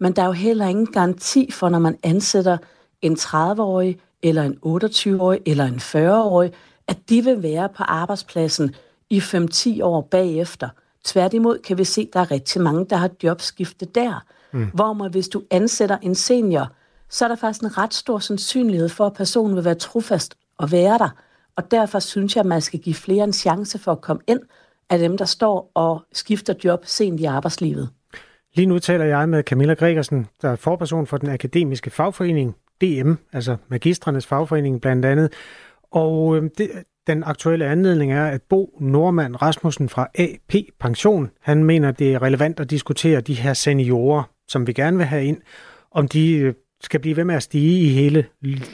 Men 0.00 0.12
der 0.12 0.22
er 0.22 0.26
jo 0.26 0.32
heller 0.32 0.66
ingen 0.66 0.86
garanti 0.86 1.50
for, 1.50 1.68
når 1.68 1.78
man 1.78 1.98
ansætter 2.02 2.56
en 3.02 3.12
30-årig, 3.12 3.98
eller 4.22 4.42
en 4.42 4.58
28-årig, 4.66 5.40
eller 5.46 5.64
en 5.64 5.78
40-årig, 5.78 6.52
at 6.88 7.08
de 7.08 7.24
vil 7.24 7.42
være 7.42 7.68
på 7.68 7.82
arbejdspladsen 7.82 8.74
i 9.10 9.18
5-10 9.18 9.82
år 9.82 10.00
bagefter. 10.00 10.68
Tværtimod 11.04 11.58
kan 11.58 11.78
vi 11.78 11.84
se, 11.84 12.00
at 12.00 12.08
der 12.12 12.20
er 12.20 12.30
rigtig 12.30 12.62
mange, 12.62 12.86
der 12.90 12.96
har 12.96 13.10
jobskifte 13.22 13.86
der. 13.86 14.24
Mm. 14.52 14.70
Hvor 14.74 14.92
man, 14.92 15.10
hvis 15.10 15.28
du 15.28 15.42
ansætter 15.50 15.98
en 16.02 16.14
senior, 16.14 16.72
så 17.10 17.24
er 17.24 17.28
der 17.28 17.36
faktisk 17.36 17.62
en 17.62 17.78
ret 17.78 17.94
stor 17.94 18.18
sandsynlighed 18.18 18.88
for, 18.88 19.06
at 19.06 19.12
personen 19.12 19.56
vil 19.56 19.64
være 19.64 19.74
trofast 19.74 20.34
og 20.58 20.72
være 20.72 20.98
der. 20.98 21.08
Og 21.56 21.70
derfor 21.70 21.98
synes 21.98 22.36
jeg, 22.36 22.40
at 22.40 22.46
man 22.46 22.60
skal 22.60 22.80
give 22.80 22.94
flere 22.94 23.24
en 23.24 23.32
chance 23.32 23.78
for 23.78 23.92
at 23.92 24.00
komme 24.00 24.22
ind 24.26 24.40
af 24.90 24.98
dem, 24.98 25.16
der 25.16 25.24
står 25.24 25.70
og 25.74 26.02
skifter 26.12 26.54
job 26.64 26.80
sent 26.84 27.20
i 27.20 27.24
arbejdslivet. 27.24 27.88
Lige 28.54 28.66
nu 28.66 28.78
taler 28.78 29.04
jeg 29.04 29.28
med 29.28 29.42
Camilla 29.42 29.74
Gregersen, 29.74 30.26
der 30.42 30.50
er 30.50 30.56
forperson 30.56 31.06
for 31.06 31.16
den 31.16 31.28
akademiske 31.28 31.90
fagforening 31.90 32.54
DM, 32.80 33.12
altså 33.32 33.56
magistrenes 33.68 34.26
fagforening 34.26 34.80
blandt 34.80 35.04
andet. 35.04 35.32
Og 35.90 36.36
øhm, 36.36 36.50
det, 36.58 36.70
den 37.06 37.22
aktuelle 37.22 37.66
anledning 37.66 38.12
er, 38.12 38.26
at 38.26 38.42
Bo 38.42 38.78
Normand 38.80 39.42
Rasmussen 39.42 39.88
fra 39.88 40.08
AP 40.14 40.54
Pension, 40.80 41.30
han 41.40 41.64
mener, 41.64 41.90
det 41.90 42.14
er 42.14 42.22
relevant 42.22 42.60
at 42.60 42.70
diskutere 42.70 43.20
de 43.20 43.34
her 43.34 43.54
seniorer, 43.54 44.22
som 44.48 44.66
vi 44.66 44.72
gerne 44.72 44.96
vil 44.96 45.06
have 45.06 45.24
ind, 45.24 45.40
om 45.90 46.08
de 46.08 46.32
øh, 46.32 46.54
skal 46.82 47.00
blive 47.00 47.16
ved 47.16 47.24
med 47.24 47.34
at 47.34 47.42
stige 47.42 47.80
i, 47.80 47.88
hele, 47.88 48.24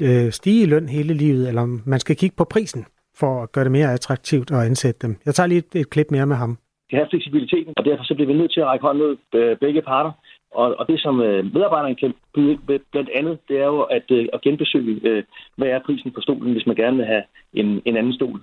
øh, 0.01 0.33
stige 0.33 0.63
i 0.63 0.67
løn 0.67 0.89
hele 0.89 1.15
livet, 1.15 1.49
eller 1.49 1.63
om 1.63 1.83
man 1.85 2.01
skal 2.01 2.17
kigge 2.17 2.37
på 2.37 2.45
prisen 2.45 2.87
for 3.21 3.43
at 3.43 3.53
gøre 3.53 3.65
det 3.65 3.73
mere 3.73 3.93
attraktivt 3.93 4.51
at 4.51 4.67
ansætte 4.71 5.07
dem. 5.07 5.17
Jeg 5.27 5.35
tager 5.35 5.47
lige 5.47 5.59
et, 5.59 5.75
et 5.81 5.91
klip 5.91 6.11
mere 6.11 6.27
med 6.27 6.37
ham. 6.37 6.59
Det 6.91 6.99
her 6.99 7.07
fleksibiliteten, 7.11 7.73
og 7.77 7.85
derfor 7.85 8.05
så 8.05 8.15
bliver 8.15 8.31
vi 8.33 8.39
nødt 8.39 8.53
til 8.53 8.61
at 8.61 8.67
række 8.67 8.87
hånden 8.87 9.05
ud 9.05 9.17
øh, 9.35 9.57
begge 9.57 9.83
parter. 9.83 10.13
Og, 10.51 10.67
og 10.79 10.89
det, 10.89 11.01
som 11.01 11.21
øh, 11.21 11.45
medarbejderne 11.55 11.97
kan 12.03 12.15
byde 12.35 12.59
blandt 12.93 13.11
andet, 13.19 13.39
det 13.49 13.57
er 13.61 13.67
jo 13.67 13.81
at, 13.81 14.07
øh, 14.11 14.29
at 14.33 14.41
genbesøge, 14.41 15.01
øh, 15.09 15.23
hvad 15.57 15.69
er 15.69 15.81
prisen 15.87 16.11
på 16.13 16.21
stolen, 16.21 16.53
hvis 16.53 16.67
man 16.67 16.77
gerne 16.77 16.97
vil 16.97 17.07
have 17.07 17.23
en, 17.53 17.83
en 17.85 17.97
anden 17.97 18.13
stol. 18.13 18.41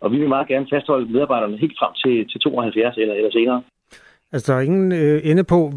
Og 0.00 0.12
vi 0.12 0.18
vil 0.18 0.28
meget 0.28 0.48
gerne 0.48 0.66
fastholde 0.72 1.12
medarbejderne 1.12 1.58
helt 1.58 1.78
frem 1.78 1.92
til, 2.02 2.28
til 2.28 2.40
72 2.40 2.96
eller, 2.96 3.14
eller 3.14 3.30
senere. 3.30 3.62
Altså, 4.32 4.52
der 4.52 4.58
er 4.58 4.62
ingen 4.62 4.92
øh, 4.92 5.20
ende 5.24 5.44
på 5.44 5.72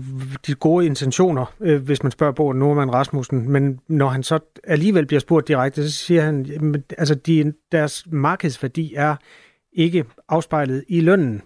de 0.47 0.55
gode 0.55 0.85
intentioner, 0.85 1.53
øh, 1.59 1.83
hvis 1.83 2.03
man 2.03 2.11
spørger 2.11 2.33
Bo 2.33 2.51
Norman 2.53 2.93
Rasmussen, 2.93 3.49
men 3.49 3.79
når 3.87 4.07
han 4.09 4.23
så 4.23 4.39
alligevel 4.63 5.05
bliver 5.05 5.19
spurgt 5.19 5.47
direkte, 5.47 5.89
så 5.91 5.97
siger 5.97 6.21
han, 6.21 6.45
jamen, 6.45 6.83
altså, 6.97 7.15
de, 7.15 7.53
deres 7.71 8.05
markedsværdi 8.11 8.93
er 8.95 9.15
ikke 9.73 10.05
afspejlet 10.29 10.83
i 10.87 11.01
lønnen. 11.01 11.41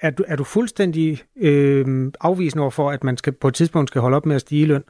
Er 0.00 0.10
du, 0.10 0.24
er 0.28 0.36
du 0.36 0.44
fuldstændig 0.44 1.22
øh, 1.36 2.12
afvisende 2.20 2.62
over 2.62 2.70
for, 2.70 2.90
at 2.90 3.04
man 3.04 3.16
skal 3.16 3.32
på 3.32 3.48
et 3.48 3.54
tidspunkt 3.54 3.90
skal 3.90 4.00
holde 4.00 4.16
op 4.16 4.26
med 4.26 4.34
at 4.34 4.40
stige 4.40 4.66
løn? 4.66 4.82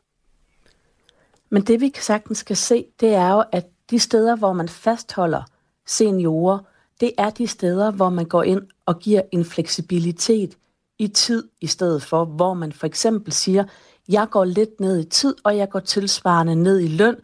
Men 1.51 1.63
det 1.63 1.81
vi 1.81 1.93
sagtens 1.95 2.39
skal 2.39 2.57
se, 2.57 2.85
det 3.01 3.15
er 3.15 3.33
jo, 3.33 3.45
at 3.53 3.67
de 3.91 3.99
steder, 3.99 4.37
hvor 4.37 4.53
man 4.53 4.69
fastholder 4.69 5.43
seniorer, 5.87 6.59
det 7.01 7.13
er 7.19 7.31
de 7.31 7.47
steder, 7.47 7.91
hvor 7.91 8.11
man 8.11 8.25
går 8.25 8.43
ind 8.43 8.63
og 8.87 8.99
giver 8.99 9.23
en 9.33 9.45
fleksibilitet 9.45 10.57
i 11.01 11.09
tid 11.09 11.49
i 11.61 11.67
stedet 11.67 12.03
for, 12.03 12.25
hvor 12.25 12.55
man 12.55 12.73
for 12.73 12.87
eksempel 12.87 13.33
siger, 13.33 13.65
jeg 14.09 14.27
går 14.31 14.45
lidt 14.45 14.81
ned 14.81 14.99
i 14.99 15.05
tid, 15.05 15.35
og 15.45 15.57
jeg 15.57 15.69
går 15.69 15.81
tilsvarende 15.81 16.57
ned 16.57 16.81
i 16.81 16.89
løn, 16.89 17.17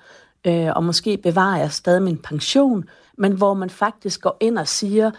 øh, 0.46 0.68
og 0.76 0.84
måske 0.84 1.16
bevarer 1.16 1.58
jeg 1.58 1.72
stadig 1.72 2.02
min 2.02 2.18
pension, 2.18 2.84
men 3.18 3.32
hvor 3.32 3.54
man 3.54 3.70
faktisk 3.70 4.20
går 4.20 4.36
ind 4.40 4.58
og 4.58 4.68
siger, 4.68 5.10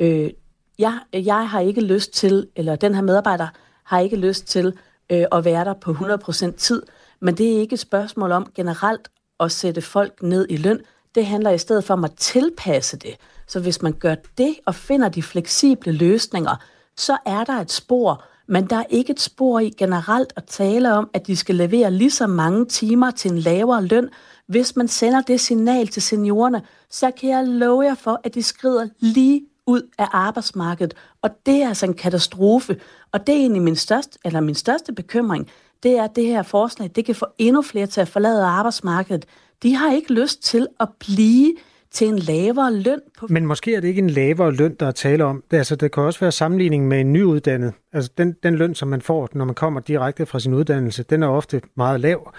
øh, 0.00 0.30
jeg, 0.78 0.98
jeg 1.12 1.48
har 1.48 1.60
ikke 1.60 1.80
lyst 1.80 2.12
til, 2.12 2.48
eller 2.56 2.76
den 2.76 2.94
her 2.94 3.02
medarbejder 3.02 3.48
har 3.84 4.00
ikke 4.00 4.16
lyst 4.16 4.46
til 4.46 4.78
øh, 5.10 5.24
at 5.32 5.44
være 5.44 5.64
der 5.64 5.74
på 5.74 5.92
100% 5.92 6.56
tid, 6.56 6.82
men 7.20 7.36
det 7.36 7.54
er 7.54 7.60
ikke 7.60 7.74
et 7.74 7.80
spørgsmål 7.80 8.32
om 8.32 8.52
generelt 8.54 9.10
at 9.40 9.52
sætte 9.52 9.82
folk 9.82 10.22
ned 10.22 10.46
i 10.50 10.56
løn. 10.56 10.80
Det 11.14 11.26
handler 11.26 11.50
i 11.50 11.58
stedet 11.58 11.84
for 11.84 11.94
om 11.94 12.04
at 12.04 12.14
tilpasse 12.16 12.96
det. 12.96 13.16
Så 13.46 13.60
hvis 13.60 13.82
man 13.82 13.92
gør 13.92 14.14
det 14.38 14.54
og 14.66 14.74
finder 14.74 15.08
de 15.08 15.22
fleksible 15.22 15.92
løsninger, 15.92 16.56
så 17.00 17.16
er 17.26 17.44
der 17.44 17.52
et 17.52 17.72
spor, 17.72 18.24
men 18.46 18.66
der 18.66 18.76
er 18.76 18.84
ikke 18.90 19.10
et 19.10 19.20
spor 19.20 19.58
i 19.58 19.70
generelt 19.70 20.32
at 20.36 20.44
tale 20.44 20.94
om, 20.94 21.10
at 21.14 21.26
de 21.26 21.36
skal 21.36 21.54
levere 21.54 21.90
lige 21.90 22.10
så 22.10 22.26
mange 22.26 22.64
timer 22.66 23.10
til 23.10 23.30
en 23.30 23.38
lavere 23.38 23.84
løn. 23.84 24.08
Hvis 24.46 24.76
man 24.76 24.88
sender 24.88 25.20
det 25.20 25.40
signal 25.40 25.88
til 25.88 26.02
seniorerne, 26.02 26.62
så 26.90 27.10
kan 27.10 27.30
jeg 27.30 27.46
love 27.46 27.84
jer 27.84 27.94
for, 27.94 28.20
at 28.24 28.34
de 28.34 28.42
skrider 28.42 28.88
lige 29.00 29.42
ud 29.66 29.82
af 29.98 30.06
arbejdsmarkedet. 30.12 30.94
Og 31.22 31.30
det 31.46 31.62
er 31.62 31.68
altså 31.68 31.86
en 31.86 31.94
katastrofe. 31.94 32.80
Og 33.12 33.26
det 33.26 33.34
er 33.34 33.38
egentlig 33.38 33.62
min 33.62 33.76
største, 33.76 34.18
eller 34.24 34.40
min 34.40 34.54
største 34.54 34.92
bekymring, 34.92 35.50
det 35.82 35.98
er, 35.98 36.04
at 36.04 36.16
det 36.16 36.26
her 36.26 36.42
forslag, 36.42 36.90
det 36.94 37.04
kan 37.04 37.14
få 37.14 37.26
endnu 37.38 37.62
flere 37.62 37.86
til 37.86 38.00
at 38.00 38.08
forlade 38.08 38.44
arbejdsmarkedet. 38.44 39.26
De 39.62 39.74
har 39.74 39.92
ikke 39.92 40.12
lyst 40.12 40.42
til 40.42 40.66
at 40.80 40.88
blive 40.98 41.54
til 41.90 42.08
en 42.08 42.18
lavere 42.18 42.72
løn. 42.72 43.00
På... 43.18 43.26
Men 43.30 43.46
måske 43.46 43.74
er 43.74 43.80
det 43.80 43.88
ikke 43.88 43.98
en 43.98 44.10
lavere 44.10 44.52
løn, 44.52 44.76
der 44.80 44.86
er 44.86 44.90
tale 44.90 45.24
om. 45.24 45.44
Det, 45.50 45.56
altså, 45.56 45.76
det 45.76 45.92
kan 45.92 46.02
også 46.02 46.20
være 46.20 46.32
sammenligning 46.32 46.88
med 46.88 47.00
en 47.00 47.12
nyuddannet. 47.12 47.72
Altså 47.92 48.10
den, 48.18 48.36
den 48.42 48.54
løn, 48.54 48.74
som 48.74 48.88
man 48.88 49.02
får, 49.02 49.28
når 49.32 49.44
man 49.44 49.54
kommer 49.54 49.80
direkte 49.80 50.26
fra 50.26 50.40
sin 50.40 50.54
uddannelse, 50.54 51.02
den 51.02 51.22
er 51.22 51.28
ofte 51.28 51.60
meget 51.76 52.00
lav. 52.00 52.34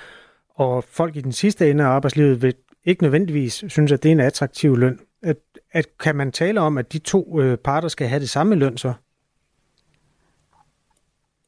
Og 0.56 0.84
folk 0.84 1.16
i 1.16 1.22
den 1.22 1.32
sidste 1.32 1.70
ende 1.70 1.84
af 1.84 1.88
arbejdslivet 1.88 2.42
vil 2.42 2.54
ikke 2.86 3.04
nødvendigvis 3.04 3.64
synes, 3.68 3.92
at 3.92 4.04
det 4.04 4.10
er 4.10 4.14
en 4.14 4.20
attraktiv 4.20 4.78
løn. 4.78 5.00
At, 5.24 5.38
at 5.72 5.98
kan 6.00 6.16
man 6.16 6.32
tale 6.32 6.62
om, 6.62 6.78
at 6.78 6.94
de 6.94 6.98
to 6.98 7.42
øh, 7.42 7.58
parter 7.58 7.88
skal 7.88 8.08
have 8.08 8.20
det 8.20 8.30
samme 8.30 8.56
løn 8.56 8.78
så? 8.78 8.94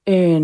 Øh, 0.09 0.41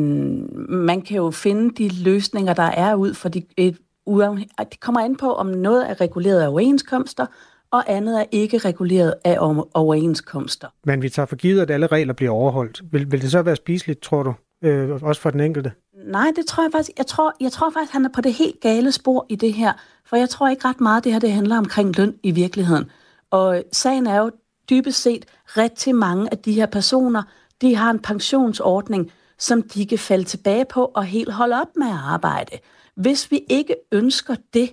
man 0.70 1.02
kan 1.02 1.18
jo 1.18 1.32
finde 1.32 1.76
de 1.76 2.04
løsninger, 2.04 2.54
der 2.54 2.64
er 2.64 2.96
ud 2.96 3.14
for 3.14 3.30
de, 3.30 3.44
et, 3.58 3.78
det 4.08 4.80
kommer 4.80 5.02
an 5.02 5.16
på, 5.16 5.34
om 5.34 5.48
noget 5.48 5.90
er 5.90 6.02
reguleret 6.02 6.42
af 6.42 6.48
overenskomster, 6.48 7.26
og 7.72 7.84
andet 7.88 8.20
er 8.20 8.26
ikke 8.32 8.58
reguleret 8.58 9.14
af 9.24 9.38
overenskomster. 9.74 10.68
Men 10.84 11.02
vi 11.02 11.10
tager 11.10 11.26
for 11.26 11.36
givet, 11.36 11.62
at 11.62 11.72
alle 11.72 11.88
regler 11.88 12.14
bliver 12.14 12.32
overholdt. 12.32 12.82
Vil, 12.92 13.12
vil 13.12 13.22
det 13.22 13.32
så 13.32 13.42
være 13.42 13.56
spiseligt, 13.56 14.02
tror 14.02 14.24
du? 14.24 14.34
Øh, 14.64 15.04
også 15.04 15.22
for 15.22 15.30
den 15.30 15.40
enkelte? 15.40 15.72
Nej, 16.06 16.32
det 16.36 16.46
tror 16.46 16.64
jeg 16.64 16.72
faktisk. 16.72 16.98
Jeg 16.98 17.08
tror, 17.08 17.36
jeg 17.42 17.52
tror 17.52 17.70
faktisk, 17.70 17.94
han 17.94 18.06
er 18.06 18.10
på 18.10 18.22
det 18.22 18.34
helt 18.34 18.60
gale 18.62 18.92
spor 18.92 19.26
i 19.30 19.36
det 19.36 19.54
her. 19.54 19.74
For 20.06 20.16
jeg 20.16 20.30
tror 20.30 20.50
ikke 20.50 20.66
ret 20.68 20.82
meget, 20.82 21.04
det 21.04 21.12
her 21.12 21.20
det 21.20 21.32
handler 21.32 21.58
omkring 21.58 21.98
løn 21.98 22.16
i 22.24 22.32
virkeligheden. 22.32 22.92
Og 23.32 23.64
sagen 23.72 24.08
er 24.08 24.18
jo 24.18 24.32
dybest 24.70 25.02
set, 25.02 25.26
rigtig 25.48 25.96
mange 25.96 26.28
af 26.32 26.38
de 26.38 26.54
her 26.54 26.66
personer, 26.66 27.24
de 27.62 27.76
har 27.76 27.92
en 27.92 28.00
pensionsordning, 28.00 29.12
som 29.38 29.62
de 29.62 29.86
kan 29.86 30.00
falde 30.00 30.24
tilbage 30.24 30.66
på 30.66 30.86
og 30.86 31.06
helt 31.06 31.34
holde 31.34 31.62
op 31.62 31.68
med 31.76 31.88
at 31.88 32.00
arbejde. 32.06 32.58
Hvis 33.00 33.32
vi 33.32 33.42
ikke 33.50 33.76
ønsker 33.92 34.36
det, 34.54 34.70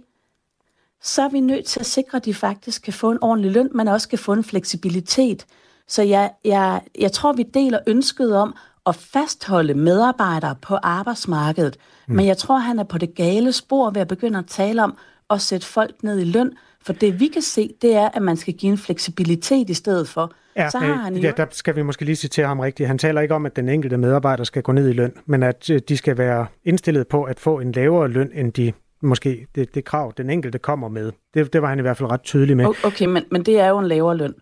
så 1.02 1.22
er 1.22 1.28
vi 1.28 1.40
nødt 1.40 1.64
til 1.64 1.80
at 1.80 1.86
sikre, 1.86 2.16
at 2.16 2.24
de 2.24 2.34
faktisk 2.34 2.82
kan 2.82 2.92
få 2.92 3.10
en 3.10 3.18
ordentlig 3.22 3.52
løn, 3.52 3.70
men 3.74 3.88
også 3.88 4.08
kan 4.08 4.18
få 4.18 4.32
en 4.32 4.44
fleksibilitet. 4.44 5.46
Så 5.88 6.02
jeg, 6.02 6.32
jeg, 6.44 6.82
jeg 6.98 7.12
tror, 7.12 7.32
vi 7.32 7.42
deler 7.42 7.78
ønsket 7.86 8.36
om 8.36 8.56
at 8.86 8.96
fastholde 8.96 9.74
medarbejdere 9.74 10.56
på 10.62 10.76
arbejdsmarkedet. 10.76 11.76
Mm. 12.08 12.14
Men 12.14 12.26
jeg 12.26 12.38
tror, 12.38 12.58
han 12.58 12.78
er 12.78 12.84
på 12.84 12.98
det 12.98 13.14
gale 13.14 13.52
spor 13.52 13.90
ved 13.90 14.00
at 14.00 14.08
begynde 14.08 14.38
at 14.38 14.46
tale 14.46 14.82
om 14.82 14.96
at 15.30 15.40
sætte 15.40 15.66
folk 15.66 16.02
ned 16.02 16.18
i 16.18 16.24
løn, 16.24 16.52
For 16.80 16.92
det 16.92 17.20
vi 17.20 17.28
kan 17.28 17.42
se, 17.42 17.70
det 17.82 17.94
er, 17.94 18.08
at 18.08 18.22
man 18.22 18.36
skal 18.36 18.54
give 18.54 18.72
en 18.72 18.78
fleksibilitet 18.78 19.70
i 19.70 19.74
stedet 19.74 20.08
for. 20.08 20.32
Ja, 20.57 20.70
så 20.70 20.78
har 20.78 20.92
øh, 20.92 20.98
han 20.98 21.14
jo... 21.14 21.22
ja, 21.22 21.32
der 21.36 21.46
skal 21.50 21.76
vi 21.76 21.82
måske 21.82 22.04
lige 22.04 22.16
citere 22.16 22.46
ham 22.46 22.61
rigtigt. 22.61 22.86
Han 22.86 22.98
taler 22.98 23.20
ikke 23.20 23.34
om, 23.34 23.46
at 23.46 23.57
den 23.57 23.68
enkelte 23.68 23.96
medarbejder 23.96 24.44
skal 24.44 24.62
gå 24.62 24.72
ned 24.72 24.88
i 24.88 24.92
løn, 24.92 25.12
men 25.26 25.42
at 25.42 25.70
øh, 25.70 25.80
de 25.88 25.96
skal 25.96 26.18
være 26.18 26.46
indstillet 26.64 27.09
på 27.09 27.24
at 27.24 27.40
få 27.40 27.61
en 27.61 27.72
lavere 27.72 28.09
løn, 28.09 28.30
end 28.34 28.52
de 28.52 28.72
måske 29.02 29.46
det, 29.54 29.74
det 29.74 29.84
krav, 29.84 30.12
den 30.16 30.30
enkelte 30.30 30.59
kommer 30.59 30.88
med. 30.88 31.12
Det, 31.34 31.52
det 31.52 31.62
var 31.62 31.68
han 31.68 31.78
i 31.78 31.82
hvert 31.82 31.96
fald 31.96 32.11
ret 32.11 32.22
tydelig 32.22 32.57
med. 32.57 32.66
Okay, 32.84 33.07
men, 33.07 33.24
men 33.30 33.42
det 33.42 33.61
er 33.61 33.68
jo 33.68 33.78
en 33.78 33.86
lavere 33.86 34.16
løn. 34.16 34.34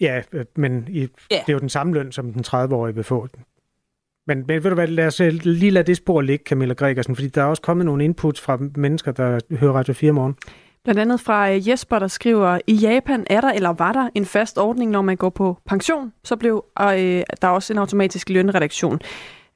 Ja, 0.00 0.22
øh, 0.32 0.44
men 0.56 0.86
i, 0.90 1.00
ja. 1.00 1.06
det 1.30 1.48
er 1.48 1.52
jo 1.52 1.58
den 1.58 1.68
samme 1.68 1.94
løn, 1.94 2.12
som 2.12 2.32
den 2.32 2.44
30-årige 2.46 2.94
vil 2.94 3.04
få. 3.04 3.28
Men, 4.26 4.44
men 4.48 4.64
ved 4.64 4.70
du 4.70 4.74
hvad, 4.74 4.86
lad 4.86 5.06
os 5.06 5.18
lige 5.42 5.70
lade 5.70 5.86
det 5.86 5.96
spor 5.96 6.20
ligge, 6.20 6.44
Camilla 6.44 6.74
Gregersen, 6.74 7.16
fordi 7.16 7.28
der 7.28 7.42
er 7.42 7.46
også 7.46 7.62
kommet 7.62 7.86
nogle 7.86 8.04
inputs 8.04 8.40
fra 8.40 8.58
mennesker, 8.76 9.12
der 9.12 9.40
hører 9.56 9.72
Radio 9.72 9.94
4 9.94 10.12
morgen. 10.12 10.36
Blandt 10.84 11.00
andet 11.00 11.20
fra 11.20 11.50
øh, 11.50 11.68
Jesper, 11.68 11.98
der 11.98 12.06
skriver, 12.06 12.58
i 12.66 12.74
Japan 12.74 13.26
er 13.30 13.40
der 13.40 13.50
eller 13.50 13.70
var 13.70 13.92
der 13.92 14.08
en 14.14 14.26
fast 14.26 14.58
ordning, 14.58 14.90
når 14.90 15.02
man 15.02 15.16
går 15.16 15.30
på 15.30 15.56
pension, 15.66 16.12
så 16.24 16.36
blev 16.36 16.64
og, 16.76 17.04
øh, 17.04 17.22
der 17.42 17.48
også 17.48 17.72
en 17.72 17.78
automatisk 17.78 18.28
lønredaktion. 18.28 19.00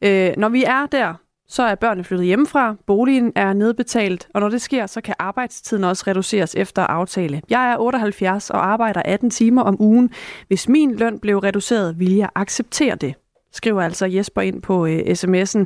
Øh, 0.02 0.32
når 0.36 0.48
vi 0.48 0.64
er 0.64 0.86
der, 0.92 1.14
så 1.48 1.62
er 1.62 1.74
børnene 1.74 2.04
flyttet 2.04 2.26
hjemmefra, 2.26 2.76
boligen 2.86 3.32
er 3.34 3.52
nedbetalt, 3.52 4.28
og 4.34 4.40
når 4.40 4.48
det 4.48 4.62
sker, 4.62 4.86
så 4.86 5.00
kan 5.00 5.14
arbejdstiden 5.18 5.84
også 5.84 6.04
reduceres 6.06 6.54
efter 6.54 6.82
aftale. 6.82 7.42
Jeg 7.50 7.72
er 7.72 7.76
78 7.78 8.50
og 8.50 8.66
arbejder 8.66 9.02
18 9.04 9.30
timer 9.30 9.62
om 9.62 9.76
ugen. 9.82 10.10
Hvis 10.48 10.68
min 10.68 10.96
løn 10.96 11.18
blev 11.18 11.38
reduceret, 11.38 11.98
vil 11.98 12.14
jeg 12.16 12.28
acceptere 12.34 12.94
det, 12.94 13.14
skriver 13.52 13.82
altså 13.82 14.06
Jesper 14.06 14.40
ind 14.40 14.62
på 14.62 14.86
øh, 14.86 14.98
sms'en. 14.98 15.64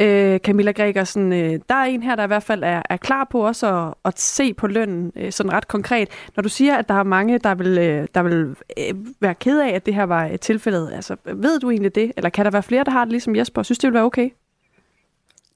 Øh, 0.00 0.38
Camilla 0.38 0.72
Gregersen, 0.72 1.32
øh, 1.32 1.60
der 1.68 1.74
er 1.74 1.84
en 1.84 2.02
her, 2.02 2.16
der 2.16 2.24
i 2.24 2.26
hvert 2.26 2.42
fald 2.42 2.62
er, 2.64 2.82
er 2.90 2.96
klar 2.96 3.26
på 3.30 3.46
også 3.46 3.66
at, 3.86 3.94
at 4.04 4.20
se 4.20 4.54
på 4.54 4.66
lønnen 4.66 5.12
øh, 5.16 5.32
sådan 5.32 5.52
ret 5.52 5.68
konkret. 5.68 6.08
Når 6.36 6.42
du 6.42 6.48
siger, 6.48 6.76
at 6.76 6.88
der 6.88 6.94
er 6.94 7.02
mange, 7.02 7.38
der 7.38 7.54
vil, 7.54 7.78
øh, 7.78 8.08
der 8.14 8.22
vil 8.22 8.56
øh, 8.78 8.94
være 9.20 9.34
ked 9.34 9.60
af, 9.60 9.68
at 9.68 9.86
det 9.86 9.94
her 9.94 10.04
var 10.04 10.26
øh, 10.26 10.38
tilfældet, 10.38 10.92
altså 10.92 11.16
ved 11.24 11.60
du 11.60 11.70
egentlig 11.70 11.94
det? 11.94 12.12
Eller 12.16 12.30
kan 12.30 12.44
der 12.44 12.50
være 12.50 12.62
flere, 12.62 12.84
der 12.84 12.90
har 12.90 13.04
det 13.04 13.12
ligesom 13.12 13.36
Jesper? 13.36 13.62
Synes 13.62 13.78
det 13.78 13.88
vil 13.88 13.94
være 13.94 14.04
okay? 14.04 14.30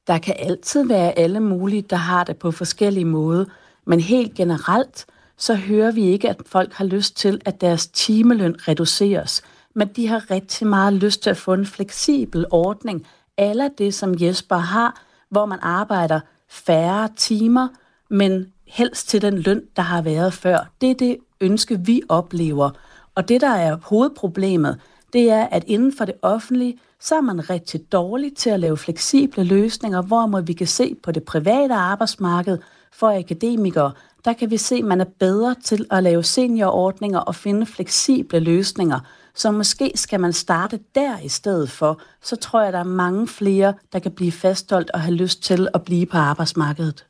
Der 0.07 0.19
kan 0.19 0.35
altid 0.39 0.87
være 0.87 1.19
alle 1.19 1.41
mulige, 1.41 1.83
der 1.83 1.97
har 1.97 2.25
det 2.25 2.37
på 2.37 2.51
forskellige 2.51 3.05
måder. 3.05 3.45
Men 3.87 4.01
helt 4.01 4.35
generelt, 4.35 5.07
så 5.37 5.55
hører 5.55 5.93
vi 5.93 6.05
ikke, 6.05 6.29
at 6.29 6.37
folk 6.47 6.73
har 6.73 6.85
lyst 6.85 7.17
til, 7.17 7.41
at 7.45 7.61
deres 7.61 7.87
timeløn 7.87 8.57
reduceres. 8.69 9.43
Men 9.75 9.89
de 9.89 10.09
har 10.09 10.31
rigtig 10.31 10.67
meget 10.67 10.93
lyst 10.93 11.23
til 11.23 11.31
at 11.31 11.37
få 11.37 11.53
en 11.53 11.67
fleksibel 11.67 12.47
ordning, 12.51 13.07
eller 13.39 13.69
det, 13.69 13.95
som 13.95 14.15
Jesper 14.21 14.57
har, 14.57 15.03
hvor 15.29 15.47
man 15.47 15.59
arbejder 15.63 16.21
færre 16.49 17.09
timer, 17.17 17.69
men 18.11 18.53
helst 18.67 19.09
til 19.09 19.23
den 19.23 19.39
løn, 19.39 19.63
der 19.77 19.83
har 19.83 20.03
været 20.03 20.33
før. 20.33 20.71
Det 20.81 20.91
er 20.91 20.95
det 20.95 21.17
ønske, 21.41 21.81
vi 21.81 22.03
oplever. 22.09 22.71
Og 23.15 23.29
det, 23.29 23.41
der 23.41 23.55
er 23.55 23.77
hovedproblemet, 23.83 24.81
det 25.13 25.31
er, 25.31 25.45
at 25.45 25.65
inden 25.67 25.97
for 25.97 26.05
det 26.05 26.15
offentlige, 26.23 26.79
så 27.01 27.15
er 27.15 27.21
man 27.21 27.51
rigtig 27.51 27.93
dårlig 27.93 28.37
til 28.37 28.51
at 28.51 28.61
lave 28.61 28.77
fleksible 28.77 29.45
løsninger, 29.45 30.03
hvor 30.03 30.41
vi 30.41 30.53
kan 30.53 30.67
se 30.67 30.97
på 31.03 31.13
det 31.13 31.25
private 31.25 31.75
arbejdsmarked 31.75 32.59
for 32.93 33.19
akademikere, 33.19 33.93
der 34.25 34.33
kan 34.33 34.51
vi 34.51 34.57
se, 34.57 34.75
at 34.75 34.85
man 34.85 35.01
er 35.01 35.11
bedre 35.19 35.55
til 35.65 35.87
at 35.91 36.03
lave 36.03 36.23
seniorordninger 36.23 37.19
og 37.19 37.35
finde 37.35 37.67
fleksible 37.67 38.39
løsninger. 38.39 39.01
Så 39.35 39.51
måske 39.51 39.93
skal 39.95 40.21
man 40.21 40.33
starte 40.33 40.81
der 40.95 41.19
i 41.19 41.29
stedet 41.29 41.71
for. 41.71 42.01
Så 42.23 42.37
tror 42.37 42.63
jeg, 42.63 42.73
der 42.73 42.79
er 42.79 42.85
mange 42.85 43.29
flere, 43.29 43.75
der 43.93 43.99
kan 43.99 44.13
blive 44.13 44.33
fastholdt 44.33 44.91
og 44.91 45.01
have 45.01 45.15
lyst 45.15 45.43
til 45.43 45.69
at 45.75 45.83
blive 45.83 46.07
på 46.07 46.19
arbejdsmarkedet. 46.19 47.07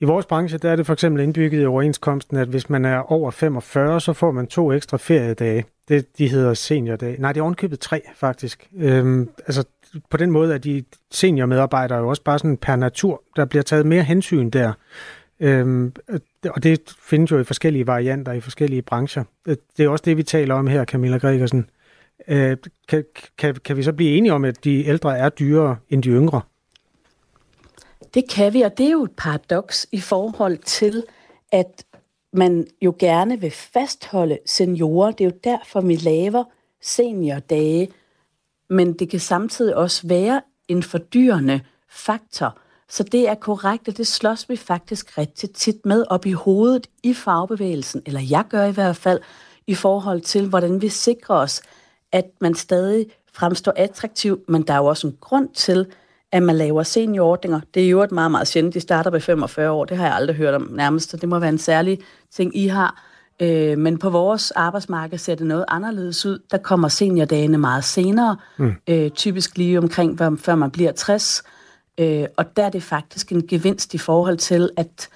I 0.00 0.04
vores 0.04 0.26
branche 0.26 0.58
der 0.58 0.70
er 0.70 0.76
det 0.76 0.86
for 0.86 0.92
eksempel 0.92 1.22
indbygget 1.22 1.62
i 1.62 1.66
overenskomsten, 1.66 2.36
at 2.36 2.48
hvis 2.48 2.70
man 2.70 2.84
er 2.84 3.12
over 3.12 3.30
45, 3.30 4.00
så 4.00 4.12
får 4.12 4.30
man 4.30 4.46
to 4.46 4.72
ekstra 4.72 4.96
feriedage. 4.96 5.64
Det, 5.88 6.18
de 6.18 6.28
hedder 6.28 6.54
seniordage. 6.54 7.20
Nej, 7.20 7.32
det 7.32 7.40
er 7.40 7.42
ovenkøbet 7.42 7.80
tre, 7.80 8.02
faktisk. 8.16 8.68
Øhm, 8.76 9.28
altså, 9.46 9.64
på 10.10 10.16
den 10.16 10.30
måde 10.30 10.54
at 10.54 10.64
de 10.64 10.84
seniormedarbejdere 11.10 11.98
jo 11.98 12.08
også 12.08 12.22
bare 12.22 12.38
sådan 12.38 12.56
per 12.56 12.76
natur. 12.76 13.22
Der 13.36 13.44
bliver 13.44 13.62
taget 13.62 13.86
mere 13.86 14.02
hensyn 14.02 14.50
der. 14.50 14.72
Øhm, 15.42 15.92
og 16.50 16.62
det 16.62 16.94
findes 17.00 17.30
jo 17.30 17.38
i 17.38 17.44
forskellige 17.44 17.86
varianter 17.86 18.32
i 18.32 18.40
forskellige 18.40 18.82
brancher. 18.82 19.24
Øh, 19.46 19.56
det 19.76 19.84
er 19.84 19.88
også 19.88 20.02
det, 20.02 20.16
vi 20.16 20.22
taler 20.22 20.54
om 20.54 20.66
her, 20.66 20.84
Camilla 20.84 21.16
Gregersen. 21.16 21.70
Øh, 22.28 22.56
kan, 22.88 23.04
kan, 23.38 23.54
kan 23.54 23.76
vi 23.76 23.82
så 23.82 23.92
blive 23.92 24.16
enige 24.16 24.32
om, 24.32 24.44
at 24.44 24.64
de 24.64 24.86
ældre 24.86 25.18
er 25.18 25.28
dyrere 25.28 25.76
end 25.90 26.02
de 26.02 26.08
yngre? 26.08 26.40
Det 28.14 28.30
kan 28.30 28.52
vi, 28.52 28.62
og 28.62 28.78
det 28.78 28.86
er 28.86 28.90
jo 28.90 29.04
et 29.04 29.16
paradoks 29.16 29.86
i 29.92 30.00
forhold 30.00 30.58
til, 30.58 31.04
at 31.52 31.84
man 32.32 32.66
jo 32.82 32.94
gerne 32.98 33.40
vil 33.40 33.50
fastholde 33.50 34.38
seniorer. 34.46 35.10
Det 35.10 35.24
er 35.24 35.28
jo 35.28 35.38
derfor, 35.44 35.80
vi 35.80 35.96
laver 35.96 36.44
seniordage. 36.82 37.88
Men 38.70 38.92
det 38.92 39.10
kan 39.10 39.20
samtidig 39.20 39.76
også 39.76 40.08
være 40.08 40.42
en 40.68 40.82
fordyrende 40.82 41.60
faktor. 41.88 42.58
Så 42.92 43.02
det 43.02 43.28
er 43.28 43.34
korrekt, 43.34 43.88
og 43.88 43.96
det 43.96 44.06
slås 44.06 44.48
vi 44.48 44.56
faktisk 44.56 45.18
rigtig 45.18 45.50
tit 45.50 45.86
med 45.86 46.04
op 46.10 46.26
i 46.26 46.32
hovedet 46.32 46.86
i 47.02 47.14
fagbevægelsen, 47.14 48.02
eller 48.06 48.20
jeg 48.20 48.44
gør 48.48 48.64
i 48.64 48.72
hvert 48.72 48.96
fald, 48.96 49.20
i 49.66 49.74
forhold 49.74 50.20
til, 50.20 50.48
hvordan 50.48 50.82
vi 50.82 50.88
sikrer 50.88 51.36
os, 51.36 51.62
at 52.12 52.24
man 52.40 52.54
stadig 52.54 53.06
fremstår 53.32 53.72
attraktiv, 53.76 54.40
men 54.48 54.62
der 54.62 54.74
er 54.74 54.78
jo 54.78 54.84
også 54.84 55.06
en 55.06 55.16
grund 55.20 55.48
til, 55.54 55.86
at 56.32 56.42
man 56.42 56.56
laver 56.56 56.82
seniorordninger. 56.82 57.60
Det 57.74 57.84
er 57.84 57.88
jo 57.88 58.02
et 58.02 58.12
meget, 58.12 58.30
meget 58.30 58.48
sjældent. 58.48 58.74
De 58.74 58.80
starter 58.80 59.10
ved 59.10 59.20
45 59.20 59.70
år. 59.70 59.84
Det 59.84 59.96
har 59.96 60.06
jeg 60.06 60.14
aldrig 60.14 60.36
hørt 60.36 60.54
om 60.54 60.68
nærmest, 60.72 61.10
så 61.10 61.16
det 61.16 61.28
må 61.28 61.38
være 61.38 61.50
en 61.50 61.58
særlig 61.58 61.98
ting, 62.30 62.56
I 62.56 62.66
har. 62.66 63.04
Øh, 63.40 63.78
men 63.78 63.98
på 63.98 64.10
vores 64.10 64.50
arbejdsmarked 64.50 65.18
ser 65.18 65.34
det 65.34 65.46
noget 65.46 65.64
anderledes 65.68 66.26
ud. 66.26 66.38
Der 66.50 66.58
kommer 66.58 66.88
seniordagene 66.88 67.58
meget 67.58 67.84
senere, 67.84 68.36
mm. 68.56 68.74
øh, 68.88 69.10
typisk 69.10 69.58
lige 69.58 69.78
omkring, 69.78 70.18
før 70.18 70.54
man 70.54 70.70
bliver 70.70 70.92
60. 70.92 71.42
Øh, 72.00 72.26
og 72.36 72.56
der 72.56 72.64
er 72.64 72.70
det 72.70 72.82
faktisk 72.82 73.32
en 73.32 73.46
gevinst 73.46 73.94
i 73.94 73.98
forhold 73.98 74.38
til 74.38 74.70
at, 74.76 75.08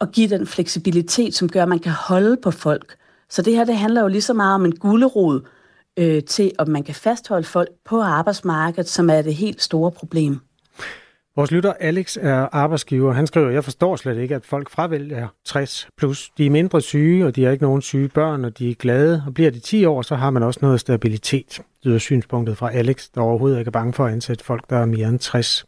at 0.00 0.12
give 0.12 0.28
den 0.28 0.46
fleksibilitet, 0.46 1.34
som 1.34 1.48
gør, 1.48 1.62
at 1.62 1.68
man 1.68 1.78
kan 1.78 1.92
holde 1.92 2.36
på 2.36 2.50
folk. 2.50 2.96
Så 3.28 3.42
det 3.42 3.56
her, 3.56 3.64
det 3.64 3.76
handler 3.76 4.00
jo 4.00 4.08
lige 4.08 4.22
så 4.22 4.34
meget 4.34 4.54
om 4.54 4.64
en 4.64 4.76
gulerod 4.76 5.40
øh, 5.96 6.22
til, 6.22 6.52
at 6.58 6.68
man 6.68 6.82
kan 6.82 6.94
fastholde 6.94 7.46
folk 7.46 7.68
på 7.84 8.00
arbejdsmarkedet, 8.00 8.88
som 8.88 9.10
er 9.10 9.22
det 9.22 9.34
helt 9.34 9.62
store 9.62 9.90
problem. 9.90 10.40
Vores 11.36 11.50
lytter 11.50 11.72
Alex 11.72 12.16
er 12.20 12.48
arbejdsgiver. 12.52 13.12
Han 13.12 13.26
skriver, 13.26 13.50
jeg 13.50 13.64
forstår 13.64 13.96
slet 13.96 14.18
ikke, 14.18 14.34
at 14.34 14.46
folk 14.46 14.70
fravælger 14.70 15.28
60 15.44 15.88
plus. 15.96 16.30
De 16.38 16.46
er 16.46 16.50
mindre 16.50 16.80
syge, 16.80 17.26
og 17.26 17.36
de 17.36 17.44
har 17.44 17.50
ikke 17.50 17.64
nogen 17.64 17.82
syge 17.82 18.08
børn, 18.08 18.44
og 18.44 18.58
de 18.58 18.70
er 18.70 18.74
glade. 18.74 19.22
Og 19.26 19.34
bliver 19.34 19.50
de 19.50 19.58
10 19.58 19.84
år, 19.84 20.02
så 20.02 20.14
har 20.14 20.30
man 20.30 20.42
også 20.42 20.60
noget 20.62 20.80
stabilitet, 20.80 21.60
lyder 21.82 21.98
synspunktet 21.98 22.58
fra 22.58 22.72
Alex, 22.72 23.08
der 23.14 23.20
overhovedet 23.20 23.58
ikke 23.58 23.68
er 23.68 23.72
bange 23.72 23.92
for 23.92 24.06
at 24.06 24.12
ansætte 24.12 24.44
folk, 24.44 24.70
der 24.70 24.76
er 24.76 24.86
mere 24.86 25.08
end 25.08 25.18
60. 25.18 25.66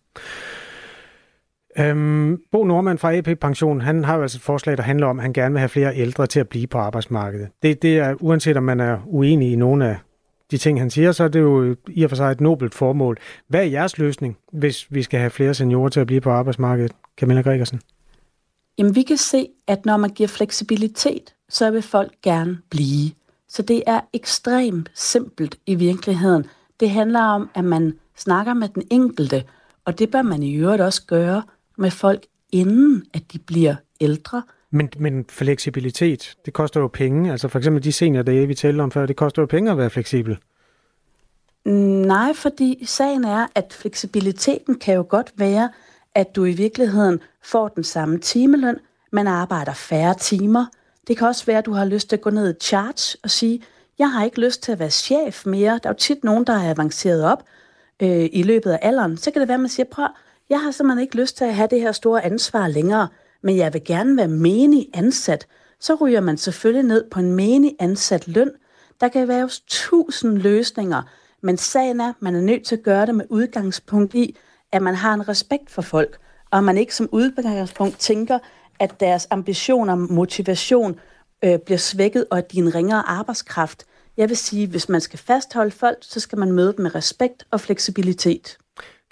Øhm, 1.79 2.39
Bo 2.53 2.65
Normand 2.65 2.99
fra 2.99 3.17
AP 3.17 3.29
Pension, 3.41 3.81
han 3.81 4.05
har 4.05 4.17
jo 4.17 4.23
altså 4.23 4.39
et 4.39 4.43
forslag, 4.43 4.77
der 4.77 4.83
handler 4.83 5.07
om, 5.07 5.19
at 5.19 5.23
han 5.23 5.33
gerne 5.33 5.53
vil 5.53 5.59
have 5.59 5.69
flere 5.69 5.97
ældre 5.97 6.27
til 6.27 6.41
at 6.41 6.49
blive 6.49 6.67
på 6.67 6.79
arbejdsmarkedet. 6.79 7.49
Det, 7.63 7.83
det 7.83 7.99
er, 7.99 8.15
uanset 8.21 8.57
om 8.57 8.63
man 8.63 8.81
er 8.81 8.99
uenig 9.07 9.53
i 9.53 9.57
nogle 9.57 9.89
af 9.89 9.97
de 10.51 10.59
ting, 10.59 10.81
han 10.81 10.91
siger, 10.91 11.13
så 11.13 11.25
er 11.25 11.29
det 11.29 11.41
jo 11.41 11.77
i 11.89 12.03
og 12.03 12.11
for 12.11 12.17
sig 12.17 12.31
et 12.31 12.41
nobelt 12.41 12.75
formål. 12.75 13.19
Hvad 13.49 13.61
er 13.61 13.65
jeres 13.65 13.99
løsning, 13.99 14.37
hvis 14.53 14.87
vi 14.91 15.03
skal 15.03 15.21
have 15.21 15.31
flere 15.31 15.55
seniorer 15.55 15.89
til 15.89 16.01
at 16.01 16.07
blive 16.07 16.21
på 16.21 16.31
arbejdsmarkedet? 16.31 16.93
Camilla 17.21 17.43
Gregersen? 17.43 17.81
Jamen, 18.79 18.95
vi 18.95 19.03
kan 19.03 19.17
se, 19.17 19.49
at 19.67 19.87
når 19.87 19.97
man 19.97 20.11
giver 20.11 20.29
fleksibilitet, 20.29 21.35
så 21.49 21.71
vil 21.71 21.83
folk 21.83 22.13
gerne 22.23 22.59
blive. 22.71 23.11
Så 23.49 23.63
det 23.63 23.83
er 23.87 24.01
ekstremt 24.13 24.91
simpelt 24.95 25.59
i 25.67 25.75
virkeligheden. 25.75 26.47
Det 26.81 26.91
handler 26.91 27.23
om, 27.23 27.51
at 27.55 27.65
man 27.65 27.99
snakker 28.17 28.55
med 28.55 28.69
den 28.69 28.83
enkelte, 28.91 29.45
og 29.89 29.99
det 29.99 30.11
bør 30.11 30.23
man 30.23 30.43
i 30.43 30.55
øvrigt 30.55 30.83
også 30.83 31.03
gøre 31.07 31.43
med 31.79 31.91
folk, 31.91 32.27
inden 32.53 33.05
at 33.15 33.23
de 33.33 33.39
bliver 33.39 33.77
ældre. 34.01 34.43
Men, 34.71 34.89
men 34.99 35.25
fleksibilitet, 35.29 36.35
det 36.45 36.53
koster 36.53 36.81
jo 36.81 36.89
penge. 36.89 37.33
Altså 37.33 37.49
for 37.49 37.59
eksempel 37.59 37.85
de 37.85 37.93
seniordage, 37.93 38.47
vi 38.47 38.55
talte 38.55 38.81
om 38.81 38.91
før, 38.91 39.07
det 39.07 39.17
koster 39.17 39.43
jo 39.43 39.47
penge 39.47 39.71
at 39.71 39.79
være 39.79 39.91
fleksibel. 39.91 40.39
Nej, 41.65 42.33
fordi 42.35 42.85
sagen 42.87 43.25
er, 43.25 43.47
at 43.55 43.77
fleksibiliteten 43.81 44.79
kan 44.79 44.95
jo 44.95 45.07
godt 45.09 45.33
være, 45.37 45.71
at 46.15 46.37
du 46.37 46.45
i 46.45 46.53
virkeligheden 46.53 47.21
får 47.43 47.69
den 47.69 47.85
samme 47.85 48.19
timeløn, 48.19 48.77
man 49.13 49.27
arbejder 49.27 49.73
færre 49.73 50.15
timer. 50.15 50.67
Det 51.07 51.17
kan 51.17 51.27
også 51.27 51.47
være, 51.47 51.59
at 51.59 51.67
du 51.67 51.73
har 51.73 51.85
lyst 51.85 52.09
til 52.09 52.17
at 52.17 52.23
gå 52.23 52.31
ned 52.31 52.55
i 52.55 52.65
charge 52.65 53.19
og 53.23 53.31
sige, 53.31 53.63
jeg 53.99 54.13
har 54.13 54.25
ikke 54.25 54.41
lyst 54.41 54.63
til 54.63 54.73
at 54.73 54.79
være 54.79 54.91
chef 54.91 55.47
mere. 55.47 55.81
Der 55.83 55.89
er 55.89 55.93
jo 55.93 55.99
tit 55.99 56.25
nogen, 56.25 56.45
der 56.45 56.53
er 56.53 56.71
avanceret 56.71 57.25
op 57.25 57.43
øh, 58.03 58.29
i 58.33 58.43
løbet 58.43 58.71
af 58.71 58.79
alderen. 58.83 59.17
Så 59.17 59.31
kan 59.31 59.41
det 59.41 59.49
være, 59.49 59.55
at 59.55 59.61
man 59.61 59.69
siger, 59.69 59.87
prøv, 59.91 60.07
jeg 60.51 60.61
har 60.63 60.71
simpelthen 60.71 61.03
ikke 61.03 61.17
lyst 61.17 61.37
til 61.37 61.45
at 61.45 61.55
have 61.55 61.69
det 61.71 61.81
her 61.81 61.93
store 61.93 62.25
ansvar 62.25 62.69
længere 62.69 63.09
men 63.43 63.57
jeg 63.57 63.75
vil 63.75 63.85
gerne 63.85 64.17
være 64.17 64.29
menig 64.29 64.89
ansat, 64.95 65.47
så 65.81 65.95
ryger 65.95 66.21
man 66.21 66.37
selvfølgelig 66.37 66.89
ned 66.89 67.11
på 67.11 67.21
en 67.21 67.33
menig 67.33 67.77
ansat 67.79 68.29
løn. 68.29 68.51
Der 69.01 69.09
kan 69.09 69.29
være 69.29 69.51
tusind 69.67 70.39
løsninger, 70.39 71.03
men 71.41 71.57
sagen 71.57 72.01
er, 72.01 72.09
at 72.09 72.15
man 72.21 72.35
er 72.35 72.41
nødt 72.41 72.65
til 72.65 72.77
at 72.77 72.83
gøre 72.83 73.07
det 73.07 73.15
med 73.15 73.25
udgangspunkt 73.29 74.15
i, 74.15 74.37
at 74.73 74.83
man 74.83 74.95
har 74.95 75.15
en 75.15 75.29
respekt 75.29 75.71
for 75.71 75.83
folk, 75.83 76.19
og 76.51 76.65
man 76.65 76.79
ikke 76.79 76.95
som 76.95 77.09
udgangspunkt 77.13 77.99
tænker, 77.99 78.39
at 78.79 79.01
deres 79.01 79.27
ambitioner 79.31 79.93
og 79.93 79.99
motivation 79.99 81.01
øh, 81.45 81.59
bliver 81.59 81.79
svækket, 81.79 82.27
og 82.31 82.39
at 82.39 82.53
de 82.53 82.59
er 82.59 82.63
en 82.63 82.75
ringere 82.75 83.09
arbejdskraft. 83.09 83.85
Jeg 84.19 84.29
vil 84.29 84.37
sige, 84.37 84.63
at 84.63 84.69
hvis 84.69 84.89
man 84.89 85.01
skal 85.01 85.19
fastholde 85.19 85.71
folk, 85.71 85.99
så 86.01 86.21
skal 86.21 86.39
man 86.39 86.53
møde 86.53 86.73
dem 86.77 86.83
med 86.83 86.95
respekt 86.95 87.45
og 87.51 87.61
fleksibilitet. 87.61 88.59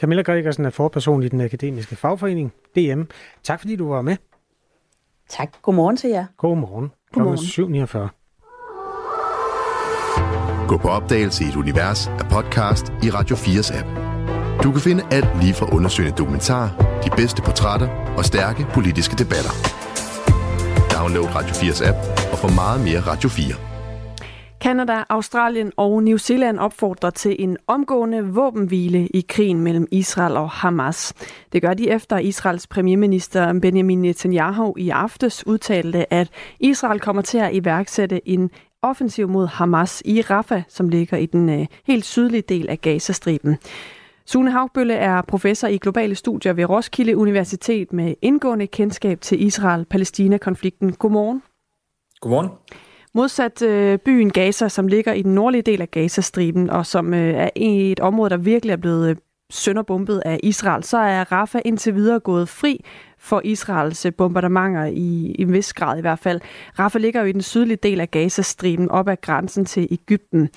Camilla 0.01 0.23
Gregersen 0.23 0.65
er 0.65 0.71
forperson 0.71 1.23
i 1.23 1.29
den 1.29 1.41
akademiske 1.41 1.97
fagforening, 1.97 2.53
DM. 2.77 3.03
Tak 3.43 3.61
fordi 3.61 3.77
du 3.77 3.89
var 3.89 4.03
med. 4.03 4.17
Tak. 5.29 5.63
Godmorgen 5.63 5.97
til 5.97 6.11
jer. 6.11 6.27
Godmorgen. 6.37 6.93
Godmorgen. 7.13 8.09
7.49. 10.59 10.67
Gå 10.69 10.77
på 10.77 10.89
opdagelse 10.89 11.45
i 11.45 11.49
et 11.49 11.57
univers 11.57 12.07
af 12.07 12.29
podcast 12.31 12.93
i 13.03 13.11
Radio 13.11 13.37
4's 13.37 13.79
app. 13.79 13.89
Du 14.63 14.73
kan 14.73 14.81
finde 14.81 15.05
alt 15.11 15.41
lige 15.41 15.55
fra 15.55 15.77
undersøgende 15.77 16.17
dokumentar, 16.17 16.67
de 17.05 17.11
bedste 17.17 17.43
portrætter 17.43 17.89
og 18.19 18.25
stærke 18.25 18.67
politiske 18.75 19.17
debatter. 19.17 19.53
Download 20.97 21.35
Radio 21.35 21.55
4's 21.55 21.89
app 21.89 21.99
og 22.33 22.39
få 22.39 22.49
meget 22.55 22.81
mere 22.81 23.01
Radio 23.01 23.29
4. 23.29 23.76
Kanada, 24.61 25.05
Australien 25.09 25.73
og 25.77 26.03
New 26.03 26.17
Zealand 26.17 26.59
opfordrer 26.59 27.11
til 27.11 27.37
en 27.39 27.57
omgående 27.67 28.27
våbenhvile 28.27 29.07
i 29.07 29.25
krigen 29.29 29.61
mellem 29.61 29.87
Israel 29.91 30.37
og 30.37 30.51
Hamas. 30.51 31.15
Det 31.53 31.63
gør 31.63 31.75
de 31.75 31.91
efter 31.91 32.19
Israels 32.19 32.67
premierminister 32.67 33.61
Benjamin 33.61 34.03
Netanyahu 34.03 34.75
i 34.79 34.91
aftes 34.91 35.47
udtalte, 35.47 36.13
at 36.13 36.31
Israel 36.61 37.01
kommer 37.01 37.23
til 37.23 37.39
at 37.39 37.55
iværksætte 37.55 38.29
en 38.29 38.51
offensiv 38.83 39.29
mod 39.29 39.47
Hamas 39.47 40.03
i 40.05 40.21
Rafah, 40.21 40.63
som 40.69 40.89
ligger 40.89 41.17
i 41.17 41.27
den 41.27 41.49
øh, 41.49 41.67
helt 41.87 42.05
sydlige 42.05 42.43
del 42.43 42.69
af 42.69 42.81
Gazastriben. 42.81 43.57
Sune 44.27 44.51
Haugbølle 44.51 44.95
er 44.95 45.23
professor 45.23 45.69
i 45.69 45.79
globale 45.79 46.15
studier 46.15 46.53
ved 46.53 46.65
Roskilde 46.65 47.17
Universitet 47.17 47.93
med 47.93 48.15
indgående 48.23 48.67
kendskab 48.67 49.21
til 49.21 49.47
Israel-Palæstina-konflikten. 49.47 50.93
Godmorgen. 50.93 51.43
Godmorgen. 52.21 52.49
Modsat 53.17 53.63
øh, 53.63 53.99
byen 53.99 54.31
Gaza, 54.31 54.69
som 54.69 54.89
ligger 54.89 55.13
i 55.13 55.23
den 55.23 55.35
nordlige 55.35 55.63
del 55.63 55.83
af 55.83 55.91
Gazastriben, 55.91 56.71
og 56.71 56.87
som 56.87 57.15
øh, 57.15 57.35
er 57.35 57.51
et 57.57 58.01
område, 58.01 58.31
der 58.31 58.37
virkelig 58.37 58.73
er 58.73 58.77
blevet 58.77 59.11
øh, 59.11 59.17
sønderbumpet 59.51 60.23
af 60.25 60.41
Israel, 60.43 60.85
så 60.85 60.99
er 60.99 61.33
Rafah 61.33 61.61
indtil 61.65 61.95
videre 61.95 62.21
gået 62.21 62.49
fri 62.49 62.85
for 63.19 63.41
Israels 63.45 64.07
øh, 64.07 64.13
bombardementer 64.15 64.85
i, 64.85 65.35
i 65.39 65.43
en 65.43 65.53
vis 65.53 65.73
grad 65.73 65.99
i 65.99 66.01
hvert 66.01 66.19
fald. 66.19 66.41
Rafah 66.79 67.03
ligger 67.03 67.21
jo 67.21 67.27
i 67.27 67.33
den 67.33 67.43
sydlige 67.43 67.77
del 67.77 68.01
af 68.01 68.11
Gazastriben, 68.11 68.91
op 68.91 69.09
ad 69.09 69.17
grænsen 69.21 69.65
til 69.65 69.89
Ægypten. 69.91 70.49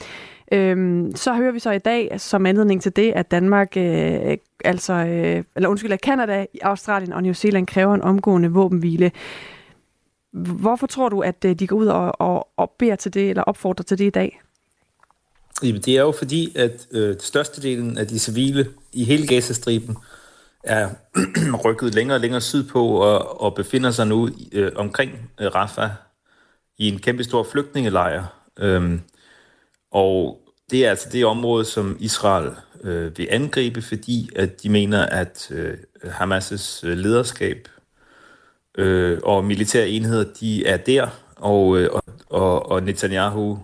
Øhm, 0.52 1.12
så 1.16 1.34
hører 1.34 1.52
vi 1.52 1.60
så 1.60 1.72
i 1.72 1.80
dag, 1.80 2.12
som 2.18 2.46
anledning 2.46 2.82
til 2.82 2.96
det, 2.96 3.12
at 3.12 3.32
Danmark, 3.32 3.78
øh, 3.78 4.38
altså, 4.66 4.94
øh, 4.94 5.44
eller 5.56 5.70
undskyld, 5.70 5.92
at 5.92 6.00
Canada, 6.00 6.46
Australien 6.62 7.14
og 7.14 7.24
New 7.24 7.34
Zealand 7.34 7.68
kræver 7.68 7.96
en 7.96 8.02
omgående 8.02 8.52
våbenhvile. 8.52 9.12
Hvorfor 10.34 10.88
tror 10.88 11.10
du, 11.10 11.20
at 11.20 11.46
øh, 11.46 11.56
de 11.56 11.68
går 11.68 11.76
ud 11.76 11.88
og, 11.88 12.22
og, 12.22 12.48
og 12.58 12.72
beder 12.80 12.96
til 12.96 13.14
det, 13.14 13.30
eller 13.30 13.44
opfordrer 13.44 13.84
til 13.84 13.98
det 13.98 14.06
i 14.06 14.10
dag? 14.10 14.42
Jamen, 15.64 15.82
det 15.82 15.98
er 15.98 16.02
jo 16.02 16.12
fordi, 16.12 16.58
at 16.58 16.88
øh, 16.92 17.16
størstedelen 17.20 17.98
af 17.98 18.08
de 18.08 18.20
civile 18.20 18.68
i 18.94 19.04
hele 19.04 19.28
Gazastriben 19.28 19.98
er 20.64 20.90
rykket 21.66 21.96
længere 21.96 22.18
og 22.18 22.22
længere 22.22 22.42
sydpå 22.42 22.88
og, 22.88 23.42
og 23.42 23.56
befinder 23.56 23.92
sig 23.92 24.08
nu 24.08 24.30
øh, 24.52 24.72
omkring 24.76 25.32
øh, 25.40 25.48
Rafah 25.56 25.90
i 26.78 26.88
en 26.88 27.00
kæmpe 27.00 27.24
stor 27.24 27.44
flygtningelejr. 27.44 28.24
Øhm, 28.60 29.02
og 29.92 30.42
det 30.72 30.86
er 30.86 30.90
altså 30.90 31.10
det 31.12 31.26
område, 31.26 31.66
som 31.66 31.98
Israel 32.00 32.52
øh, 32.84 33.18
vil 33.18 33.28
angribe, 33.32 33.82
fordi 33.82 34.30
at 34.36 34.64
de 34.64 34.70
mener, 34.70 35.06
at 35.06 35.52
øh, 35.52 35.78
Hamas' 36.04 36.88
øh, 36.88 36.98
lederskab 36.98 37.68
øh, 38.78 39.20
og 39.24 39.46
militære 39.46 39.90
enheder, 39.90 40.26
de 40.40 40.66
er 40.66 40.78
der, 40.78 41.08
og, 41.36 41.80
øh, 41.80 41.90
og, 42.30 42.72
og 42.72 42.84
Netanyahu, 42.84 43.60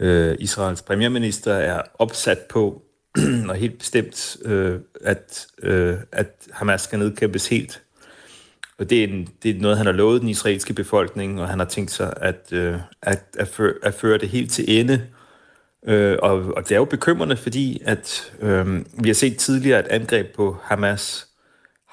øh, 0.00 0.36
Israels 0.38 0.82
premierminister, 0.82 1.54
er 1.54 1.82
opsat 1.98 2.38
på, 2.38 2.82
og 3.48 3.54
helt 3.54 3.78
bestemt, 3.78 4.36
øh, 4.44 4.80
at, 5.00 5.46
øh, 5.62 5.96
at 6.12 6.30
Hamas 6.50 6.80
skal 6.80 6.98
nedkæmpes 6.98 7.48
helt. 7.48 7.82
Og 8.78 8.90
det 8.90 9.04
er, 9.04 9.08
en, 9.08 9.28
det 9.42 9.56
er 9.56 9.60
noget, 9.60 9.76
han 9.76 9.86
har 9.86 9.92
lovet 9.92 10.20
den 10.20 10.28
israelske 10.28 10.74
befolkning, 10.74 11.40
og 11.40 11.48
han 11.48 11.58
har 11.58 11.66
tænkt 11.66 11.90
sig 11.90 12.14
at, 12.16 12.48
øh, 12.52 12.76
at, 13.02 13.22
at, 13.38 13.48
føre, 13.48 13.74
at 13.82 13.94
føre 13.94 14.18
det 14.18 14.28
helt 14.28 14.52
til 14.52 14.80
ende. 14.80 15.02
Øh, 15.86 16.18
og, 16.22 16.36
og 16.56 16.62
det 16.62 16.72
er 16.72 16.76
jo 16.76 16.84
bekymrende, 16.84 17.36
fordi 17.36 17.82
at 17.84 18.32
øh, 18.40 18.84
vi 18.98 19.08
har 19.08 19.14
set 19.14 19.36
tidligere, 19.36 19.80
et 19.80 19.86
angreb 19.86 20.34
på 20.34 20.56
Hamas 20.62 21.28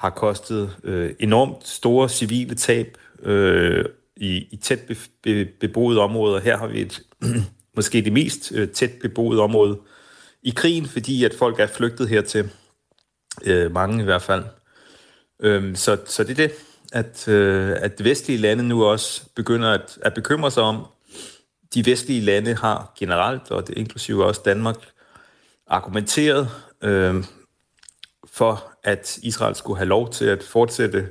har 0.01 0.09
kostet 0.09 0.77
øh, 0.83 1.13
enormt 1.19 1.67
store 1.67 2.09
civile 2.09 2.55
tab 2.55 2.97
øh, 3.23 3.85
i, 4.15 4.47
i 4.51 4.55
tæt 4.55 4.79
be, 4.79 4.95
be, 5.23 5.45
beboede 5.45 5.99
områder. 5.99 6.39
Her 6.39 6.57
har 6.57 6.67
vi 6.67 6.81
et 6.81 7.01
måske 7.77 8.01
det 8.01 8.13
mest 8.13 8.51
øh, 8.51 8.69
tæt 8.69 8.91
beboede 9.01 9.41
område 9.41 9.79
i 10.43 10.49
krigen, 10.55 10.85
fordi 10.85 11.23
at 11.23 11.33
folk 11.33 11.59
er 11.59 11.67
flygtet 11.67 12.09
hertil. 12.09 12.49
Øh, 13.45 13.71
mange 13.71 14.01
i 14.01 14.05
hvert 14.05 14.21
fald. 14.21 14.43
Øh, 15.39 15.75
så, 15.75 15.97
så 16.05 16.23
det 16.23 16.31
er 16.31 16.47
det, 16.47 16.51
at, 16.93 17.27
øh, 17.27 17.77
at 17.81 18.03
vestlige 18.03 18.37
lande 18.37 18.63
nu 18.63 18.85
også 18.85 19.21
begynder 19.35 19.71
at, 19.71 19.97
at 20.01 20.13
bekymre 20.13 20.51
sig 20.51 20.63
om. 20.63 20.85
De 21.73 21.85
vestlige 21.85 22.21
lande 22.21 22.55
har 22.55 22.93
generelt, 22.99 23.51
og 23.51 23.67
det 23.67 23.77
inklusive 23.77 24.25
også 24.25 24.41
Danmark, 24.45 24.77
argumenteret 25.67 26.49
øh, 26.81 27.23
for, 28.33 28.71
at 28.83 29.19
Israel 29.23 29.55
skulle 29.55 29.77
have 29.77 29.87
lov 29.87 30.11
til 30.11 30.25
at 30.25 30.43
fortsætte 30.43 31.07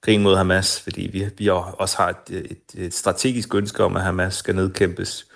krigen 0.00 0.22
mod 0.22 0.36
Hamas, 0.36 0.80
fordi 0.80 1.10
vi, 1.12 1.26
vi 1.38 1.48
også 1.48 1.96
har 1.96 2.08
et, 2.08 2.50
et, 2.50 2.84
et 2.84 2.94
strategisk 2.94 3.54
ønske 3.54 3.84
om, 3.84 3.96
at 3.96 4.02
Hamas 4.02 4.34
skal 4.34 4.54
nedkæmpes. 4.54 5.26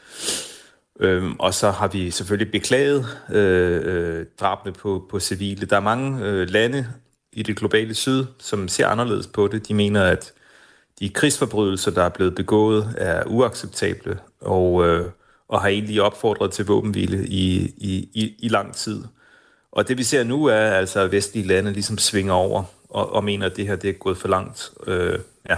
Øhm, 1.01 1.37
og 1.39 1.55
så 1.55 1.70
har 1.70 1.89
vi 1.89 2.11
selvfølgelig 2.11 2.53
beklaget 2.53 3.07
øh, 3.30 3.80
øh, 3.85 4.26
drabene 4.41 4.72
på, 4.72 5.07
på 5.11 5.20
civile. 5.20 5.66
Der 5.66 5.76
er 5.76 5.80
mange 5.80 6.26
øh, 6.26 6.49
lande 6.49 6.87
i 7.33 7.43
det 7.43 7.57
globale 7.57 7.95
syd, 7.95 8.24
som 8.39 8.68
ser 8.68 8.87
anderledes 8.87 9.26
på 9.26 9.49
det. 9.49 9.68
De 9.68 9.74
mener, 9.74 10.03
at 10.05 10.33
de 11.01 11.09
krigsforbrydelser, 11.09 11.91
der 11.91 12.03
er 12.03 12.09
blevet 12.09 12.35
begået, 12.35 12.95
er 12.99 13.24
uacceptable, 13.26 14.18
og, 14.41 14.89
øh, 14.89 15.11
og 15.49 15.61
har 15.61 15.68
egentlig 15.68 16.03
opfordret 16.03 16.51
til 16.51 16.66
våbenhvile 16.66 17.26
i, 17.26 17.74
i, 17.78 18.09
i, 18.14 18.35
i 18.39 18.49
lang 18.49 18.74
tid. 18.74 19.05
Og 19.72 19.88
det 19.88 19.98
vi 19.98 20.02
ser 20.02 20.24
nu 20.24 20.44
er 20.44 20.54
altså, 20.54 21.00
at 21.00 21.12
vestlige 21.12 21.46
lande 21.46 21.72
ligesom 21.72 21.98
svinger 21.98 22.32
over 22.32 22.64
og, 22.90 23.12
og 23.12 23.24
mener, 23.24 23.46
at 23.46 23.56
det 23.56 23.66
her 23.66 23.76
det 23.76 23.90
er 23.90 23.94
gået 23.94 24.16
for 24.16 24.28
langt. 24.28 24.72
Øh, 24.86 25.18
ja. 25.48 25.56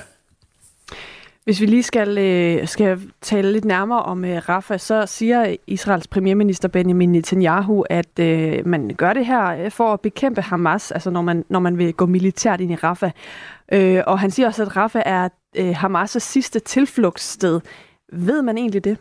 Hvis 1.44 1.60
vi 1.60 1.66
lige 1.66 1.82
skal, 1.82 2.18
øh, 2.18 2.68
skal 2.68 3.00
tale 3.20 3.52
lidt 3.52 3.64
nærmere 3.64 4.02
om 4.02 4.24
øh, 4.24 4.48
Rafah, 4.48 4.80
så 4.80 5.06
siger 5.06 5.56
Israels 5.66 6.06
premierminister 6.06 6.68
Benjamin 6.68 7.12
Netanyahu, 7.12 7.84
at 7.90 8.18
øh, 8.18 8.66
man 8.66 8.94
gør 8.96 9.12
det 9.12 9.26
her 9.26 9.64
øh, 9.64 9.70
for 9.70 9.92
at 9.92 10.00
bekæmpe 10.00 10.42
Hamas, 10.42 10.92
altså 10.92 11.10
når 11.10 11.22
man, 11.22 11.44
når 11.48 11.60
man 11.60 11.78
vil 11.78 11.94
gå 11.94 12.06
militært 12.06 12.60
ind 12.60 12.72
i 12.72 12.74
Rafah. 12.74 13.10
Øh, 13.72 14.02
og 14.06 14.18
han 14.18 14.30
siger 14.30 14.46
også, 14.46 14.62
at 14.62 14.76
Rafah 14.76 15.02
er 15.06 15.28
øh, 15.56 15.70
Hamas' 15.70 16.18
sidste 16.18 16.58
tilflugtssted. 16.58 17.60
Ved 18.12 18.42
man 18.42 18.58
egentlig 18.58 18.84
det? 18.84 18.98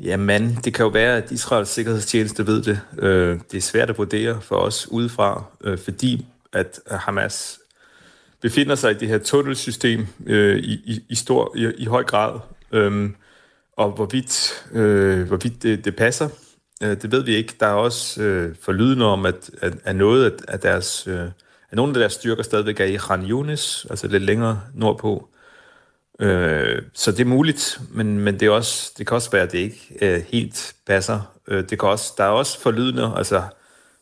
Jamen, 0.00 0.58
det 0.64 0.74
kan 0.74 0.84
jo 0.84 0.90
være, 0.90 1.16
at 1.16 1.30
Israels 1.30 1.68
sikkerhedstjeneste 1.68 2.46
ved 2.46 2.62
det. 2.62 2.80
Øh, 2.98 3.38
det 3.52 3.56
er 3.56 3.62
svært 3.62 3.90
at 3.90 3.98
vurdere 3.98 4.40
for 4.40 4.56
os 4.56 4.88
udefra, 4.90 5.44
øh, 5.64 5.78
fordi 5.78 6.26
at 6.52 6.80
øh, 6.90 6.98
Hamas 6.98 7.60
befinder 8.40 8.74
sig 8.74 8.90
i 8.90 8.94
det 8.94 9.08
her 9.08 9.18
tunnelsystem 9.18 10.06
øh, 10.26 10.58
i, 10.58 10.72
i, 10.72 11.04
i, 11.08 11.14
stor, 11.14 11.56
i, 11.56 11.72
i 11.78 11.84
høj 11.84 12.04
grad. 12.04 12.40
Øhm, 12.72 13.14
og 13.76 13.90
hvorvidt, 13.90 14.64
øh, 14.72 15.26
hvorvidt 15.26 15.62
det, 15.62 15.84
det 15.84 15.96
passer, 15.96 16.28
øh, 16.82 17.02
det 17.02 17.12
ved 17.12 17.22
vi 17.22 17.34
ikke. 17.34 17.54
Der 17.60 17.66
er 17.66 17.72
også 17.72 18.22
øh, 18.22 18.54
forlydende 18.60 19.06
om, 19.06 19.26
at, 19.26 19.50
at, 19.62 19.74
at 19.84 19.96
noget 19.96 20.44
af 20.48 20.60
deres, 20.60 21.06
øh, 21.06 21.26
at 21.70 21.76
nogle 21.76 21.90
af 21.90 21.98
deres 21.98 22.12
styrker 22.12 22.42
stadigvæk 22.42 22.80
er 22.80 22.84
i 22.84 22.96
Khan 22.96 23.30
Yunis, 23.30 23.86
altså 23.90 24.08
lidt 24.08 24.22
længere 24.22 24.60
nordpå. 24.74 25.28
Øh, 26.20 26.82
så 26.94 27.12
det 27.12 27.20
er 27.20 27.24
muligt, 27.24 27.80
men, 27.90 28.18
men 28.18 28.40
det, 28.40 28.46
er 28.46 28.50
også, 28.50 28.92
det 28.98 29.06
kan 29.06 29.14
også 29.14 29.30
være, 29.30 29.42
at 29.42 29.52
det 29.52 29.58
ikke 29.58 29.88
øh, 30.02 30.24
helt 30.28 30.74
passer. 30.86 31.20
Øh, 31.48 31.70
det 31.70 31.80
kan 31.80 31.88
også, 31.88 32.12
der 32.16 32.24
er 32.24 32.28
også 32.28 32.60
forlydende, 32.60 33.12
altså 33.16 33.42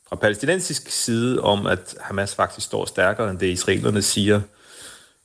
fra 0.09 0.17
palæstinensisk 0.17 0.91
side, 0.91 1.41
om 1.41 1.67
at 1.67 1.95
Hamas 2.01 2.35
faktisk 2.35 2.67
står 2.67 2.85
stærkere 2.85 3.31
end 3.31 3.39
det 3.39 3.47
israelerne 3.47 4.03
siger. 4.03 4.41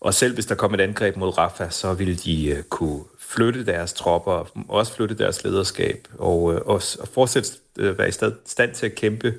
Og 0.02 0.14
selv 0.14 0.34
hvis 0.34 0.46
der 0.46 0.56
kom 0.56 0.74
et 0.74 0.82
angreb 0.82 1.16
mod 1.16 1.38
Rafah, 1.38 1.72
så 1.72 1.94
ville 1.94 2.16
de 2.16 2.48
øh, 2.48 2.64
kunne 2.64 3.04
flytte 3.20 3.66
deres 3.66 3.94
tropper, 3.94 4.32
og 4.32 4.50
også 4.68 4.94
flytte 4.94 5.18
deres 5.18 5.44
lederskab, 5.44 6.08
og, 6.18 6.54
øh, 6.54 6.62
og, 6.62 6.82
og 7.00 7.08
fortsætte 7.14 7.50
øh, 7.78 7.98
være 7.98 8.08
i 8.08 8.12
stand, 8.12 8.34
stand 8.46 8.74
til 8.74 8.86
at 8.86 8.96
kæmpe 8.96 9.34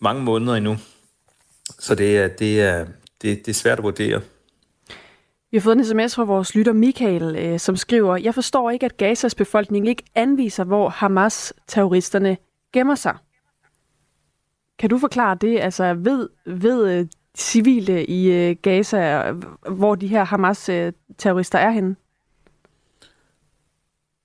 mange 0.00 0.22
måneder 0.22 0.54
endnu. 0.54 0.78
Så 1.78 1.94
det 1.94 2.18
er, 2.18 2.28
det 2.28 2.60
er, 2.60 2.86
det, 3.22 3.46
det 3.46 3.48
er 3.48 3.54
svært 3.54 3.78
at 3.78 3.84
vurdere. 3.84 4.20
Vi 5.50 5.56
har 5.56 5.62
fået 5.62 5.76
en 5.76 5.84
sms 5.84 6.14
fra 6.14 6.24
vores 6.24 6.54
lytter 6.54 6.72
Michael, 6.72 7.36
øh, 7.36 7.58
som 7.58 7.76
skriver, 7.76 8.16
Jeg 8.16 8.34
forstår 8.34 8.70
ikke, 8.70 8.86
at 8.86 8.96
Gazas 8.96 9.34
befolkning 9.34 9.88
ikke 9.88 10.02
anviser, 10.14 10.64
hvor 10.64 10.88
Hamas-terroristerne 10.88 12.36
gemmer 12.72 12.94
sig. 12.94 13.16
Kan 14.78 14.90
du 14.90 14.98
forklare 14.98 15.36
det? 15.40 15.60
Altså, 15.60 15.94
ved, 15.94 16.28
ved 16.46 16.90
øh, 16.90 17.06
civile 17.38 18.06
i 18.06 18.32
øh, 18.32 18.56
Gaza, 18.62 19.32
hvor 19.70 19.94
de 19.94 20.06
her 20.06 20.24
Hamas-terrorister 20.24 21.58
er 21.58 21.70
henne? 21.70 21.96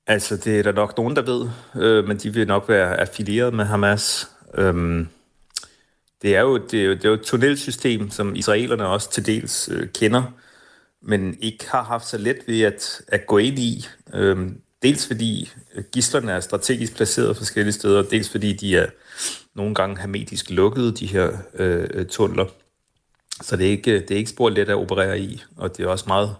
Altså, 0.07 0.37
det 0.37 0.59
er 0.59 0.63
der 0.63 0.71
nok 0.71 0.97
nogen, 0.97 1.15
der 1.15 1.21
ved, 1.21 1.49
øh, 1.75 2.07
men 2.07 2.17
de 2.17 2.33
vil 2.33 2.47
nok 2.47 2.69
være 2.69 2.99
affilieret 2.99 3.53
med 3.53 3.65
Hamas. 3.65 4.31
Øhm, 4.57 5.07
det, 6.21 6.35
er 6.35 6.41
jo, 6.41 6.57
det, 6.57 6.81
er 6.81 6.85
jo, 6.85 6.91
det 6.91 7.05
er 7.05 7.09
jo 7.09 7.15
et 7.15 7.21
tunnelsystem, 7.21 8.09
som 8.09 8.35
israelerne 8.35 8.87
også 8.87 9.11
til 9.11 9.25
dels 9.25 9.69
øh, 9.73 9.87
kender, 9.87 10.23
men 11.01 11.37
ikke 11.41 11.69
har 11.69 11.83
haft 11.83 12.07
så 12.07 12.17
let 12.17 12.37
ved 12.47 12.61
at, 12.61 13.01
at 13.07 13.25
gå 13.25 13.37
ind 13.37 13.59
i. 13.59 13.87
Øhm, 14.13 14.61
dels 14.81 15.07
fordi 15.07 15.51
øh, 15.75 15.83
gislerne 15.91 16.31
er 16.31 16.39
strategisk 16.39 16.95
placeret 16.95 17.37
forskellige 17.37 17.73
steder, 17.73 18.03
dels 18.03 18.29
fordi 18.29 18.53
de 18.53 18.77
er 18.77 18.85
nogle 19.55 19.75
gange 19.75 19.99
hermetisk 19.99 20.49
lukkede, 20.49 20.91
de 20.91 21.05
her 21.05 21.31
øh, 21.53 21.87
øh, 21.93 22.05
tunneler. 22.05 22.45
Så 23.41 23.55
det 23.55 23.65
er, 23.65 23.71
ikke, 23.71 23.99
det 23.99 24.11
er 24.11 24.17
ikke 24.17 24.29
spor 24.29 24.49
let 24.49 24.69
at 24.69 24.75
operere 24.75 25.19
i, 25.19 25.43
og 25.57 25.77
det 25.77 25.83
er 25.83 25.87
også 25.87 26.05
meget, 26.07 26.35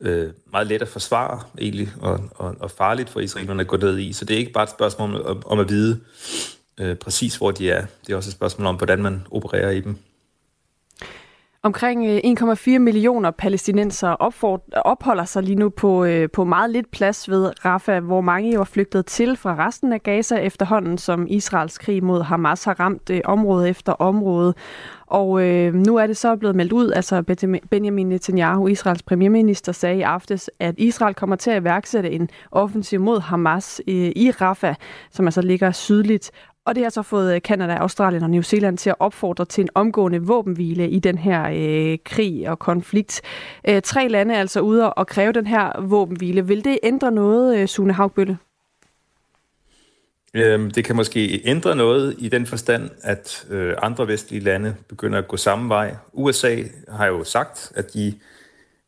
øh, 0.00 0.30
meget 0.52 0.66
let 0.66 0.82
at 0.82 0.88
forsvare 0.88 1.42
egentlig, 1.58 1.88
og, 2.00 2.20
og, 2.34 2.56
og 2.60 2.70
farligt 2.70 3.10
for 3.10 3.20
israelerne 3.20 3.60
at 3.60 3.66
gå 3.66 3.76
ned 3.76 3.98
i. 3.98 4.12
Så 4.12 4.24
det 4.24 4.34
er 4.34 4.38
ikke 4.38 4.52
bare 4.52 4.64
et 4.64 4.70
spørgsmål 4.70 5.26
om, 5.26 5.42
om 5.46 5.58
at 5.58 5.68
vide 5.68 6.00
øh, 6.78 6.96
præcis, 6.96 7.36
hvor 7.36 7.50
de 7.50 7.70
er. 7.70 7.86
Det 8.06 8.12
er 8.12 8.16
også 8.16 8.28
et 8.28 8.34
spørgsmål 8.34 8.66
om, 8.66 8.76
hvordan 8.76 9.02
man 9.02 9.26
opererer 9.30 9.70
i 9.70 9.80
dem. 9.80 9.98
Omkring 11.66 12.06
øh, 12.06 12.20
1,4 12.24 12.78
millioner 12.78 13.30
palæstinenser 13.30 14.08
opholder 14.84 15.24
sig 15.24 15.42
lige 15.42 15.56
nu 15.56 15.68
på, 15.68 16.04
øh, 16.04 16.30
på 16.30 16.44
meget 16.44 16.70
lidt 16.70 16.90
plads 16.90 17.30
ved 17.30 17.64
Rafah, 17.64 18.04
hvor 18.04 18.20
mange 18.20 18.54
jo 18.54 18.60
er 18.60 18.64
flygtet 18.64 19.06
til 19.06 19.36
fra 19.36 19.66
resten 19.66 19.92
af 19.92 20.02
Gaza 20.02 20.36
efterhånden, 20.36 20.98
som 20.98 21.26
Israels 21.28 21.78
krig 21.78 22.04
mod 22.04 22.22
Hamas 22.22 22.64
har 22.64 22.80
ramt 22.80 23.10
øh, 23.10 23.20
område 23.24 23.68
efter 23.68 23.92
område. 23.92 24.54
Og 25.06 25.42
øh, 25.42 25.74
nu 25.74 25.96
er 25.96 26.06
det 26.06 26.16
så 26.16 26.36
blevet 26.36 26.56
meldt 26.56 26.72
ud, 26.72 26.90
altså 26.90 27.22
Benjamin 27.70 28.08
Netanyahu, 28.08 28.68
Israels 28.68 29.02
premierminister, 29.02 29.72
sagde 29.72 29.98
i 29.98 30.02
aftes, 30.02 30.50
at 30.60 30.74
Israel 30.78 31.14
kommer 31.14 31.36
til 31.36 31.50
at 31.50 31.62
iværksætte 31.62 32.10
en 32.10 32.28
offensiv 32.50 33.00
mod 33.00 33.20
Hamas 33.20 33.80
øh, 33.88 34.12
i 34.16 34.30
Rafah, 34.30 34.74
som 35.10 35.26
altså 35.26 35.42
ligger 35.42 35.70
sydligt 35.70 36.30
og 36.66 36.74
det 36.74 36.82
har 36.82 36.90
så 36.90 37.02
fået 37.02 37.34
øh, 37.34 37.42
Kanada, 37.42 37.74
Australien 37.74 38.22
og 38.22 38.30
New 38.30 38.42
Zealand 38.42 38.78
til 38.78 38.90
at 38.90 38.96
opfordre 38.98 39.44
til 39.44 39.62
en 39.62 39.68
omgående 39.74 40.22
våbenhvile 40.22 40.90
i 40.90 40.98
den 40.98 41.18
her 41.18 41.42
øh, 41.44 41.98
krig 42.04 42.48
og 42.48 42.58
konflikt. 42.58 43.22
Øh, 43.68 43.82
tre 43.82 44.08
lande 44.08 44.34
er 44.34 44.40
altså 44.40 44.60
ude 44.60 44.92
og 44.92 45.06
kræve 45.06 45.32
den 45.32 45.46
her 45.46 45.80
våbenhvile. 45.80 46.46
Vil 46.46 46.64
det 46.64 46.78
ændre 46.82 47.12
noget, 47.12 47.58
øh, 47.58 47.68
Sune 47.68 47.92
Haugbølle? 47.92 48.38
Øhm, 50.34 50.70
det 50.70 50.84
kan 50.84 50.96
måske 50.96 51.42
ændre 51.44 51.76
noget 51.76 52.14
i 52.18 52.28
den 52.28 52.46
forstand, 52.46 52.90
at 53.02 53.46
øh, 53.50 53.74
andre 53.82 54.08
vestlige 54.08 54.44
lande 54.44 54.74
begynder 54.88 55.18
at 55.18 55.28
gå 55.28 55.36
samme 55.36 55.68
vej. 55.68 55.94
USA 56.12 56.56
har 56.88 57.06
jo 57.06 57.24
sagt, 57.24 57.72
at 57.74 57.94
de 57.94 58.14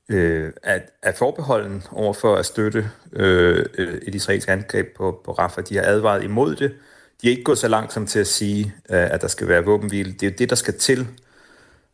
øh, 0.08 0.52
er, 0.62 0.78
er 1.02 1.12
forbeholden 1.12 1.82
over 1.92 2.12
for 2.12 2.36
at 2.36 2.46
støtte 2.46 2.90
øh, 3.12 3.66
øh, 3.78 3.94
et 4.06 4.14
israelsk 4.14 4.48
angreb 4.48 4.96
på, 4.96 5.20
på 5.24 5.32
Rafah. 5.32 5.64
De 5.68 5.76
har 5.76 5.82
advaret 5.82 6.24
imod 6.24 6.56
det, 6.56 6.74
de 7.22 7.26
er 7.26 7.30
ikke 7.30 7.42
gået 7.42 7.58
så 7.58 7.68
langt 7.68 7.92
som 7.92 8.06
til 8.06 8.18
at 8.18 8.26
sige, 8.26 8.74
øh, 8.90 9.10
at 9.10 9.22
der 9.22 9.28
skal 9.28 9.48
være 9.48 9.64
våbenhvile. 9.64 10.12
Det 10.12 10.22
er 10.22 10.30
jo 10.30 10.36
det, 10.38 10.50
der 10.50 10.56
skal 10.56 10.78
til, 10.78 11.06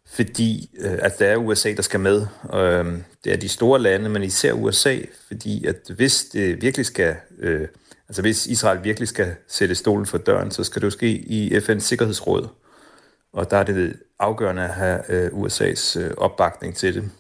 fordi 0.06 0.70
øh, 0.78 0.98
at 0.98 1.18
det 1.18 1.26
er 1.26 1.36
USA, 1.36 1.72
der 1.72 1.82
skal 1.82 2.00
med. 2.00 2.26
Øh, 2.54 2.98
det 3.24 3.32
er 3.32 3.36
de 3.36 3.48
store 3.48 3.80
lande, 3.80 4.08
men 4.08 4.22
især 4.22 4.52
USA, 4.52 4.98
fordi 5.26 5.66
at 5.66 5.90
hvis 5.96 6.24
det 6.24 6.62
virkelig 6.62 6.86
skal, 6.86 7.16
øh, 7.38 7.68
altså 8.08 8.22
hvis 8.22 8.46
Israel 8.46 8.84
virkelig 8.84 9.08
skal 9.08 9.34
sætte 9.48 9.74
stolen 9.74 10.06
for 10.06 10.18
døren, 10.18 10.50
så 10.50 10.64
skal 10.64 10.82
det 10.82 10.86
jo 10.86 10.90
ske 10.90 11.08
i 11.08 11.56
FN's 11.56 11.78
Sikkerhedsråd. 11.78 12.48
Og 13.32 13.50
der 13.50 13.56
er 13.56 13.64
det 13.64 13.96
afgørende 14.18 14.62
at 14.62 14.74
have 14.74 15.00
øh, 15.08 15.26
USA's 15.26 16.00
øh, 16.00 16.10
opbakning 16.16 16.76
til 16.76 16.94
det. 16.94 17.10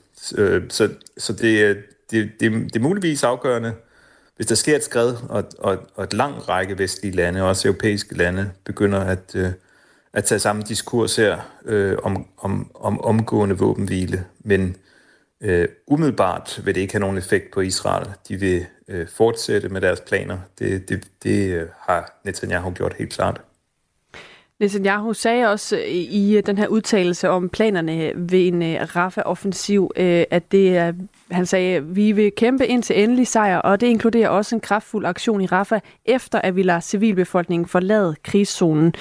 Så, 0.70 0.90
så 1.18 1.32
det, 1.32 1.76
det, 2.10 2.30
det, 2.40 2.52
det 2.52 2.76
er 2.76 2.80
muligvis 2.80 3.22
afgørende, 3.22 3.72
hvis 4.36 4.46
der 4.46 4.54
sker 4.54 4.76
et 4.76 4.84
skred, 4.84 5.16
og, 5.28 5.44
og, 5.58 5.78
og 5.94 6.04
et 6.04 6.12
lang 6.12 6.48
række 6.48 6.78
vestlige 6.78 7.14
lande, 7.14 7.42
også 7.42 7.68
europæiske 7.68 8.16
lande, 8.16 8.50
begynder 8.64 9.00
at, 9.00 9.34
øh, 9.34 9.52
at 10.12 10.24
tage 10.24 10.38
samme 10.38 10.62
diskurs 10.62 11.16
her 11.16 11.38
øh, 11.64 11.98
om, 12.02 12.26
om, 12.38 12.70
om 12.74 13.00
omgående 13.00 13.58
våbenhvile, 13.58 14.24
men 14.40 14.76
øh, 15.40 15.68
umiddelbart 15.86 16.60
vil 16.64 16.74
det 16.74 16.80
ikke 16.80 16.94
have 16.94 17.00
nogen 17.00 17.18
effekt 17.18 17.52
på 17.52 17.60
Israel. 17.60 18.06
De 18.28 18.36
vil 18.36 18.66
øh, 18.88 19.08
fortsætte 19.08 19.68
med 19.68 19.80
deres 19.80 20.00
planer. 20.00 20.38
Det, 20.58 20.88
det, 20.88 21.08
det 21.22 21.54
øh, 21.54 21.68
har 21.80 22.20
Netanyahu 22.24 22.70
gjort 22.70 22.94
helt 22.98 23.12
klart. 23.12 23.40
Netanyahu 24.60 25.12
sagde 25.12 25.50
også 25.50 25.76
øh, 25.76 25.84
i 25.90 26.36
øh, 26.36 26.42
den 26.46 26.58
her 26.58 26.66
udtalelse 26.66 27.30
om 27.30 27.48
planerne 27.48 28.06
øh, 28.06 28.32
ved 28.32 28.46
en 28.46 28.62
Rafa-offensiv, 28.96 29.90
at 30.30 30.52
det 30.52 30.76
er 30.76 30.92
han 31.30 31.46
sagde, 31.46 31.84
vi 31.84 32.12
vil 32.12 32.32
kæmpe 32.36 32.66
ind 32.66 32.82
til 32.82 33.02
endelig 33.02 33.26
sejr, 33.26 33.58
og 33.58 33.80
det 33.80 33.86
inkluderer 33.86 34.28
også 34.28 34.56
en 34.56 34.60
kraftfuld 34.60 35.06
aktion 35.06 35.40
i 35.40 35.46
Rafa, 35.46 35.78
efter 36.04 36.40
at 36.40 36.56
vi 36.56 36.62
lader 36.62 36.80
civilbefolkningen 36.80 37.66
forlade 37.66 38.16
krigszonen. 38.22 38.94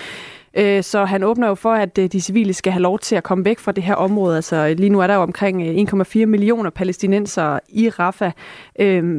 Så 0.82 1.06
han 1.08 1.24
åbner 1.24 1.47
jo 1.47 1.56
for, 1.56 1.74
at 1.74 1.95
de 1.95 2.22
civile 2.22 2.54
skal 2.54 2.74
have 2.74 2.82
lov 2.82 2.99
til 2.99 3.16
at 3.16 3.24
komme 3.24 3.45
væk 3.45 3.60
fra 3.60 3.72
det 3.72 3.84
her 3.84 3.95
område. 3.95 4.36
Altså 4.36 4.74
lige 4.78 4.89
nu 4.89 4.99
er 4.99 5.08
der 5.08 5.16
jo 5.16 5.22
omkring 5.22 5.89
1,4 5.89 6.26
millioner 6.26 6.70
palæstinenser 6.70 7.60
i 7.70 7.89
Rafa. 7.89 8.32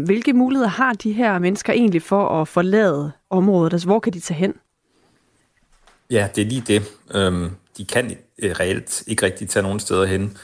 Hvilke 0.05 0.33
muligheder 0.33 0.71
har 0.71 0.93
de 0.93 1.13
her 1.13 1.39
mennesker 1.39 1.73
egentlig 1.73 2.03
for 2.03 2.29
at 2.29 2.49
forlade 2.49 3.13
området? 3.31 3.73
Altså 3.73 3.89
hvor 3.89 3.99
kan 3.99 4.13
de 4.13 4.21
tage 4.21 4.39
hen? 4.39 4.55
Ja, 6.11 6.29
det 6.35 6.43
er 6.43 6.47
lige 6.47 6.65
det. 6.67 6.83
Øhm, 7.15 7.51
de 7.79 7.85
kan 7.85 8.17
øh, 8.39 8.51
reelt 8.51 9.03
ikke 9.07 9.27
rigtig 9.27 9.49
tage 9.49 9.63
nogen 9.63 9.81
steder 9.81 10.05
hen. 10.05 10.37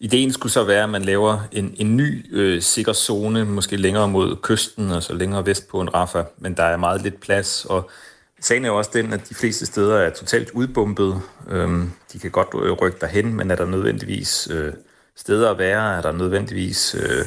Ideen 0.00 0.32
skulle 0.32 0.52
så 0.52 0.64
være, 0.64 0.82
at 0.82 0.90
man 0.90 1.02
laver 1.02 1.48
en, 1.52 1.74
en 1.76 1.96
ny 1.96 2.26
øh, 2.36 2.62
sikker 2.62 2.92
zone, 2.92 3.44
måske 3.44 3.76
længere 3.76 4.08
mod 4.08 4.36
kysten, 4.42 4.88
og 4.88 4.94
altså 4.94 5.14
længere 5.14 5.46
vest 5.46 5.68
på 5.68 5.80
en 5.80 5.94
Rafa, 5.94 6.22
men 6.38 6.56
der 6.56 6.62
er 6.62 6.76
meget 6.76 7.02
lidt 7.02 7.20
plads, 7.20 7.64
og 7.64 7.90
sagen 8.40 8.64
er 8.64 8.68
jo 8.68 8.78
også 8.78 8.90
den, 8.94 9.12
at 9.12 9.28
de 9.28 9.34
fleste 9.34 9.66
steder 9.66 9.96
er 9.96 10.10
totalt 10.10 10.50
udbumpet. 10.50 11.20
Øhm, 11.48 11.90
de 12.12 12.18
kan 12.18 12.30
godt 12.30 12.48
øh, 12.62 12.72
rykke 12.72 12.98
derhen, 13.00 13.34
men 13.34 13.50
er 13.50 13.56
der 13.56 13.66
nødvendigvis 13.66 14.48
øh, 14.50 14.72
steder 15.16 15.50
at 15.50 15.58
være, 15.58 15.96
er 15.96 16.02
der 16.02 16.12
nødvendigvis 16.12 16.94
øh, 16.94 17.24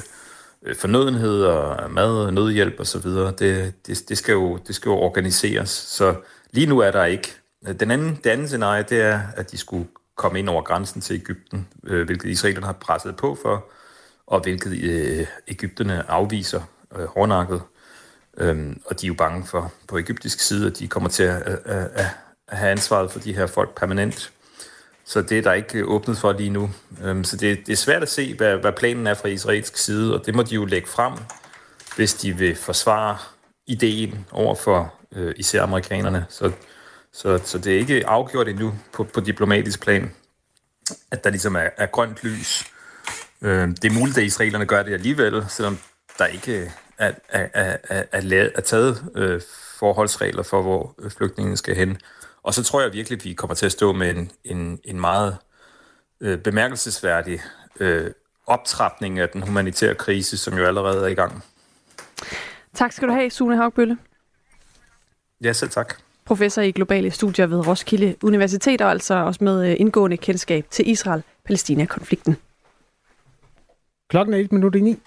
øh 0.64 0.76
fornødenhed 0.76 1.44
og 1.44 1.92
mad, 1.92 2.32
nødhjælp 2.32 2.80
osv., 2.80 3.10
det, 3.40 3.74
det, 3.88 4.10
det, 4.10 4.18
skal 4.18 4.34
jo, 4.34 4.58
det 4.68 4.76
skal 4.76 4.90
jo 4.90 4.96
organiseres. 4.96 5.70
Så 5.70 6.16
lige 6.52 6.68
nu 6.68 6.80
er 6.80 6.92
der 6.92 7.06
ikke. 7.06 7.45
Den 7.74 7.92
anden, 7.92 8.20
det 8.24 8.30
andet 8.30 8.48
scenarie, 8.48 8.84
det 8.84 9.02
er, 9.02 9.22
at 9.36 9.52
de 9.52 9.58
skulle 9.58 9.88
komme 10.16 10.40
ind 10.40 10.50
over 10.50 10.62
grænsen 10.62 11.02
til 11.02 11.14
Ægypten, 11.14 11.68
øh, 11.84 12.06
hvilket 12.06 12.30
israelerne 12.30 12.66
har 12.66 12.74
presset 12.74 13.16
på 13.16 13.38
for, 13.42 13.66
og 14.28 14.40
hvilket 14.40 14.84
øh, 14.84 15.28
Ægypterne 15.48 16.10
afviser 16.12 16.62
øh, 16.98 17.06
hårdnakket. 17.06 17.62
Øhm, 18.38 18.82
og 18.86 19.02
de 19.02 19.06
er 19.06 19.08
jo 19.08 19.14
bange 19.14 19.48
for 19.48 19.74
på 19.88 19.98
egyptisk 19.98 20.40
side, 20.40 20.68
at 20.68 20.80
de 20.80 20.88
kommer 20.88 21.10
til 21.10 21.24
at, 21.24 21.42
at, 21.42 21.60
at, 21.66 22.10
at 22.48 22.58
have 22.58 22.72
ansvaret 22.72 23.12
for 23.12 23.20
de 23.20 23.36
her 23.36 23.48
folk 23.48 23.76
permanent. 23.76 24.32
Så 25.06 25.22
det 25.22 25.38
er 25.38 25.42
der 25.42 25.54
ikke 25.54 25.80
øh, 25.80 25.88
åbnet 25.88 26.18
for 26.18 26.34
lige 26.34 26.50
nu. 26.50 26.70
Øhm, 27.04 27.24
så 27.24 27.38
det, 27.38 27.68
det 27.68 27.74
er 27.74 27.78
svært 27.78 28.02
at 28.02 28.10
se, 28.10 28.36
hvad, 28.36 28.58
hvad 28.58 28.72
planen 28.72 29.08
er 29.08 29.14
fra 29.14 29.28
israelsk 29.28 29.78
side, 29.78 30.20
og 30.20 30.26
det 30.26 30.36
må 30.36 30.44
de 30.44 30.56
jo 30.56 30.66
lægge 30.66 30.88
frem, 30.88 31.14
hvis 31.96 32.14
de 32.14 32.38
vil 32.38 32.56
forsvare 32.56 33.18
ideen 33.68 34.26
over 34.32 34.56
for 34.56 34.94
øh, 35.12 35.34
især 35.38 35.64
amerikanerne. 35.64 36.26
Så 36.30 36.52
så, 37.16 37.42
så 37.44 37.58
det 37.58 37.76
er 37.76 37.80
ikke 37.80 38.08
afgjort 38.08 38.48
endnu 38.48 38.74
på, 38.94 39.04
på 39.04 39.20
diplomatisk 39.20 39.82
plan, 39.82 40.12
at 41.12 41.24
der 41.24 41.30
ligesom 41.30 41.56
er, 41.56 41.70
er 41.78 41.86
grønt 41.86 42.24
lys. 42.24 42.66
Øh, 43.42 43.68
det 43.68 43.86
er 43.86 43.94
muligt, 43.94 44.18
at 44.18 44.24
israelerne 44.24 44.66
gør 44.66 44.84
det 44.84 44.94
alligevel, 44.94 45.46
selvom 45.50 45.78
der 46.18 46.26
ikke 46.26 46.72
er, 46.98 47.12
er, 47.30 47.48
er, 47.54 47.78
er, 47.84 48.04
er, 48.12 48.50
er 48.56 48.62
taget 48.62 49.04
øh, 49.16 49.42
forholdsregler 49.80 50.44
for, 50.44 50.62
hvor 50.62 50.96
flygtningene 51.18 51.58
skal 51.58 51.76
hen. 51.76 51.98
Og 52.44 52.54
så 52.54 52.64
tror 52.64 52.82
jeg 52.82 52.94
virkelig, 52.94 53.18
at 53.18 53.26
vi 53.26 53.34
kommer 53.34 53.56
til 53.56 53.66
at 53.66 53.72
stå 53.72 53.94
med 53.94 54.16
en, 54.16 54.32
en, 54.44 54.80
en 54.84 55.00
meget 55.00 55.38
øh, 56.22 56.38
bemærkelsesværdig 56.40 57.42
øh, 57.80 58.12
optrapning 58.48 59.20
af 59.20 59.30
den 59.30 59.42
humanitære 59.42 59.96
krise, 59.96 60.38
som 60.38 60.58
jo 60.58 60.66
allerede 60.66 61.04
er 61.04 61.08
i 61.08 61.14
gang. 61.14 61.44
Tak 62.74 62.92
skal 62.92 63.08
du 63.08 63.14
have, 63.14 63.30
Sune 63.30 63.58
Hagbølle. 63.58 63.98
Ja, 65.42 65.54
selv 65.54 65.70
tak 65.70 65.96
professor 66.26 66.62
i 66.62 66.72
globale 66.72 67.12
studier 67.12 67.48
ved 67.48 67.68
Roskilde 67.68 68.16
Universitet, 68.24 68.82
og 68.82 68.92
altså 68.92 69.16
også 69.16 69.44
med 69.44 69.70
øh, 69.70 69.76
indgående 69.80 70.18
kendskab 70.18 70.66
til 70.70 70.90
Israel-Palæstina-konflikten. 70.90 72.36
Klokken 74.10 74.34
er 74.34 74.38
1 74.38 74.52
minut 74.52 74.76
i 74.76 74.80
9. 74.80 75.00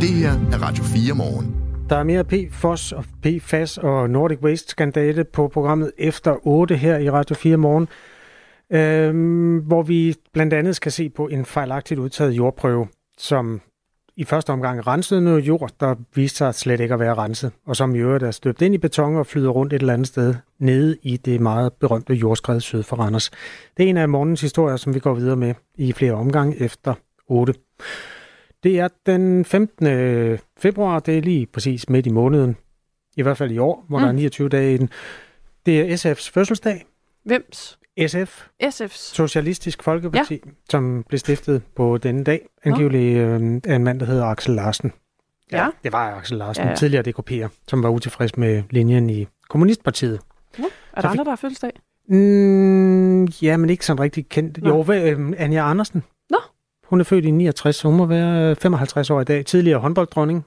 Det 0.00 0.08
her 0.08 0.30
er 0.30 0.62
Radio 0.62 0.84
4 0.84 1.14
morgen. 1.14 1.54
Der 1.90 1.96
er 1.96 2.02
mere 2.02 2.24
PFOS 2.24 2.92
og 2.92 3.04
PFAS 3.22 3.78
og 3.78 4.10
Nordic 4.10 4.38
Waste-skandale 4.42 5.24
på 5.24 5.48
programmet 5.48 5.92
efter 5.98 6.46
8 6.46 6.76
her 6.76 6.98
i 6.98 7.10
Radio 7.10 7.36
4 7.36 7.56
morgen, 7.56 7.88
øhm, 8.72 9.58
hvor 9.58 9.82
vi 9.82 10.14
blandt 10.32 10.54
andet 10.54 10.76
skal 10.76 10.92
se 10.92 11.08
på 11.08 11.28
en 11.28 11.44
fejlagtigt 11.44 12.00
udtaget 12.00 12.32
jordprøve, 12.32 12.88
som 13.18 13.60
i 14.18 14.24
første 14.24 14.50
omgang 14.50 14.86
renset 14.86 15.22
noget 15.22 15.40
jord, 15.40 15.70
der 15.80 15.94
viste 16.14 16.38
sig 16.38 16.54
slet 16.54 16.80
ikke 16.80 16.94
at 16.94 17.00
være 17.00 17.14
renset, 17.14 17.52
og 17.66 17.76
som 17.76 17.94
i 17.94 17.98
øvrigt 17.98 18.24
er 18.24 18.30
støbt 18.30 18.62
ind 18.62 18.74
i 18.74 18.78
beton 18.78 19.16
og 19.16 19.26
flyder 19.26 19.50
rundt 19.50 19.72
et 19.72 19.80
eller 19.80 19.92
andet 19.92 20.08
sted 20.08 20.34
nede 20.58 20.96
i 21.02 21.16
det 21.16 21.40
meget 21.40 21.72
berømte 21.72 22.14
jordskred 22.14 22.60
syd 22.60 22.82
for 22.82 22.96
Randers. 22.96 23.30
Det 23.76 23.84
er 23.84 23.88
en 23.88 23.96
af 23.96 24.08
morgens 24.08 24.40
historier, 24.40 24.76
som 24.76 24.94
vi 24.94 25.00
går 25.00 25.14
videre 25.14 25.36
med 25.36 25.54
i 25.74 25.92
flere 25.92 26.12
omgange 26.12 26.60
efter 26.60 26.94
8. 27.26 27.54
Det 28.62 28.78
er 28.78 28.88
den 29.06 29.44
15. 29.44 30.38
februar, 30.56 30.98
det 30.98 31.18
er 31.18 31.22
lige 31.22 31.46
præcis 31.46 31.88
midt 31.88 32.06
i 32.06 32.10
måneden, 32.10 32.56
i 33.16 33.22
hvert 33.22 33.36
fald 33.36 33.50
i 33.50 33.58
år, 33.58 33.84
hvor 33.88 33.98
mm. 33.98 34.02
der 34.02 34.08
er 34.08 34.12
29 34.12 34.48
dage 34.48 34.74
i 34.74 34.78
den. 34.78 34.90
Det 35.66 35.80
er 35.80 35.96
SF's 35.96 36.30
fødselsdag. 36.32 36.86
Hvems? 37.24 37.77
SF. 38.06 38.46
SF's. 38.62 39.14
Socialistisk 39.14 39.82
Folkeparti, 39.82 40.34
ja. 40.34 40.50
som 40.70 41.04
blev 41.08 41.18
stiftet 41.18 41.62
på 41.76 41.98
denne 41.98 42.24
dag. 42.24 42.48
Angiveligt 42.64 43.18
øh, 43.18 43.60
af 43.64 43.74
en 43.76 43.84
mand, 43.84 44.00
der 44.00 44.06
hedder 44.06 44.24
Axel 44.24 44.54
Larsen. 44.54 44.92
Ja, 45.52 45.64
ja. 45.64 45.70
det 45.84 45.92
var 45.92 46.16
Axel 46.16 46.38
Larsen, 46.38 46.64
ja, 46.64 46.70
ja. 46.70 46.76
tidligere 46.76 47.04
DKP'er, 47.08 47.48
som 47.68 47.82
var 47.82 47.88
utilfreds 47.88 48.36
med 48.36 48.62
linjen 48.70 49.10
i 49.10 49.26
Kommunistpartiet. 49.48 50.20
Ja. 50.58 50.64
Er 50.92 51.00
der 51.00 51.08
andre, 51.08 51.24
der 51.24 51.30
har 51.30 51.36
fødselsdag? 51.36 51.72
Mm, 52.08 53.24
ja, 53.24 53.56
men 53.56 53.70
ikke 53.70 53.86
sådan 53.86 54.00
rigtig 54.00 54.28
kendt. 54.28 54.62
Nå. 54.62 54.68
Jo, 54.68 54.92
øh, 54.92 55.32
Anja 55.38 55.70
Andersen. 55.70 56.02
Nå. 56.30 56.38
Hun 56.84 57.00
er 57.00 57.04
født 57.04 57.24
i 57.24 57.30
69, 57.30 57.76
så 57.76 57.88
hun 57.88 57.96
må 57.96 58.06
være 58.06 58.56
55 58.56 59.10
år 59.10 59.20
i 59.20 59.24
dag. 59.24 59.46
Tidligere 59.46 59.80
håndbolddronning. 59.80 60.44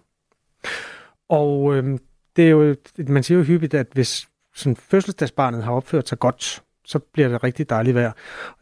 Og 1.30 1.76
øh, 1.76 2.00
det 2.36 2.46
er 2.46 2.50
jo, 2.50 2.76
man 2.98 3.24
siger 3.24 3.38
jo 3.38 3.44
hyppigt, 3.44 3.74
at 3.74 3.88
hvis 3.94 4.28
sådan 4.56 4.76
fødselsdagsbarnet 4.76 5.64
har 5.64 5.72
opført 5.72 6.10
sig 6.10 6.20
godt, 6.20 6.62
så 6.92 7.00
bliver 7.00 7.30
det 7.30 7.44
rigtig 7.44 7.70
dejligt 7.70 7.96
vejr. 7.96 8.12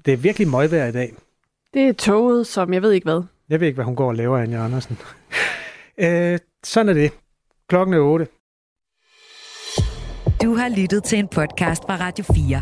Det 0.05 0.13
er 0.13 0.17
virkelig 0.17 0.47
møgvejr 0.47 0.87
i 0.87 0.91
dag. 0.91 1.13
Det 1.73 1.87
er 1.87 1.93
toget, 1.93 2.47
som 2.47 2.73
jeg 2.73 2.81
ved 2.81 2.91
ikke 2.91 3.05
hvad. 3.05 3.23
Jeg 3.49 3.59
ved 3.59 3.67
ikke, 3.67 3.75
hvad 3.77 3.85
hun 3.85 3.95
går 3.95 4.07
og 4.07 4.15
laver, 4.15 4.37
Anja 4.37 4.65
Andersen. 4.65 4.97
øh, 6.05 6.39
sådan 6.63 6.89
er 6.89 6.93
det. 6.93 7.11
Klokken 7.69 7.93
er 7.93 7.99
8. 7.99 8.27
Du 10.43 10.55
har 10.55 10.69
lyttet 10.69 11.03
til 11.03 11.19
en 11.19 11.27
podcast 11.27 11.83
fra 11.83 11.97
Radio 11.99 12.25
4. 12.33 12.61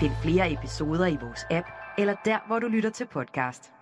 Find 0.00 0.12
flere 0.22 0.52
episoder 0.52 1.06
i 1.06 1.16
vores 1.22 1.46
app, 1.50 1.66
eller 1.98 2.14
der, 2.24 2.38
hvor 2.46 2.58
du 2.58 2.66
lytter 2.66 2.90
til 2.90 3.06
podcast. 3.12 3.72